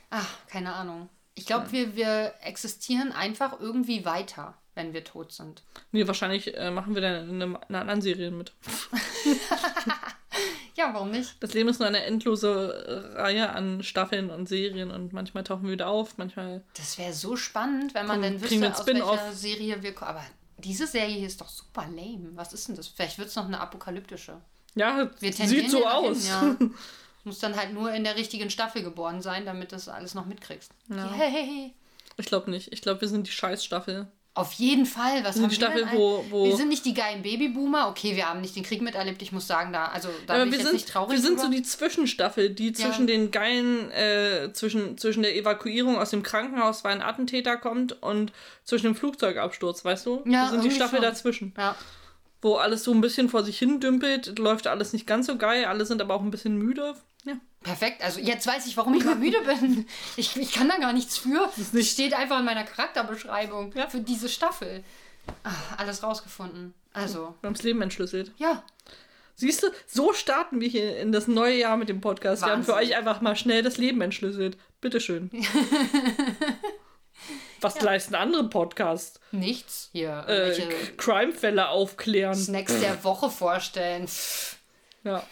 ach, 0.10 0.28
keine 0.48 0.74
Ahnung. 0.74 1.10
Ich 1.36 1.46
glaube, 1.46 1.72
wir, 1.72 1.96
wir 1.96 2.34
existieren 2.44 3.12
einfach 3.14 3.60
irgendwie 3.62 4.04
weiter, 4.04 4.56
wenn 4.76 4.92
wir 4.94 5.04
tot 5.06 5.32
sind. 5.32 5.64
Nee, 5.94 6.06
wahrscheinlich 6.06 6.54
äh, 6.58 6.70
machen 6.70 6.94
wir 6.96 7.02
dann 7.02 7.30
in 7.30 7.42
einem- 7.42 7.56
einer 7.70 7.80
anderen 7.82 8.02
Serie 8.02 8.30
mit. 8.32 8.52
Ja, 10.80 10.94
warum 10.94 11.12
nicht? 11.12 11.36
Das 11.42 11.54
Leben 11.54 11.68
ist 11.68 11.80
nur 11.80 11.90
eine 11.90 12.06
endlose 12.06 13.12
äh, 13.14 13.22
Reihe 13.22 13.50
an 13.50 13.84
Staffeln 13.84 14.30
und 14.30 14.48
Serien 14.48 14.92
und 14.92 15.12
manchmal 15.12 15.44
tauchen 15.44 15.64
wir 15.66 15.74
wieder 15.74 15.90
auf, 15.90 16.18
manchmal. 16.18 16.64
Das 16.74 16.98
wäre 16.98 17.12
so 17.12 17.36
spannend, 17.36 17.94
wenn 17.94 18.08
man 18.08 18.22
dann 18.22 18.42
wüsste, 18.42 18.74
aus 18.74 18.88
welcher. 18.88 19.34
Serie 19.34 19.84
wir 19.84 19.94
kommen. 19.94 20.12
Aber 20.12 20.24
diese 20.58 20.88
Serie 20.88 21.18
hier 21.18 21.28
ist 21.28 21.42
doch 21.42 21.50
super 21.50 21.82
lame. 21.82 22.30
Was 22.36 22.54
ist 22.54 22.70
denn 22.70 22.78
das? 22.78 22.88
Vielleicht 22.88 23.18
wird 23.18 23.28
es 23.28 23.36
noch 23.36 23.44
eine 23.44 23.60
apokalyptische. 23.60 24.40
Ja, 24.76 25.10
Wir 25.20 25.34
sieht 25.34 25.70
so 25.70 25.86
aus. 25.86 26.26
Ja. 26.30 26.56
Muss 27.26 27.40
dann 27.40 27.58
halt 27.58 27.74
nur 27.74 27.92
in 27.92 28.06
der 28.06 28.16
richtigen 28.16 28.50
Staffel 28.50 28.82
geboren 28.82 29.22
sein, 29.22 29.46
damit 29.46 29.74
du 29.74 29.76
das 29.76 29.90
alles 29.90 30.16
noch 30.16 30.28
mitkriegst. 30.28 30.72
Ja. 30.88 31.14
Yay. 31.14 31.74
Ich 32.16 32.26
glaube 32.28 32.50
nicht. 32.50 32.72
Ich 32.72 32.82
glaube, 32.82 33.02
wir 33.02 33.10
sind 33.10 33.28
die 33.28 33.32
Scheißstaffel. 33.32 34.08
Auf 34.36 34.54
jeden 34.54 34.86
Fall. 34.86 35.24
Was 35.24 35.36
sind 35.36 35.44
haben 35.44 35.50
wir 35.52 35.56
Staffel, 35.56 35.86
denn 35.86 35.98
wo- 35.98 36.24
wo- 36.30 36.46
Wir 36.46 36.56
sind 36.56 36.70
nicht 36.70 36.86
die 36.86 36.94
geilen 36.94 37.24
Babyboomer. 37.24 37.90
Okay, 37.90 38.16
wir 38.16 38.30
haben 38.30 38.40
nicht 38.42 38.56
den 38.56 38.64
Krieg 38.64 38.82
miterlebt. 38.82 39.22
Ich 39.22 39.32
muss 39.32 39.48
sagen, 39.48 39.74
da, 39.74 39.86
also, 39.86 40.08
da 40.28 40.36
Aber 40.36 40.44
bin 40.44 40.50
ich 40.50 40.52
wir 40.54 40.60
jetzt 40.60 40.68
sind, 40.68 40.76
nicht 40.76 40.88
traurig 40.88 41.12
wir 41.12 41.20
sind 41.22 41.40
so 41.40 41.48
drüber. 41.48 41.58
die 41.58 41.64
Zwischenstaffel, 41.64 42.50
die 42.52 42.72
zwischen 42.72 43.06
den 43.08 43.32
geilen, 43.32 43.92
äh, 43.92 44.54
zwischen, 44.54 44.98
zwischen 44.98 45.24
der 45.24 45.36
Evakuierung 45.36 45.98
aus 45.98 46.12
dem 46.12 46.24
Krankenhaus, 46.24 46.84
weil 46.86 46.94
ein 46.94 47.02
Attentäter 47.02 47.58
kommt, 47.58 48.02
und 48.02 48.32
zwischen 48.64 48.86
dem 48.86 48.96
Flugzeugabsturz, 48.96 49.84
weißt 49.84 50.06
du? 50.06 50.22
Ja, 50.26 50.44
wir 50.46 50.50
sind 50.52 50.64
die 50.64 50.72
Staffel 50.72 50.98
schon. 51.00 51.04
dazwischen. 51.06 51.54
Ja. 51.58 51.76
Wo 52.42 52.56
alles 52.56 52.86
so 52.86 52.94
ein 52.94 53.02
bisschen 53.02 53.28
vor 53.28 53.44
sich 53.44 53.60
hin 53.60 53.82
dümpelt, 53.82 54.40
läuft 54.40 54.68
alles 54.68 54.94
nicht 54.94 55.06
ganz 55.06 55.26
so 55.26 55.36
geil, 55.38 55.66
alle 55.66 55.86
sind 55.86 56.02
aber 56.02 56.14
auch 56.14 56.22
ein 56.22 56.32
bisschen 56.32 56.56
müde. 56.58 56.94
Ja. 57.26 57.34
Perfekt. 57.64 58.02
Also 58.02 58.20
jetzt 58.20 58.48
weiß 58.48 58.66
ich, 58.68 58.78
warum 58.78 58.94
ich 58.94 59.04
mal 59.04 59.16
müde 59.16 59.42
bin. 59.42 59.86
Ich, 60.18 60.36
ich 60.38 60.52
kann 60.54 60.70
da 60.70 60.78
gar 60.78 60.94
nichts 60.94 61.18
für. 61.18 61.50
Das 61.74 61.88
steht 61.88 62.14
einfach 62.14 62.40
in 62.40 62.46
meiner 62.46 62.64
Charakterbeschreibung 62.64 63.74
Ja. 63.76 63.90
für 63.90 64.00
diese 64.00 64.30
Staffel. 64.30 64.84
Ah, 65.44 65.52
alles 65.78 66.02
rausgefunden. 66.04 66.74
Also, 66.94 67.36
Wir 67.42 67.48
haben 67.48 67.54
das 67.54 67.64
Leben 67.64 67.82
entschlüsselt. 67.82 68.32
ja. 68.38 68.64
Siehst 69.36 69.64
du, 69.64 69.68
so 69.88 70.12
starten 70.12 70.60
wir 70.60 70.68
hier 70.68 70.98
in 70.98 71.14
das 71.14 71.28
neue 71.28 71.56
Jahr 71.56 71.78
mit 71.78 71.88
dem 71.88 72.02
Podcast. 72.02 72.44
Wir 72.44 72.52
haben 72.52 72.64
für 72.66 72.74
Wahnsinn. 72.74 72.90
euch 72.92 72.98
einfach 72.98 73.22
mal 73.22 73.38
schnell 73.38 73.64
das 73.64 73.78
Leben 73.78 74.02
entschlüsselt. 74.02 74.58
Bitteschön. 74.82 75.30
Was 77.62 77.80
leisten 77.82 78.16
andere 78.16 78.50
Podcasts? 78.50 79.20
Nichts. 79.32 79.90
Hier, 79.94 80.26
Äh, 80.28 80.58
Crime-Fälle 80.98 81.70
aufklären. 81.70 82.36
Snacks 82.36 82.80
der 82.82 83.02
Woche 83.04 83.30
vorstellen. 83.30 84.08
Ja, 85.04 85.24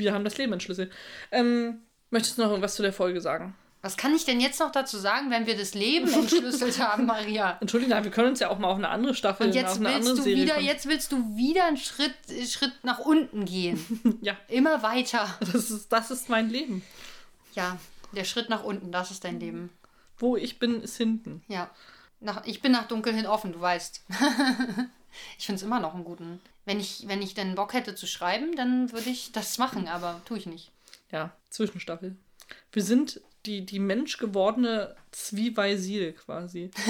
wir 0.00 0.12
haben 0.12 0.24
das 0.24 0.36
Leben 0.36 0.52
entschlüsselt. 0.52 0.92
Ähm, 1.30 1.82
möchtest 2.10 2.36
du 2.38 2.42
noch 2.42 2.50
irgendwas 2.50 2.74
zu 2.74 2.82
der 2.82 2.92
Folge 2.92 3.20
sagen? 3.20 3.54
Was 3.82 3.96
kann 3.96 4.14
ich 4.14 4.26
denn 4.26 4.40
jetzt 4.40 4.60
noch 4.60 4.72
dazu 4.72 4.98
sagen, 4.98 5.30
wenn 5.30 5.46
wir 5.46 5.56
das 5.56 5.72
Leben 5.74 6.12
entschlüsselt 6.12 6.78
haben, 6.80 7.06
Maria? 7.06 7.56
Entschuldigung, 7.60 8.02
wir 8.04 8.10
können 8.10 8.28
uns 8.28 8.40
ja 8.40 8.50
auch 8.50 8.58
mal 8.58 8.68
auf 8.68 8.76
eine 8.76 8.90
andere 8.90 9.14
Staffel, 9.14 9.46
Und 9.46 9.50
auf 9.50 9.56
jetzt 9.56 9.78
eine 9.78 9.88
andere 9.88 10.04
willst 10.04 10.18
du 10.18 10.22
Serie 10.22 10.42
wieder, 10.42 10.54
kommen. 10.54 10.66
jetzt 10.66 10.86
willst 10.86 11.12
du 11.12 11.36
wieder 11.36 11.64
einen 11.66 11.78
Schritt, 11.78 12.14
äh, 12.28 12.44
Schritt 12.46 12.72
nach 12.82 12.98
unten 12.98 13.44
gehen. 13.44 14.18
Ja, 14.22 14.36
Immer 14.48 14.82
weiter. 14.82 15.34
das 15.40 15.70
ist, 15.70 15.90
das 15.90 16.10
ist 16.10 16.28
mein 16.28 16.50
Leben. 16.50 16.82
Ja, 17.54 17.78
der 18.12 18.24
Schritt 18.24 18.50
nach 18.50 18.64
unten, 18.64 18.92
das 18.92 19.10
ist 19.10 19.24
dein 19.24 19.40
Leben. 19.40 19.70
Wo 20.18 20.36
ich 20.36 20.58
bin, 20.58 20.82
ist 20.82 20.96
hinten. 20.98 21.42
Ja. 21.48 21.70
Nach, 22.20 22.44
ich 22.44 22.60
bin 22.60 22.72
nach 22.72 22.86
dunkel 22.86 23.14
hin 23.14 23.26
offen, 23.26 23.54
du 23.54 23.60
weißt. 23.62 24.04
ich 25.38 25.46
finde 25.46 25.56
es 25.56 25.62
immer 25.62 25.80
noch 25.80 25.94
einen 25.94 26.04
guten. 26.04 26.40
Wenn 26.70 26.78
ich, 26.78 27.08
wenn 27.08 27.20
ich 27.20 27.34
dann 27.34 27.56
Bock 27.56 27.72
hätte 27.72 27.96
zu 27.96 28.06
schreiben, 28.06 28.54
dann 28.54 28.92
würde 28.92 29.10
ich 29.10 29.32
das 29.32 29.58
machen, 29.58 29.88
aber 29.88 30.22
tue 30.24 30.38
ich 30.38 30.46
nicht. 30.46 30.70
Ja, 31.10 31.32
Zwischenstaffel. 31.48 32.14
Wir 32.70 32.84
sind 32.84 33.20
die, 33.44 33.66
die 33.66 33.80
menschgewordene 33.80 34.94
Zwieweisil 35.10 36.12
quasi. 36.12 36.70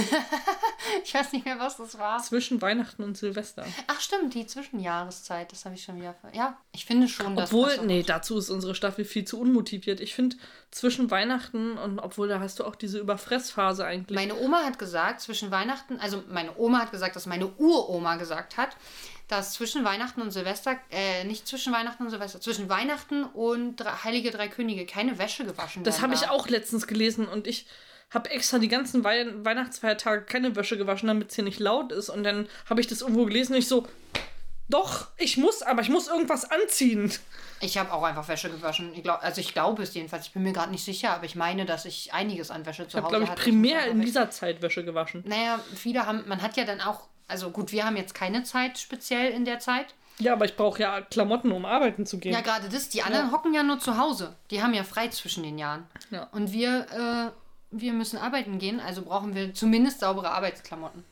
Ich 1.05 1.15
weiß 1.15 1.33
nicht 1.33 1.45
mehr, 1.45 1.59
was 1.59 1.77
das 1.77 1.99
war. 1.99 2.21
Zwischen 2.21 2.61
Weihnachten 2.61 3.05
und 3.05 3.17
Silvester. 3.17 3.65
Ach 3.87 4.01
stimmt, 4.01 4.35
die 4.35 4.47
Zwischenjahreszeit, 4.47 5.53
das 5.53 5.65
habe 5.65 5.77
ich 5.77 5.85
schon 5.85 5.97
wieder. 5.97 6.17
Ja, 6.33 6.59
ich 6.73 6.85
finde 6.85 7.07
schon, 7.07 7.37
dass 7.37 7.53
Obwohl, 7.53 7.77
das 7.77 7.85
nee, 7.85 8.03
dazu 8.03 8.39
ist 8.39 8.51
unsere 8.51 8.75
Staffel 8.75 9.05
viel 9.05 9.25
zu 9.25 9.41
unmotiviert. 9.41 10.01
Ich 10.01 10.15
finde, 10.15 10.37
zwischen 10.73 11.11
Weihnachten 11.11 11.79
und 11.79 12.01
obwohl 12.01 12.29
da 12.29 12.41
hast 12.41 12.59
du 12.59 12.65
auch 12.65 12.75
diese 12.75 12.99
Überfressphase 12.99 13.85
eigentlich. 13.85 14.17
Meine 14.17 14.37
Oma 14.41 14.65
hat 14.65 14.79
gesagt, 14.79 15.21
zwischen 15.21 15.51
Weihnachten, 15.51 16.01
also 16.01 16.25
meine 16.29 16.57
Oma 16.59 16.81
hat 16.81 16.91
gesagt, 16.91 17.15
dass 17.15 17.27
meine 17.27 17.47
Uroma 17.47 18.17
gesagt 18.17 18.57
hat, 18.57 18.77
dass 19.31 19.53
zwischen 19.53 19.85
Weihnachten 19.85 20.21
und 20.23 20.31
Silvester, 20.31 20.79
äh, 20.91 21.25
nicht 21.25 21.47
zwischen 21.47 21.73
Weihnachten 21.73 22.05
und 22.05 22.11
Silvester, 22.11 22.41
zwischen 22.41 22.69
Weihnachten 22.69 23.25
und 23.25 23.77
Drei, 23.77 23.91
Heilige 24.05 24.31
Drei 24.31 24.49
Könige 24.49 24.87
keine 24.87 25.19
Wäsche 25.19 25.45
gewaschen 25.45 25.85
Das 25.85 26.03
habe 26.03 26.15
ich 26.15 26.29
auch 26.29 26.49
letztens 26.49 26.87
gelesen 26.87 27.29
und 27.29 27.47
ich 27.47 27.67
habe 28.11 28.31
extra 28.31 28.59
die 28.59 28.69
ganzen 28.69 29.05
Wei 29.05 29.27
Weihnachtsfeiertage 29.45 30.23
keine 30.23 30.57
Wäsche 30.57 30.77
gewaschen, 30.77 31.07
damit 31.07 31.31
es 31.31 31.37
hier 31.37 31.45
nicht 31.45 31.61
laut 31.61 31.93
ist. 31.93 32.09
Und 32.09 32.25
dann 32.25 32.49
habe 32.69 32.81
ich 32.81 32.89
das 32.89 33.03
irgendwo 33.03 33.25
gelesen 33.25 33.53
und 33.53 33.59
ich 33.61 33.69
so, 33.69 33.87
doch, 34.69 35.09
ich 35.17 35.37
muss, 35.37 35.63
aber 35.63 35.83
ich 35.83 35.89
muss 35.89 36.09
irgendwas 36.09 36.51
anziehen. 36.51 37.13
Ich 37.61 37.77
habe 37.77 37.93
auch 37.93 38.03
einfach 38.03 38.27
Wäsche 38.29 38.51
gewaschen. 38.51 38.93
Ich 38.95 39.03
glaub, 39.03 39.23
also 39.23 39.41
ich 39.41 39.53
glaube 39.53 39.83
es 39.83 39.95
jedenfalls. 39.95 40.27
Ich 40.27 40.33
bin 40.33 40.43
mir 40.43 40.53
gerade 40.53 40.71
nicht 40.71 40.85
sicher, 40.85 41.11
aber 41.13 41.25
ich 41.25 41.35
meine, 41.35 41.67
dass 41.67 41.85
ich 41.85 42.13
einiges 42.13 42.51
an 42.51 42.65
Wäsche 42.67 42.89
zu 42.89 42.89
Ich 42.89 42.95
habe, 42.97 43.07
Hause 43.07 43.11
glaube 43.11 43.25
ich, 43.25 43.31
hatte. 43.31 43.43
primär 43.43 43.81
muss 43.81 43.87
in 43.87 44.01
dieser 44.01 44.31
Zeit 44.31 44.63
Wäsche 44.63 44.85
gewaschen. 44.85 45.23
Naja, 45.27 45.61
viele 45.75 46.07
haben, 46.07 46.25
man 46.27 46.41
hat 46.41 46.57
ja 46.57 46.65
dann 46.65 46.81
auch, 46.81 47.09
also 47.31 47.51
gut, 47.51 47.73
wir 47.73 47.85
haben 47.85 47.97
jetzt 47.97 48.15
keine 48.15 48.43
Zeit 48.43 48.79
speziell 48.79 49.33
in 49.33 49.45
der 49.45 49.59
Zeit. 49.59 49.95
Ja, 50.19 50.35
aber 50.35 50.45
ich 50.45 50.57
brauche 50.57 50.81
ja 50.83 51.01
Klamotten, 51.01 51.51
um 51.51 51.65
arbeiten 51.65 52.05
zu 52.05 52.19
gehen. 52.19 52.33
Ja, 52.33 52.43
gerade 52.43 52.69
das. 52.69 52.91
Die 52.91 53.03
anderen 53.03 53.33
hocken 53.33 53.55
ja 53.55 53.63
nur 53.63 53.79
zu 53.79 53.97
Hause. 53.97 54.37
Die 54.51 54.63
haben 54.63 54.75
ja 54.75 54.85
frei 54.85 55.09
zwischen 55.09 55.43
den 55.43 55.59
Jahren. 55.59 55.87
Ja. 56.11 56.25
Und 56.33 56.53
wir, 56.53 56.87
äh, 56.91 57.33
wir 57.71 57.93
müssen 57.95 58.19
arbeiten 58.19 58.59
gehen, 58.59 58.81
also 58.81 59.03
brauchen 59.03 59.35
wir 59.35 59.55
zumindest 59.55 60.01
saubere 60.01 60.31
Arbeitsklamotten. 60.33 61.05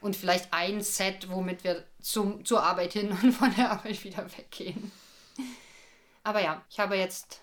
Und 0.00 0.16
vielleicht 0.16 0.52
ein 0.52 0.80
Set, 0.80 1.28
womit 1.28 1.64
wir 1.64 1.84
zum, 2.00 2.44
zur 2.44 2.62
Arbeit 2.62 2.94
hin 2.94 3.10
und 3.22 3.32
von 3.32 3.54
der 3.54 3.70
Arbeit 3.72 4.02
wieder 4.04 4.24
weggehen. 4.36 4.92
Aber 6.24 6.42
ja, 6.42 6.62
ich 6.70 6.80
habe 6.80 6.96
jetzt 6.96 7.42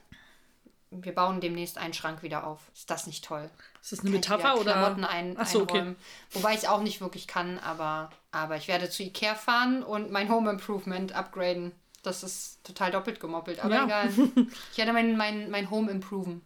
wir 0.91 1.13
bauen 1.13 1.41
demnächst 1.41 1.77
einen 1.77 1.93
Schrank 1.93 2.23
wieder 2.23 2.45
auf. 2.45 2.61
Ist 2.73 2.89
das 2.89 3.07
nicht 3.07 3.25
toll? 3.25 3.49
Ist 3.81 3.91
das 3.91 3.99
eine 3.99 4.09
Kann 4.09 4.15
Metapher 4.15 4.59
oder? 4.59 4.73
Klamotten 4.73 5.03
ein, 5.03 5.35
Ach 5.37 5.45
so, 5.45 5.61
okay. 5.63 5.79
einräumen. 5.79 5.95
Wobei 6.31 6.51
ich 6.53 6.59
es 6.59 6.65
auch 6.65 6.81
nicht 6.81 7.01
wirklich 7.01 7.27
kann, 7.27 7.59
aber, 7.59 8.09
aber 8.31 8.55
ich 8.57 8.67
werde 8.67 8.89
zu 8.89 9.03
Ikea 9.03 9.35
fahren 9.35 9.83
und 9.83 10.11
mein 10.11 10.29
Home 10.29 10.49
Improvement 10.49 11.13
upgraden. 11.13 11.71
Das 12.03 12.23
ist 12.23 12.63
total 12.63 12.91
doppelt 12.91 13.19
gemoppelt, 13.19 13.63
aber 13.63 13.75
Ja. 13.75 13.85
egal. 13.85 14.09
Ich 14.71 14.77
werde 14.77 14.93
mein, 14.93 15.17
mein, 15.17 15.49
mein 15.49 15.69
Home 15.71 15.91
improven. 15.91 16.41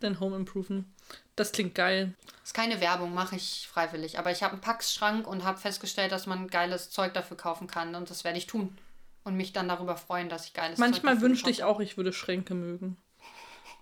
Dein 0.00 0.18
Home 0.20 0.36
Improven. 0.36 0.92
Das 1.36 1.52
klingt 1.52 1.74
geil. 1.74 2.14
Ist 2.42 2.52
keine 2.52 2.80
Werbung, 2.80 3.14
mache 3.14 3.36
ich 3.36 3.68
freiwillig. 3.72 4.18
Aber 4.18 4.30
ich 4.30 4.42
habe 4.42 4.52
einen 4.52 4.60
Packschrank 4.60 5.26
und 5.26 5.44
habe 5.44 5.58
festgestellt, 5.58 6.12
dass 6.12 6.26
man 6.26 6.48
geiles 6.48 6.90
Zeug 6.90 7.14
dafür 7.14 7.36
kaufen 7.36 7.68
kann. 7.68 7.94
Und 7.94 8.10
das 8.10 8.22
werde 8.24 8.38
ich 8.38 8.46
tun. 8.46 8.76
Und 9.22 9.36
mich 9.36 9.52
dann 9.52 9.68
darüber 9.68 9.96
freuen, 9.96 10.28
dass 10.28 10.46
ich 10.46 10.52
geiles 10.52 10.78
Manchmal 10.78 11.14
Zeug 11.14 11.14
dafür 11.14 11.28
wünschte 11.28 11.50
ich 11.50 11.64
auch, 11.64 11.80
ich 11.80 11.96
würde 11.96 12.12
Schränke 12.12 12.54
mögen. 12.54 12.98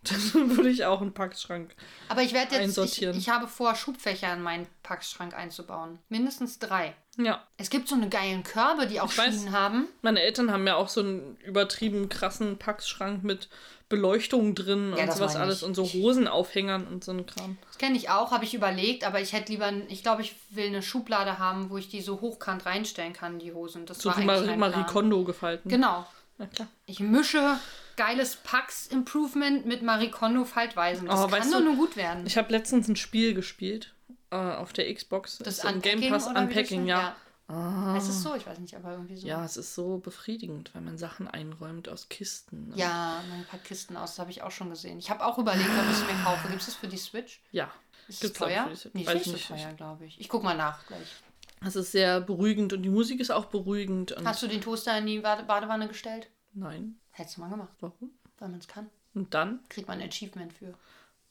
Dann 0.32 0.56
würde 0.56 0.68
ich 0.68 0.84
auch 0.84 1.00
einen 1.00 1.12
Packschrank. 1.14 1.74
Aber 2.08 2.22
ich 2.22 2.32
werde 2.32 2.56
jetzt, 2.56 2.76
ich, 2.78 3.02
ich 3.02 3.28
habe 3.28 3.46
vor, 3.46 3.74
Schubfächer 3.74 4.32
in 4.32 4.42
meinen 4.42 4.66
Packschrank 4.82 5.34
einzubauen. 5.34 5.98
Mindestens 6.08 6.58
drei. 6.58 6.94
Ja. 7.18 7.42
Es 7.56 7.70
gibt 7.70 7.88
so 7.88 7.94
eine 7.94 8.08
geilen 8.08 8.42
Körbe, 8.42 8.86
die 8.86 9.00
auch 9.00 9.10
Ich 9.10 9.18
weiß. 9.18 9.34
Schienen 9.34 9.52
haben. 9.52 9.86
Meine 10.00 10.20
Eltern 10.20 10.50
haben 10.50 10.66
ja 10.66 10.76
auch 10.76 10.88
so 10.88 11.00
einen 11.00 11.36
übertrieben 11.44 12.08
krassen 12.08 12.58
Packschrank 12.58 13.22
mit 13.22 13.48
Beleuchtung 13.88 14.54
drin 14.54 14.94
Ja, 14.96 15.04
und 15.04 15.12
sowas 15.12 15.36
alles 15.36 15.62
und 15.62 15.74
so 15.74 15.84
Hosenaufhängern 15.84 16.86
und 16.86 17.04
so 17.04 17.12
ein 17.12 17.26
Kram. 17.26 17.58
Das 17.66 17.76
kenne 17.76 17.96
ich 17.96 18.08
auch, 18.08 18.30
habe 18.30 18.44
ich 18.44 18.54
überlegt, 18.54 19.04
aber 19.04 19.20
ich 19.20 19.34
hätte 19.34 19.52
lieber, 19.52 19.70
ich 19.88 20.02
glaube, 20.02 20.22
ich 20.22 20.34
will 20.50 20.66
eine 20.66 20.82
Schublade 20.82 21.38
haben, 21.38 21.68
wo 21.68 21.76
ich 21.76 21.90
die 21.90 22.00
so 22.00 22.22
hochkant 22.22 22.64
reinstellen 22.64 23.12
kann, 23.12 23.38
die 23.38 23.52
Hosen. 23.52 23.84
Das 23.84 23.98
So 23.98 24.08
war 24.08 24.18
wie 24.18 24.24
Marie, 24.24 24.56
Marie. 24.56 24.84
Kondo 24.90 25.24
gefalten. 25.24 25.68
Genau. 25.68 26.06
Ja, 26.38 26.46
klar. 26.46 26.68
Ich 26.86 27.00
mische 27.00 27.58
geiles 27.96 28.36
Packs 28.36 28.86
Improvement 28.86 29.66
mit 29.66 29.82
Marie 29.82 30.10
Kondo 30.10 30.44
Faltweisen. 30.44 31.06
Das 31.06 31.20
Oh, 31.20 31.26
kann 31.28 31.50
doch 31.50 31.58
du, 31.58 31.64
nur 31.64 31.76
gut 31.76 31.96
werden. 31.96 32.26
Ich 32.26 32.36
habe 32.36 32.50
letztens 32.52 32.88
ein 32.88 32.96
Spiel 32.96 33.34
gespielt 33.34 33.94
äh, 34.30 34.36
auf 34.36 34.72
der 34.72 34.92
Xbox. 34.92 35.38
Das 35.38 35.58
Ist 35.58 35.64
im 35.64 35.80
Game 35.82 35.98
Unpacking 35.98 36.10
Pass 36.12 36.26
Unpacking, 36.26 36.80
heißt? 36.80 36.88
ja. 36.88 37.16
Ah. 37.48 37.94
Es 37.98 38.08
ist 38.08 38.22
so, 38.22 38.34
ich 38.34 38.46
weiß 38.46 38.60
nicht, 38.60 38.74
aber 38.76 38.92
irgendwie 38.92 39.16
so. 39.16 39.26
Ja, 39.26 39.44
es 39.44 39.56
ist 39.58 39.74
so 39.74 39.98
befriedigend, 39.98 40.74
weil 40.74 40.80
man 40.80 40.96
Sachen 40.96 41.28
einräumt 41.28 41.88
aus 41.88 42.08
Kisten. 42.08 42.72
Ja, 42.76 43.20
ein 43.30 43.44
paar 43.44 43.60
Kisten 43.60 43.96
aus, 43.96 44.12
das 44.12 44.20
habe 44.20 44.30
ich 44.30 44.42
auch 44.42 44.50
schon 44.50 44.70
gesehen. 44.70 44.98
Ich 44.98 45.10
habe 45.10 45.24
auch 45.24 45.36
überlegt, 45.38 45.68
ob 45.68 45.84
ich 45.90 45.98
es 45.98 46.06
mir 46.06 46.22
kaufe. 46.24 46.48
Gibt 46.48 46.60
es 46.60 46.66
das 46.66 46.76
für 46.76 46.88
die 46.88 46.96
Switch? 46.96 47.42
Ja. 47.50 47.70
Ist 48.08 48.24
es 48.24 48.32
teuer? 48.32 48.66
Nee, 48.94 49.02
ist 49.02 49.06
Weiß 49.06 49.26
nicht 49.26 49.46
so 49.48 49.54
teuer, 49.54 49.72
glaube 49.74 50.06
ich. 50.06 50.18
Ich 50.18 50.28
guck 50.28 50.42
mal 50.42 50.56
nach 50.56 50.86
gleich. 50.86 51.08
Es 51.64 51.76
ist 51.76 51.92
sehr 51.92 52.20
beruhigend 52.20 52.72
und 52.72 52.82
die 52.82 52.88
Musik 52.88 53.20
ist 53.20 53.30
auch 53.30 53.44
beruhigend. 53.46 54.16
Hast 54.24 54.42
du 54.42 54.46
den 54.48 54.60
Toaster 54.60 54.96
in 54.98 55.06
die 55.06 55.18
Bade 55.20 55.44
Badewanne 55.44 55.88
gestellt? 55.88 56.28
Nein. 56.54 56.96
Hättest 57.12 57.36
du 57.36 57.40
mal 57.42 57.50
gemacht, 57.50 57.72
Warum? 57.80 58.10
weil 58.38 58.48
man 58.48 58.58
es 58.60 58.68
kann. 58.68 58.88
Und 59.14 59.32
dann? 59.34 59.60
Kriegt 59.68 59.88
man 59.88 60.00
ein 60.00 60.08
Achievement 60.08 60.52
für. 60.52 60.74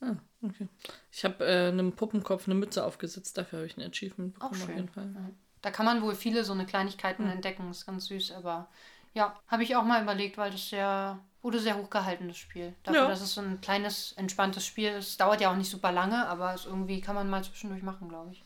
Ah, 0.02 0.16
okay. 0.44 0.68
Ich 1.12 1.24
habe 1.26 1.46
äh, 1.46 1.68
einem 1.70 1.94
Puppenkopf 1.94 2.48
eine 2.48 2.56
Mütze 2.56 2.84
aufgesetzt, 2.86 3.38
dafür 3.38 3.60
habe 3.60 3.68
ich 3.68 3.78
ein 3.78 3.84
Achievement 3.88 4.36
Auch 4.38 4.50
bekommen 4.50 4.62
auf 4.62 4.68
schön. 4.68 4.76
jeden 4.78 4.90
Fall. 4.90 5.12
Ja. 5.14 5.30
Da 5.62 5.70
kann 5.72 5.86
man 5.86 6.02
wohl 6.02 6.16
viele 6.16 6.44
so 6.44 6.54
eine 6.54 6.66
Kleinigkeiten 6.66 7.26
Hm. 7.26 7.32
entdecken. 7.34 7.70
ist 7.70 7.86
ganz 7.86 8.06
süß, 8.06 8.32
aber 8.32 8.68
ja, 9.14 9.40
habe 9.48 9.64
ich 9.64 9.76
auch 9.76 9.84
mal 9.84 10.02
überlegt, 10.02 10.38
weil 10.38 10.52
das 10.52 10.70
sehr, 10.70 11.20
wurde 11.42 11.60
sehr 11.60 11.78
hochgehalten, 11.78 12.28
das 12.30 12.38
Spiel. 12.38 12.74
Dafür, 12.84 13.02
Ja. 13.04 13.08
dass 13.10 13.22
es 13.22 13.34
so 13.34 13.42
ein 13.42 13.62
kleines, 13.62 14.14
entspanntes 14.14 14.66
Spiel 14.66 14.90
ist. 14.94 15.20
Dauert 15.20 15.42
ja 15.42 15.52
auch 15.52 15.56
nicht 15.58 15.70
super 15.70 15.92
lange, 15.92 16.28
aber 16.28 16.54
es 16.54 16.66
irgendwie 16.66 17.02
kann 17.02 17.16
man 17.16 17.30
mal 17.30 17.44
zwischendurch 17.44 17.84
machen, 17.84 18.10
glaube 18.10 18.32
ich. 18.32 18.44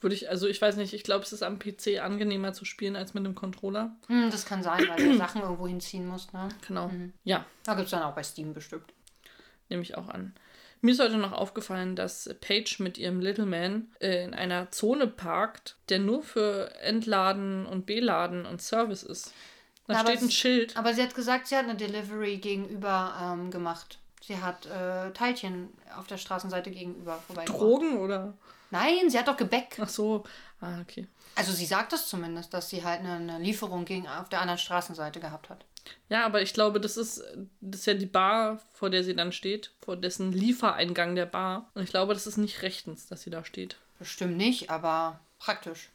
Würde 0.00 0.14
ich, 0.14 0.28
also 0.30 0.46
ich 0.46 0.62
weiß 0.62 0.76
nicht, 0.76 0.92
ich 0.94 1.02
glaube, 1.02 1.24
es 1.24 1.32
ist 1.32 1.42
am 1.42 1.58
PC 1.58 2.00
angenehmer 2.00 2.52
zu 2.52 2.64
spielen 2.64 2.94
als 2.94 3.14
mit 3.14 3.24
dem 3.26 3.34
Controller. 3.34 3.96
Hm, 4.06 4.30
das 4.30 4.44
kann 4.46 4.62
sein, 4.62 4.86
weil 4.88 4.96
du 5.10 5.16
Sachen 5.18 5.42
irgendwo 5.42 5.66
hinziehen 5.66 6.06
musst, 6.06 6.32
ne? 6.32 6.48
Genau. 6.66 6.88
Mhm. 6.88 7.12
Ja, 7.24 7.44
Da 7.64 7.74
gibt 7.74 7.86
es 7.86 7.90
dann 7.90 8.02
auch 8.02 8.14
bei 8.14 8.22
Steam 8.22 8.54
bestimmt. 8.54 8.92
nehme 9.68 9.82
ich 9.82 9.96
auch 9.96 10.08
an. 10.08 10.34
Mir 10.80 10.92
ist 10.92 11.00
heute 11.00 11.16
noch 11.16 11.32
aufgefallen, 11.32 11.96
dass 11.96 12.32
Paige 12.40 12.76
mit 12.78 12.98
ihrem 12.98 13.18
Little 13.20 13.46
Man 13.46 13.88
äh, 14.00 14.22
in 14.22 14.32
einer 14.32 14.70
Zone 14.70 15.08
parkt, 15.08 15.76
der 15.88 15.98
nur 15.98 16.22
für 16.22 16.72
Entladen 16.80 17.66
und 17.66 17.84
Beladen 17.84 18.46
und 18.46 18.62
Service 18.62 19.02
ist. 19.02 19.32
Da 19.88 20.00
aber 20.00 20.10
steht 20.10 20.22
ein 20.22 20.30
Schild. 20.30 20.76
Aber 20.76 20.94
sie 20.94 21.02
hat 21.02 21.16
gesagt, 21.16 21.48
sie 21.48 21.56
hat 21.56 21.64
eine 21.64 21.74
Delivery 21.74 22.36
gegenüber 22.36 23.14
ähm, 23.20 23.50
gemacht. 23.50 23.98
Sie 24.22 24.36
hat 24.36 24.66
äh, 24.66 25.10
Teilchen 25.12 25.70
auf 25.96 26.06
der 26.06 26.18
Straßenseite 26.18 26.70
gegenüber 26.70 27.18
vorbeigebracht. 27.26 27.60
Drogen 27.60 27.96
oder? 27.98 28.34
Nein, 28.70 29.08
sie 29.10 29.18
hat 29.18 29.28
doch 29.28 29.36
Gebäck. 29.36 29.78
Ach 29.80 29.88
so. 29.88 30.24
Ah, 30.60 30.80
okay. 30.80 31.06
Also 31.36 31.52
sie 31.52 31.66
sagt 31.66 31.92
das 31.92 32.08
zumindest, 32.08 32.52
dass 32.52 32.68
sie 32.68 32.82
halt 32.84 33.00
eine, 33.00 33.12
eine 33.14 33.38
Lieferung 33.38 33.84
gegen, 33.84 34.08
auf 34.08 34.28
der 34.28 34.40
anderen 34.40 34.58
Straßenseite 34.58 35.20
gehabt 35.20 35.48
hat. 35.50 35.64
Ja, 36.08 36.26
aber 36.26 36.42
ich 36.42 36.52
glaube, 36.52 36.80
das 36.80 36.96
ist, 36.96 37.22
das 37.60 37.80
ist 37.80 37.86
ja 37.86 37.94
die 37.94 38.06
Bar, 38.06 38.60
vor 38.74 38.90
der 38.90 39.04
sie 39.04 39.14
dann 39.14 39.32
steht, 39.32 39.70
vor 39.80 39.96
dessen 39.96 40.32
Liefereingang 40.32 41.14
der 41.14 41.26
Bar. 41.26 41.70
Und 41.74 41.84
ich 41.84 41.90
glaube, 41.90 42.12
das 42.12 42.26
ist 42.26 42.36
nicht 42.36 42.62
rechtens, 42.62 43.06
dass 43.06 43.22
sie 43.22 43.30
da 43.30 43.44
steht. 43.44 43.76
Bestimmt 43.98 44.36
nicht, 44.36 44.68
aber 44.70 45.20
praktisch. 45.38 45.88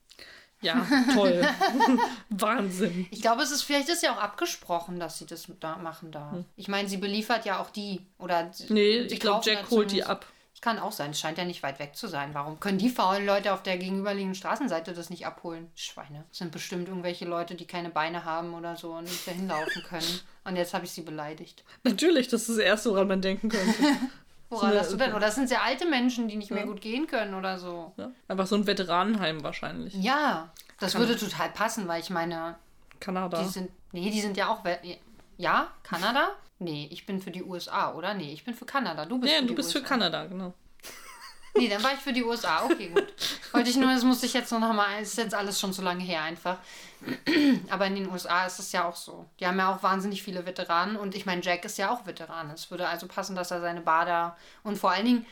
Ja, 0.62 0.88
toll. 1.14 1.46
Wahnsinn. 2.30 3.08
Ich 3.12 3.22
glaube, 3.22 3.44
es 3.44 3.52
ist 3.52 3.64
vielleicht 3.64 3.90
ist 3.90 4.02
ja 4.02 4.14
auch 4.16 4.22
abgesprochen, 4.22 5.00
dass 5.00 5.18
sie 5.20 5.26
das 5.26 5.46
da 5.60 5.76
machen 5.78 6.12
darf. 6.12 6.38
Ich 6.56 6.70
meine, 6.70 6.88
sie 6.88 6.98
beliefert 6.98 7.46
ja 7.46 7.60
auch 7.60 7.70
die. 7.70 8.02
Oder 8.18 8.52
sie- 8.54 8.68
Hm. 8.70 8.74
Nee, 8.76 8.98
ich 9.02 9.20
glaube, 9.20 9.46
Jack 9.46 9.64
ja 9.64 9.70
holt 9.72 9.92
die 9.92 10.04
ab. 10.06 10.26
Das 10.64 10.76
kann 10.76 10.80
auch 10.80 10.94
sein. 10.94 11.12
Es 11.12 11.20
scheint 11.20 11.38
ja 11.38 11.44
nicht 11.44 11.62
weit 11.62 11.80
weg 11.80 11.94
zu 11.94 12.08
sein. 12.08 12.30
Warum 12.32 12.58
können 12.58 12.78
die 12.78 12.88
faulen 12.88 13.26
Leute 13.26 13.54
auf 13.54 13.64
der 13.64 13.78
gegenüberliegenden 13.78 14.34
Straßenseite 14.34 14.94
das 14.94 15.10
nicht 15.10 15.26
abholen? 15.26 15.70
Schweine. 15.76 16.24
Das 16.30 16.38
sind 16.38 16.54
bestimmt 16.54 16.88
irgendwelche 16.88 17.26
Leute, 17.26 17.56
die 17.56 17.66
keine 17.66 17.90
Beine 17.90 18.24
haben 18.24 18.54
oder 18.54 18.78
so 18.78 18.94
und 18.94 19.04
nicht 19.04 19.28
dahin 19.28 19.50
laufen 19.50 19.84
können. 19.84 20.22
Und 20.46 20.56
jetzt 20.56 20.74
habe 20.74 20.86
ich 20.86 20.92
sie 20.92 21.02
beleidigt. 21.02 21.66
Natürlich, 21.84 22.30
das 22.30 22.44
ist 22.44 22.52
das 22.52 22.58
Erste, 22.60 22.92
woran 22.92 23.10
man 23.10 23.22
denken 23.22 23.50
könnte. 23.50 23.74
Woran 24.50 24.78
hast 24.78 24.94
du 24.94 24.98
denn? 24.98 25.16
Oder 25.16 25.32
sind 25.32 25.50
ja 25.50 25.62
alte 25.64 25.86
Menschen, 25.88 26.28
die 26.28 26.36
nicht 26.36 26.52
mehr 26.52 26.68
gut 26.68 26.80
gehen 26.80 27.08
können 27.08 27.34
oder 27.34 27.58
so. 27.58 27.92
Ja? 27.98 28.12
Einfach 28.28 28.46
so 28.46 28.56
ein 28.56 28.68
Veteranenheim 28.68 29.44
wahrscheinlich. 29.44 29.96
Ja, 29.96 30.52
das 30.80 30.94
würde 30.94 31.18
total 31.18 31.50
passen, 31.50 31.88
weil 31.88 32.02
ich 32.02 32.12
meine, 32.12 32.56
Kanada. 33.00 33.42
die 33.42 33.50
sind. 33.50 33.72
Nee, 33.94 34.12
die 34.12 34.22
sind 34.22 34.38
ja 34.38 34.50
auch. 34.50 34.64
Ja, 35.38 35.72
Kanada? 35.82 36.30
Nee, 36.64 36.88
ich 36.92 37.06
bin 37.06 37.22
für 37.22 37.32
die 37.32 37.44
USA, 37.44 37.94
oder? 37.94 38.14
Nee, 38.14 38.32
ich 38.34 38.44
bin 38.44 38.54
für 38.54 38.66
Kanada. 38.66 39.06
Du 39.06 39.20
bist 39.20 39.32
Ja, 39.34 39.40
für 39.40 39.46
du 39.46 39.56
bist 39.56 39.70
USA. 39.70 39.80
für 39.80 39.86
Kanada, 39.86 40.26
genau. 40.26 40.54
Nee, 41.56 41.70
dann 41.70 41.84
war 41.84 41.94
ich 41.94 42.00
für 42.00 42.14
die 42.14 42.24
USA. 42.24 42.64
Okay, 42.66 42.88
gut. 42.90 43.14
Wollte 43.52 43.70
ich 43.70 43.76
nur, 43.76 43.94
das 43.94 44.04
musste 44.04 44.26
ich 44.26 44.34
jetzt 44.34 44.52
noch 44.52 44.60
mal. 44.74 45.00
Ist 45.00 45.18
jetzt 45.20 45.36
alles 45.36 45.60
schon 45.60 45.72
so 45.72 45.84
lange 45.84 46.04
her 46.04 46.24
einfach. 46.24 46.58
Aber 47.70 47.86
in 47.86 47.94
den 47.96 48.12
USA 48.12 48.46
ist 48.48 48.58
es 48.58 48.72
ja 48.72 48.88
auch 48.88 48.96
so. 48.96 49.26
Die 49.40 49.46
haben 49.46 49.60
ja 49.60 49.72
auch 49.76 49.84
wahnsinnig 49.84 50.24
viele 50.24 50.46
Veteranen 50.48 50.96
und 50.96 51.14
ich 51.14 51.26
meine, 51.28 51.42
Jack 51.44 51.64
ist 51.66 51.78
ja 51.78 51.92
auch 51.92 52.08
Veteran. 52.08 52.50
Es 52.50 52.72
würde 52.72 52.88
also 52.88 53.08
passen, 53.08 53.36
dass 53.36 53.52
er 53.52 53.62
seine 53.62 53.82
Bar 53.82 54.06
da 54.06 54.38
und 54.64 54.78
vor 54.80 54.92
allen 54.92 55.06
Dingen 55.06 55.26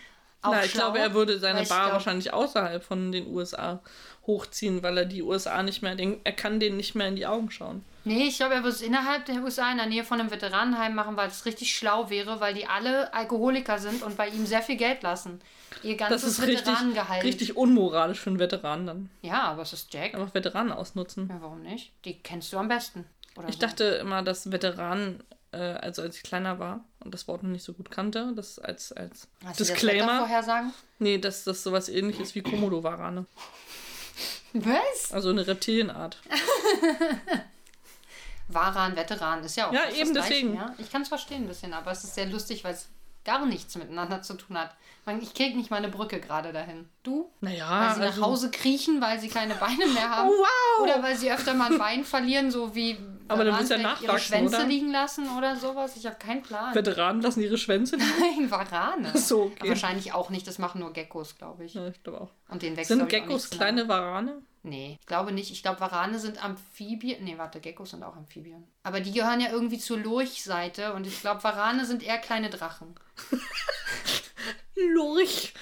auch 0.44 0.52
Na, 0.52 0.64
ich 0.64 0.72
schlau, 0.72 0.86
glaube, 0.92 1.00
er 1.00 1.14
würde 1.14 1.40
seine 1.40 1.64
Bar 1.64 1.86
glaub- 1.86 1.94
wahrscheinlich 1.94 2.32
außerhalb 2.34 2.84
von 2.84 3.12
den 3.12 3.26
USA 3.28 3.80
hochziehen, 4.28 4.84
weil 4.84 4.98
er 5.00 5.06
die 5.06 5.24
USA 5.24 5.64
nicht 5.64 5.82
mehr, 5.82 5.96
den, 5.96 6.20
er 6.24 6.34
kann 6.34 6.60
denen 6.60 6.78
nicht 6.78 6.96
mehr 6.96 7.08
in 7.08 7.16
die 7.16 7.26
Augen 7.26 7.50
schauen. 7.52 7.84
Nee, 8.04 8.24
ich 8.28 8.38
glaube, 8.38 8.56
er 8.56 8.64
würde 8.64 8.76
es 8.76 8.82
innerhalb 8.82 9.26
der 9.26 9.44
USA 9.44 9.72
in 9.72 9.78
der 9.78 9.86
Nähe 9.86 10.04
von 10.04 10.20
einem 10.20 10.32
Veteranenheim 10.32 10.96
machen, 10.96 11.18
weil 11.18 11.28
es 11.30 11.46
richtig 11.46 11.76
schlau 11.76 12.10
wäre, 12.10 12.40
weil 12.40 12.54
die 12.56 12.66
alle 12.66 13.14
Alkoholiker 13.14 13.78
sind 13.78 14.02
und 14.04 14.18
bei 14.18 14.28
ihm 14.28 14.46
sehr 14.48 14.62
viel 14.64 14.76
Geld 14.78 15.04
lassen. 15.04 15.40
Ihr 15.84 15.98
Das 15.98 16.10
ganzes 16.10 16.40
ist 16.40 16.42
richtig, 16.42 16.68
Veteranengehalt. 16.68 17.24
richtig 17.24 17.56
unmoralisch 17.58 18.20
für 18.20 18.30
einen 18.32 18.40
Veteranen 18.40 18.88
dann. 18.88 19.10
Ja, 19.22 19.44
aber 19.44 19.62
es 19.62 19.74
ist 19.74 19.94
Jack. 19.94 20.16
Einfach 20.16 20.34
Veteranen 20.34 20.72
ausnutzen. 20.72 21.28
Ja, 21.30 21.38
warum 21.42 21.62
nicht? 21.62 21.92
Die 22.06 22.18
kennst 22.20 22.52
du 22.54 22.58
am 22.58 22.68
besten. 22.68 23.06
Oder 23.38 23.50
Ich 23.50 23.56
so. 23.56 23.62
dachte 23.62 23.84
immer, 23.86 24.24
dass 24.24 24.52
Veteranen, 24.52 25.24
äh, 25.52 25.58
also 25.58 26.02
als 26.02 26.18
ich 26.18 26.24
kleiner 26.24 26.58
war 26.60 26.84
und 27.04 27.14
das 27.14 27.28
Wort 27.28 27.44
noch 27.44 27.50
nicht 27.52 27.64
so 27.64 27.74
gut 27.74 27.90
kannte, 27.92 28.34
das 28.36 28.58
als, 28.60 28.92
als 28.92 29.28
Hast 29.46 29.60
du 29.60 29.64
das 29.64 29.74
Disclaimer. 29.74 30.20
vorhersagen? 30.20 30.74
Nee, 31.00 31.18
dass 31.20 31.44
das 31.46 31.64
sowas 31.64 31.88
ähnliches 31.88 32.34
wie 32.36 32.42
Komodo-Warane. 32.42 33.26
Was? 34.54 35.12
Also 35.12 35.30
eine 35.30 35.46
Reptilienart. 35.48 36.18
Varan, 38.48 38.96
Veteran 38.96 39.44
ist 39.44 39.56
ja 39.56 39.70
auch 39.70 39.74
Ja, 39.74 39.90
eben 39.90 40.14
das 40.14 40.28
Gleiche, 40.28 40.46
deswegen. 40.46 40.56
Ja? 40.56 40.76
Ich 40.78 40.92
kann 40.92 41.04
es 41.04 41.08
verstehen 41.08 41.44
ein 41.44 41.48
bisschen, 41.48 41.74
aber 41.74 41.92
es 41.92 42.04
ist 42.04 42.16
sehr 42.16 42.26
lustig, 42.26 42.64
weil 42.64 42.74
es 42.74 42.90
gar 43.24 43.46
nichts 43.46 43.76
miteinander 43.76 44.22
zu 44.22 44.34
tun 44.36 44.58
hat. 44.58 44.76
Ich 45.22 45.34
krieg 45.34 45.56
nicht 45.56 45.72
mal 45.72 45.78
eine 45.78 45.90
Brücke 45.90 46.20
gerade 46.20 46.54
dahin. 46.54 46.88
Du? 47.04 47.32
Naja, 47.42 47.68
Weil 47.70 47.96
sie 47.96 48.02
also, 48.02 48.22
nach 48.22 48.28
Hause 48.28 48.52
kriechen, 48.52 49.02
weil 49.02 49.20
sie 49.20 49.30
keine 49.30 49.56
Beine 49.56 49.88
mehr 49.88 50.10
haben. 50.16 50.30
Oh, 50.30 50.34
wow! 50.34 50.84
Oder 50.84 51.02
weil 51.02 51.16
sie 51.18 51.32
öfter 51.32 51.54
mal 51.54 51.72
ein 51.72 51.80
Bein 51.80 52.06
verlieren, 52.06 52.52
so 52.52 52.76
wie 52.76 52.98
Aber 53.28 53.44
dann 53.44 53.56
muss 53.56 53.70
ja 53.70 53.78
vielleicht 53.78 54.02
ihre 54.04 54.12
nachwachsen, 54.14 54.28
Schwänze 54.38 54.56
oder? 54.58 54.66
liegen 54.68 54.92
lassen 54.92 55.28
oder 55.38 55.56
sowas. 55.56 55.96
Ich 55.98 56.06
habe 56.06 56.18
keinen 56.18 56.44
Plan. 56.44 56.76
Veteranen 56.76 57.22
lassen 57.22 57.42
ihre 57.42 57.58
Schwänze 57.58 57.96
liegen. 57.96 58.10
Nein, 58.20 58.52
Varane. 58.52 59.12
Ach 59.14 59.18
so, 59.18 59.44
okay. 59.44 59.56
Aber 59.62 59.70
Wahrscheinlich 59.70 60.14
auch 60.14 60.30
nicht, 60.30 60.46
das 60.48 60.60
machen 60.60 60.80
nur 60.82 60.94
Geckos, 60.94 61.36
glaube 61.38 61.66
ich. 61.66 61.74
Ja, 61.74 61.88
ich 61.88 62.02
glaube 62.04 62.22
auch. 62.22 62.32
Und 62.50 62.62
den 62.62 62.76
Sind 62.84 63.10
Geckos 63.10 63.50
kleine. 63.50 63.88
Warane? 63.88 64.44
Nee, 64.64 64.98
ich 65.00 65.08
glaube 65.08 65.32
nicht. 65.32 65.52
Ich 65.52 65.64
glaube, 65.64 65.80
Warane 65.80 66.20
sind 66.20 66.44
Amphibien. 66.44 67.24
Nee, 67.24 67.38
warte, 67.38 67.60
Geckos 67.60 67.92
sind 67.92 68.04
auch 68.04 68.16
Amphibien. 68.16 68.64
Aber 68.84 69.00
die 69.00 69.12
gehören 69.12 69.42
ja 69.42 69.52
irgendwie 69.52 69.80
zur 69.80 69.98
Lurchseite 69.98 70.94
und 70.94 71.08
ich 71.08 71.20
glaube, 71.22 71.44
Warane 71.44 71.86
sind 71.86 72.04
eher 72.04 72.20
kleine 72.20 72.50
Drachen. 72.50 72.96
Lurch. 74.76 75.54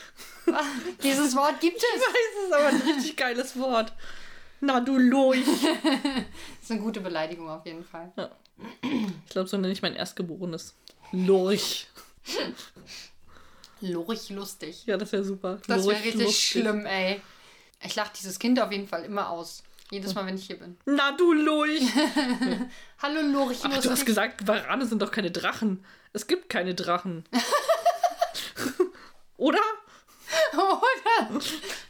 Dieses 1.04 1.36
Wort 1.36 1.62
gibt 1.62 1.78
es. 1.78 1.84
Das 1.84 2.46
ist 2.46 2.54
aber 2.54 2.68
ein 2.68 2.82
richtig 2.94 3.16
geiles 3.16 3.58
Wort. 3.58 3.94
Na, 4.60 4.80
du 4.82 4.98
Lurch. 4.98 5.46
Das 6.60 6.64
ist 6.64 6.72
eine 6.72 6.82
gute 6.82 7.00
Beleidigung 7.00 7.50
auf 7.50 7.66
jeden 7.66 7.84
Fall. 7.86 8.12
Ich 8.82 9.30
glaube, 9.30 9.48
so 9.48 9.58
nenne 9.58 9.72
ich 9.72 9.82
mein 9.82 9.96
Erstgeborenes. 9.96 10.76
Lurch. 11.14 11.88
Lurch 13.82 14.30
lustig. 14.30 14.86
Ja, 14.86 14.98
das 14.98 15.12
wäre 15.14 15.24
super. 15.24 15.60
Das 15.68 15.88
wäre 15.88 15.98
richtig 15.98 16.16
lustig. 16.16 16.50
schlimm, 16.50 16.86
ey. 16.86 17.22
Ich 17.84 17.96
lache 17.96 18.12
dieses 18.18 18.40
Kind 18.40 18.60
auf 18.60 18.72
jeden 18.72 18.88
Fall 18.88 19.06
immer 19.06 19.30
aus. 19.30 19.64
Jedes 19.92 20.14
Mal, 20.14 20.26
wenn 20.26 20.36
ich 20.36 20.46
hier 20.46 20.60
bin. 20.60 20.78
Na 20.86 21.12
du 21.14 21.34
Lurch! 21.34 21.82
Hallo 23.02 23.22
Lurch 23.22 23.60
Ach, 23.64 23.82
du 23.82 23.90
hast 23.90 24.06
gesagt, 24.06 24.48
Warane 24.48 24.86
sind 24.86 25.02
doch 25.02 25.12
keine 25.12 25.32
Drachen. 25.32 25.84
Es 26.14 26.28
gibt 26.28 26.50
keine 26.50 26.76
Drachen. 26.76 27.24
Oder? 29.38 29.60
Oder? 30.54 31.42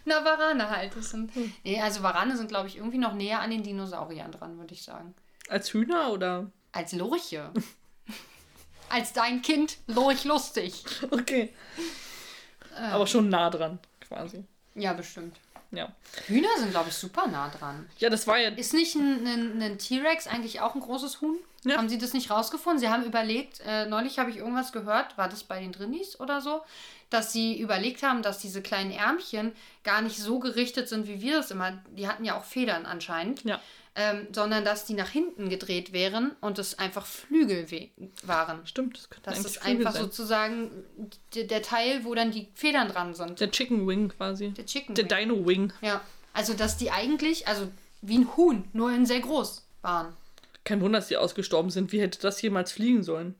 Na, 0.05 0.23
Warane 0.23 0.69
halt. 0.69 0.95
Das 0.95 1.09
sind, 1.09 1.31
nee, 1.63 1.81
also 1.81 2.03
Warane 2.03 2.37
sind, 2.37 2.47
glaube 2.47 2.67
ich, 2.67 2.77
irgendwie 2.77 2.99
noch 2.99 3.13
näher 3.13 3.41
an 3.41 3.49
den 3.49 3.63
Dinosauriern 3.63 4.31
dran, 4.31 4.57
würde 4.57 4.73
ich 4.73 4.83
sagen. 4.83 5.13
Als 5.49 5.73
Hühner 5.73 6.11
oder? 6.11 6.49
Als 6.71 6.93
Lurche. 6.93 7.51
Als 8.89 9.13
dein 9.13 9.41
Kind 9.41 9.77
Lurch 9.87 10.23
lustig. 10.23 10.83
Okay. 11.09 11.53
Äh. 12.77 12.91
Aber 12.91 13.07
schon 13.07 13.29
nah 13.29 13.49
dran, 13.49 13.79
quasi. 13.99 14.45
Ja, 14.75 14.93
bestimmt. 14.93 15.35
Ja. 15.71 15.91
Hühner 16.27 16.49
sind, 16.57 16.71
glaube 16.71 16.89
ich, 16.89 16.95
super 16.95 17.27
nah 17.27 17.49
dran. 17.49 17.87
Ja, 17.99 18.09
das 18.09 18.25
war 18.25 18.39
ja. 18.39 18.49
Ist 18.49 18.73
nicht 18.73 18.95
ein, 18.95 19.25
ein, 19.27 19.61
ein 19.61 19.77
T-Rex 19.77 20.27
eigentlich 20.27 20.61
auch 20.61 20.73
ein 20.73 20.81
großes 20.81 21.21
Huhn? 21.21 21.37
Ja. 21.63 21.77
Haben 21.77 21.89
Sie 21.89 21.97
das 21.97 22.13
nicht 22.13 22.31
rausgefunden? 22.31 22.79
Sie 22.79 22.89
haben 22.89 23.03
überlegt, 23.03 23.61
äh, 23.65 23.85
neulich 23.85 24.17
habe 24.17 24.29
ich 24.29 24.37
irgendwas 24.37 24.71
gehört, 24.71 25.17
war 25.17 25.27
das 25.27 25.43
bei 25.43 25.59
den 25.59 25.71
Drinnies 25.71 26.19
oder 26.19 26.41
so, 26.41 26.61
dass 27.09 27.33
sie 27.33 27.59
überlegt 27.59 28.01
haben, 28.01 28.21
dass 28.21 28.39
diese 28.39 28.61
kleinen 28.61 28.91
Ärmchen 28.91 29.51
gar 29.83 30.01
nicht 30.01 30.17
so 30.17 30.39
gerichtet 30.39 30.87
sind, 30.87 31.07
wie 31.07 31.21
wir 31.21 31.37
das 31.37 31.51
immer. 31.51 31.83
Die 31.97 32.07
hatten 32.07 32.23
ja 32.23 32.37
auch 32.37 32.45
Federn 32.45 32.85
anscheinend. 32.85 33.43
Ja. 33.43 33.59
Ähm, 34.01 34.27
sondern 34.31 34.63
dass 34.63 34.85
die 34.85 34.93
nach 34.93 35.09
hinten 35.09 35.49
gedreht 35.49 35.91
wären 35.91 36.31
und 36.39 36.57
es 36.57 36.79
einfach 36.79 37.05
Flügel 37.05 37.67
waren. 38.23 38.65
Stimmt, 38.65 38.95
das 38.97 39.09
könnte 39.09 39.29
Das 39.29 39.43
ist 39.43 39.65
einfach 39.65 39.91
sein. 39.91 40.03
sozusagen 40.03 40.71
der, 41.35 41.43
der 41.43 41.61
Teil, 41.61 42.05
wo 42.05 42.15
dann 42.15 42.31
die 42.31 42.47
Federn 42.55 42.87
dran 42.87 43.13
sind. 43.13 43.41
Der 43.41 43.51
Chicken 43.51 43.85
Wing 43.85 44.07
quasi. 44.07 44.51
Der 44.51 44.65
Chicken. 44.65 44.95
Der 44.95 45.03
Wing. 45.09 45.27
Dino 45.27 45.45
Wing. 45.45 45.73
Ja. 45.81 45.99
Also, 46.31 46.53
dass 46.53 46.77
die 46.77 46.91
eigentlich, 46.91 47.45
also 47.49 47.69
wie 48.01 48.19
ein 48.19 48.37
Huhn, 48.37 48.69
nur 48.71 48.89
in 48.89 49.05
sehr 49.05 49.19
groß 49.19 49.67
waren. 49.81 50.15
Kein 50.63 50.79
Wunder, 50.79 50.99
dass 50.99 51.09
die 51.09 51.17
ausgestorben 51.17 51.69
sind. 51.69 51.91
Wie 51.91 51.99
hätte 51.99 52.21
das 52.21 52.41
jemals 52.41 52.71
fliegen 52.71 53.03
sollen? 53.03 53.35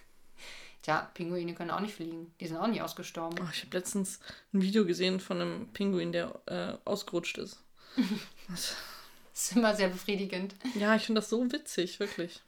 Tja, 0.82 1.10
Pinguine 1.12 1.52
können 1.52 1.70
auch 1.70 1.80
nicht 1.80 1.94
fliegen. 1.94 2.32
Die 2.40 2.46
sind 2.46 2.56
auch 2.56 2.68
nicht 2.68 2.80
ausgestorben. 2.80 3.38
Oh, 3.38 3.50
ich 3.52 3.64
habe 3.64 3.76
letztens 3.76 4.20
ein 4.54 4.62
Video 4.62 4.86
gesehen 4.86 5.20
von 5.20 5.42
einem 5.42 5.68
Pinguin, 5.74 6.12
der 6.12 6.40
äh, 6.46 6.72
ausgerutscht 6.86 7.36
ist. 7.36 7.62
Das- 9.34 9.50
ist 9.50 9.56
immer 9.56 9.74
sehr 9.74 9.88
befriedigend. 9.88 10.54
ja, 10.78 10.94
ich 10.94 11.02
finde 11.02 11.20
das 11.20 11.28
so 11.28 11.50
witzig, 11.52 11.98
wirklich. 12.00 12.40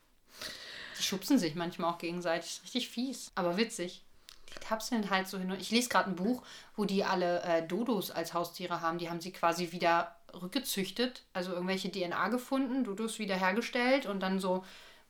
Die 0.98 1.02
schubsen 1.02 1.38
sich 1.38 1.54
manchmal 1.54 1.92
auch 1.92 1.98
gegenseitig. 1.98 2.52
Ist 2.52 2.62
richtig 2.64 2.88
fies, 2.88 3.32
aber 3.34 3.56
witzig. 3.56 4.02
Die 4.48 4.60
tapseln 4.60 5.10
halt 5.10 5.28
so 5.28 5.36
hin 5.38 5.50
und 5.50 5.60
Ich 5.60 5.70
lese 5.70 5.88
gerade 5.90 6.08
ein 6.10 6.16
Buch, 6.16 6.42
wo 6.76 6.84
die 6.86 7.04
alle 7.04 7.42
äh, 7.42 7.66
Dodos 7.66 8.10
als 8.10 8.32
Haustiere 8.32 8.80
haben. 8.80 8.98
Die 8.98 9.10
haben 9.10 9.20
sie 9.20 9.32
quasi 9.32 9.72
wieder 9.72 10.16
rückgezüchtet. 10.40 11.24
Also 11.34 11.52
irgendwelche 11.52 11.90
DNA 11.90 12.28
gefunden, 12.28 12.84
Dodos 12.84 13.18
wieder 13.18 13.34
hergestellt 13.36 14.06
und 14.06 14.20
dann 14.20 14.38
so, 14.38 14.64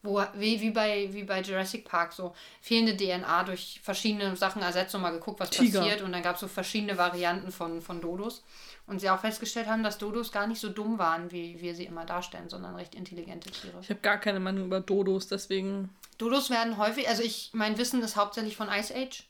wo, 0.06 0.22
wie, 0.34 0.60
wie, 0.60 0.70
bei, 0.70 1.12
wie 1.12 1.24
bei 1.24 1.40
Jurassic 1.42 1.84
Park, 1.84 2.12
so 2.12 2.34
fehlende 2.60 2.96
DNA 2.96 3.44
durch 3.44 3.80
verschiedene 3.82 4.34
Sachen 4.36 4.62
ersetzt 4.62 4.94
und 4.94 5.02
mal 5.02 5.10
geguckt, 5.10 5.40
was 5.40 5.50
Tiger. 5.50 5.80
passiert. 5.80 6.02
Und 6.02 6.12
dann 6.12 6.22
gab 6.22 6.36
es 6.36 6.40
so 6.40 6.48
verschiedene 6.48 6.96
Varianten 6.96 7.52
von, 7.52 7.82
von 7.82 8.00
Dodos. 8.00 8.44
Und 8.86 9.00
sie 9.00 9.10
auch 9.10 9.20
festgestellt 9.20 9.66
haben, 9.66 9.82
dass 9.82 9.98
Dodos 9.98 10.30
gar 10.30 10.46
nicht 10.46 10.60
so 10.60 10.68
dumm 10.68 10.98
waren, 10.98 11.32
wie 11.32 11.60
wir 11.60 11.74
sie 11.74 11.84
immer 11.84 12.04
darstellen, 12.04 12.48
sondern 12.48 12.76
recht 12.76 12.94
intelligente 12.94 13.50
Tiere. 13.50 13.78
Ich 13.82 13.90
habe 13.90 14.00
gar 14.00 14.18
keine 14.18 14.38
Meinung 14.38 14.66
über 14.66 14.80
Dodos, 14.80 15.26
deswegen. 15.26 15.90
Dodos 16.18 16.50
werden 16.50 16.78
häufig, 16.78 17.08
also 17.08 17.22
ich, 17.22 17.50
mein 17.52 17.78
Wissen 17.78 18.00
ist 18.02 18.16
hauptsächlich 18.16 18.56
von 18.56 18.68
Ice 18.68 18.94
Age. 18.94 19.24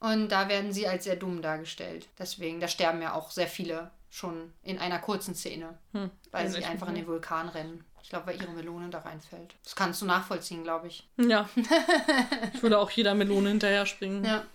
Und 0.00 0.28
da 0.30 0.48
werden 0.48 0.72
sie 0.72 0.86
als 0.86 1.04
sehr 1.04 1.16
dumm 1.16 1.42
dargestellt. 1.42 2.08
Deswegen, 2.18 2.60
da 2.60 2.68
sterben 2.68 3.02
ja 3.02 3.14
auch 3.14 3.30
sehr 3.30 3.48
viele 3.48 3.90
schon 4.10 4.52
in 4.62 4.78
einer 4.78 4.98
kurzen 4.98 5.34
Szene, 5.34 5.78
Hm, 5.92 6.10
weil 6.30 6.46
weiß 6.46 6.54
sie 6.54 6.64
einfach 6.64 6.88
in 6.88 6.94
den 6.94 7.06
Vulkan 7.06 7.48
rennen. 7.48 7.84
Ich 8.08 8.10
glaube, 8.10 8.28
weil 8.28 8.40
ihre 8.40 8.52
Melone 8.52 8.88
da 8.88 9.00
reinfällt. 9.00 9.54
Das 9.62 9.76
kannst 9.76 10.00
du 10.00 10.06
nachvollziehen, 10.06 10.64
glaube 10.64 10.86
ich. 10.86 11.06
Ja. 11.18 11.46
ich 12.54 12.62
würde 12.62 12.78
auch 12.78 12.90
jeder 12.90 13.14
Melone 13.14 13.50
hinterher 13.50 13.84
springen. 13.84 14.24
Ja. 14.24 14.46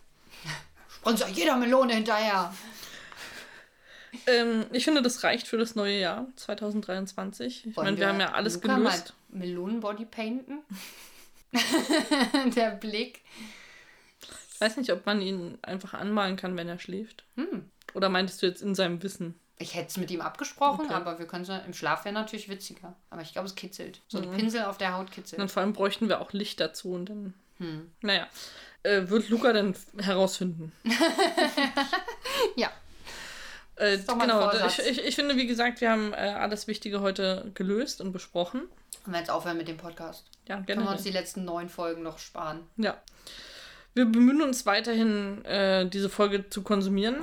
Ja 1.06 1.28
jeder 1.28 1.56
Melone 1.56 1.93
hinterher. 1.93 2.51
Ähm, 4.26 4.66
ich 4.72 4.84
finde, 4.84 5.04
das 5.04 5.24
reicht 5.24 5.47
für 5.47 5.60
das 5.60 5.76
neue 5.76 5.99
Jahr 5.99 6.26
2023. 6.36 7.68
Ich 7.68 7.76
meine, 7.76 7.95
wir 7.95 8.08
haben 8.08 8.20
ja 8.20 8.32
alles 8.32 8.56
Luca 8.56 8.76
gelöst. 8.76 9.14
Mal 9.30 9.39
Melonenbody 9.41 10.06
painten? 10.06 10.64
Der 12.56 12.72
Blick. 12.72 13.22
Ich 14.51 14.62
weiß 14.62 14.78
nicht, 14.78 14.91
ob 14.91 15.06
man 15.06 15.22
ihn 15.22 15.60
einfach 15.62 15.93
anmalen 15.93 16.38
kann, 16.38 16.58
wenn 16.58 16.70
er 16.70 16.80
schläft. 16.80 17.24
Hm. 17.36 17.70
Oder 17.93 18.10
meintest 18.10 18.41
du 18.41 18.47
jetzt 18.47 18.64
in 18.64 18.74
seinem 18.74 19.04
Wissen? 19.04 19.39
Ich 19.60 19.76
hätte 19.76 19.88
es 19.89 19.97
mit 19.97 20.10
ihm 20.12 20.22
abgesprochen, 20.22 20.86
Okay. 20.86 20.93
aber 20.93 21.20
wir 21.20 21.28
können 21.28 21.43
es 21.43 21.66
im 21.66 21.74
Schlaf 21.74 22.06
wäre 22.06 22.14
natürlich 22.14 22.49
witziger. 22.49 22.95
Aber 23.10 23.22
ich 23.22 23.32
glaube, 23.34 23.47
es 23.47 23.56
kitzelt. 23.56 24.01
So 24.08 24.20
Mhm. 24.20 24.32
ein 24.32 24.38
Pinsel 24.38 24.64
auf 24.66 24.78
der 24.78 24.93
Haut 24.97 25.12
kitzelt. 25.12 25.41
Und 25.41 25.51
vor 25.51 25.62
allem 25.62 25.74
bräuchten 25.74 26.10
wir 26.10 26.20
auch 26.22 26.34
Licht 26.34 26.60
dazu 26.60 26.91
und 26.93 27.06
dann. 27.10 27.34
Hm. 27.60 27.91
Naja. 28.01 28.28
Äh, 28.82 29.08
wird 29.10 29.30
Luca 29.30 29.54
dann 29.54 29.76
herausfinden? 29.99 30.72
Ja. 32.56 32.72
Äh, 33.76 33.97
genau, 33.97 34.51
ich, 34.68 34.80
ich, 34.80 35.04
ich 35.04 35.16
finde, 35.16 35.36
wie 35.36 35.47
gesagt, 35.47 35.82
wir 35.82 35.89
haben 35.89 36.14
äh, 36.14 36.18
alles 36.18 36.68
Wichtige 36.68 37.01
heute 37.01 37.51
gelöst 37.56 38.01
und 38.01 38.12
besprochen. 38.12 38.62
Können 39.04 39.16
wir 39.16 39.20
jetzt 39.20 39.32
aufhören 39.32 39.58
mit 39.58 39.68
dem 39.68 39.78
Podcast? 39.78 40.26
Ja, 40.47 40.56
Können 40.58 40.68
wir 40.68 40.76
gerne. 40.76 40.91
uns 40.91 41.04
die 41.04 41.10
letzten 41.12 41.43
neun 41.43 41.70
Folgen 41.70 42.04
noch 42.04 42.20
sparen? 42.20 42.68
Ja. 42.78 42.97
Wir 43.96 44.06
bemühen 44.06 44.41
uns 44.41 44.66
weiterhin, 44.66 45.46
äh, 45.46 45.88
diese 45.88 46.10
Folge 46.10 46.50
zu 46.50 46.64
konsumieren 46.64 47.18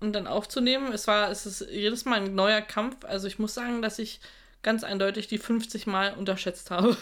und 0.00 0.12
dann 0.12 0.26
aufzunehmen. 0.26 0.92
Es 0.92 1.06
war, 1.06 1.30
es 1.30 1.46
ist 1.46 1.66
jedes 1.70 2.04
Mal 2.04 2.20
ein 2.20 2.34
neuer 2.34 2.60
Kampf. 2.60 3.04
Also 3.04 3.26
ich 3.26 3.38
muss 3.38 3.54
sagen, 3.54 3.80
dass 3.80 3.98
ich 3.98 4.20
ganz 4.62 4.84
eindeutig 4.84 5.28
die 5.28 5.38
50 5.38 5.86
Mal 5.86 6.14
unterschätzt 6.14 6.70
habe. 6.70 6.96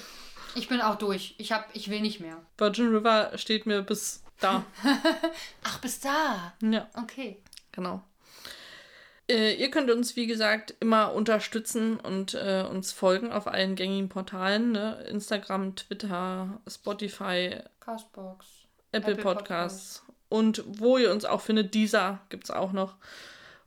Ich 0.54 0.68
bin 0.68 0.80
auch 0.80 0.96
durch. 0.96 1.34
Ich, 1.38 1.52
hab, 1.52 1.68
ich 1.74 1.90
will 1.90 2.00
nicht 2.00 2.20
mehr. 2.20 2.36
Virgin 2.56 2.94
River 2.94 3.36
steht 3.36 3.66
mir 3.66 3.82
bis 3.82 4.22
da. 4.40 4.64
Ach, 5.64 5.78
bis 5.80 6.00
da. 6.00 6.54
ja, 6.62 6.88
Okay. 6.94 7.38
genau. 7.72 8.02
Äh, 9.30 9.54
ihr 9.56 9.70
könnt 9.70 9.90
uns, 9.90 10.16
wie 10.16 10.26
gesagt, 10.26 10.74
immer 10.80 11.12
unterstützen 11.12 12.00
und 12.00 12.32
äh, 12.34 12.64
uns 12.68 12.92
folgen 12.92 13.30
auf 13.30 13.46
allen 13.46 13.74
gängigen 13.74 14.08
Portalen. 14.08 14.72
Ne? 14.72 15.04
Instagram, 15.08 15.76
Twitter, 15.76 16.60
Spotify, 16.66 17.56
Castbox. 17.80 18.46
Apple, 18.92 19.12
Apple 19.12 19.22
Podcasts. 19.22 20.02
Und 20.28 20.62
wo 20.66 20.98
ihr 20.98 21.10
uns 21.10 21.24
auch 21.24 21.40
findet, 21.40 21.74
dieser 21.74 22.20
gibt 22.28 22.44
es 22.44 22.50
auch 22.50 22.72
noch. 22.72 22.96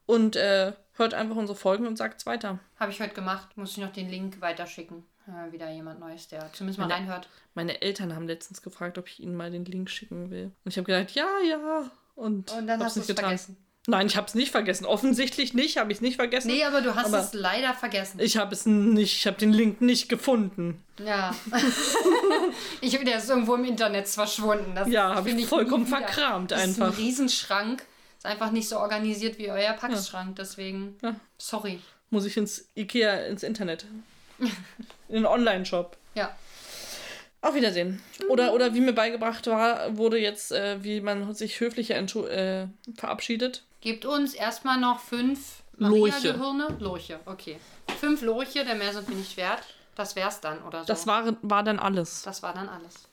Und 0.05 0.35
äh, 0.35 0.73
hört 0.93 1.13
einfach 1.13 1.35
unsere 1.35 1.57
Folgen 1.57 1.87
und 1.87 1.97
sagt 1.97 2.19
es 2.19 2.25
weiter. 2.25 2.59
Habe 2.79 2.91
ich 2.91 3.01
heute 3.01 3.13
gemacht. 3.13 3.55
Muss 3.57 3.71
ich 3.71 3.77
noch 3.77 3.91
den 3.93 4.09
Link 4.09 4.41
weiterschicken. 4.41 5.03
Äh, 5.27 5.51
wieder 5.51 5.69
jemand 5.71 5.99
Neues, 5.99 6.27
der 6.27 6.51
zumindest 6.53 6.79
mal 6.79 6.87
Meine- 6.87 7.01
reinhört. 7.01 7.29
Meine 7.53 7.81
Eltern 7.81 8.15
haben 8.15 8.27
letztens 8.27 8.61
gefragt, 8.61 8.97
ob 8.97 9.07
ich 9.07 9.19
ihnen 9.19 9.35
mal 9.35 9.51
den 9.51 9.65
Link 9.65 9.89
schicken 9.89 10.29
will. 10.31 10.51
Und 10.63 10.71
ich 10.71 10.77
habe 10.77 10.85
gesagt, 10.85 11.11
ja, 11.11 11.27
ja. 11.47 11.91
Und, 12.15 12.51
Und 12.51 12.67
dann 12.67 12.83
hast 12.83 12.95
du 12.95 13.01
es 13.01 13.11
vergessen. 13.11 13.57
Nein, 13.87 14.05
ich 14.05 14.15
habe 14.15 14.27
es 14.27 14.35
nicht 14.35 14.51
vergessen. 14.51 14.85
Offensichtlich 14.85 15.55
nicht, 15.55 15.77
habe 15.77 15.91
ich 15.91 15.97
es 15.97 16.01
nicht 16.01 16.17
vergessen. 16.17 16.49
Nee, 16.49 16.63
aber 16.63 16.81
du 16.81 16.93
hast 16.95 17.07
Aber- 17.07 17.19
es 17.19 17.33
leider 17.33 17.73
vergessen. 17.73 18.19
Ich 18.19 18.37
habe 18.37 18.53
es 18.53 18.65
nicht, 18.67 19.15
ich 19.17 19.25
habe 19.27 19.37
den 19.37 19.51
Link 19.51 19.81
nicht 19.81 20.07
gefunden. 20.07 20.83
Ja. 21.03 21.33
ich, 22.81 22.97
der 22.99 23.17
ist 23.17 23.29
irgendwo 23.29 23.55
im 23.55 23.65
Internet 23.65 24.07
verschwunden. 24.07 24.73
Das 24.75 24.87
Ja, 24.87 25.15
habe 25.15 25.29
ich 25.31 25.45
vollkommen 25.47 25.87
wieder. 25.87 25.97
verkramt 25.97 26.51
Das 26.51 26.65
ist 26.65 26.77
ein 26.79 26.83
einfach. 26.83 26.99
Riesenschrank. 26.99 27.83
Ist 28.17 28.25
einfach 28.27 28.51
nicht 28.51 28.69
so 28.69 28.77
organisiert 28.77 29.39
wie 29.39 29.49
euer 29.49 29.73
Packschrank. 29.73 30.35
Deswegen, 30.35 30.95
Ja. 31.01 31.15
sorry. 31.39 31.79
Muss 32.11 32.25
ich 32.25 32.37
ins 32.37 32.69
Ikea, 32.75 33.25
ins 33.25 33.41
Internet. 33.41 33.85
In 35.07 35.15
den 35.15 35.25
Online-Shop. 35.25 35.97
Ja. 36.13 36.35
Auf 37.41 37.55
Wiedersehen. 37.55 38.01
Oder, 38.29 38.53
oder 38.53 38.75
wie 38.75 38.81
mir 38.81 38.93
beigebracht 38.93 39.47
war, 39.47 39.97
wurde 39.97 40.19
jetzt, 40.19 40.51
äh, 40.51 40.83
wie 40.83 41.01
man 41.01 41.33
sich 41.33 41.59
höflicher 41.59 41.95
äh, 41.97 42.67
verabschiedet. 42.95 43.63
Gebt 43.81 44.05
uns 44.05 44.33
erstmal 44.33 44.79
noch 44.79 44.99
fünf 44.99 45.63
Lurche. 45.77 46.39
Lurche, 46.79 47.19
okay. 47.25 47.59
Fünf 47.99 48.21
Lurche, 48.21 48.63
der 48.63 48.75
mehr 48.75 48.93
sind 48.93 49.09
wir 49.09 49.15
nicht 49.15 49.35
wert. 49.37 49.63
Das 49.95 50.15
wär's 50.15 50.39
dann 50.39 50.61
oder 50.63 50.81
so. 50.81 50.85
Das 50.85 51.07
war, 51.07 51.35
war 51.41 51.63
dann 51.63 51.79
alles. 51.79 52.21
das 52.21 52.41
war 52.43 52.53
dann 52.53 52.69
alles. 52.69 53.07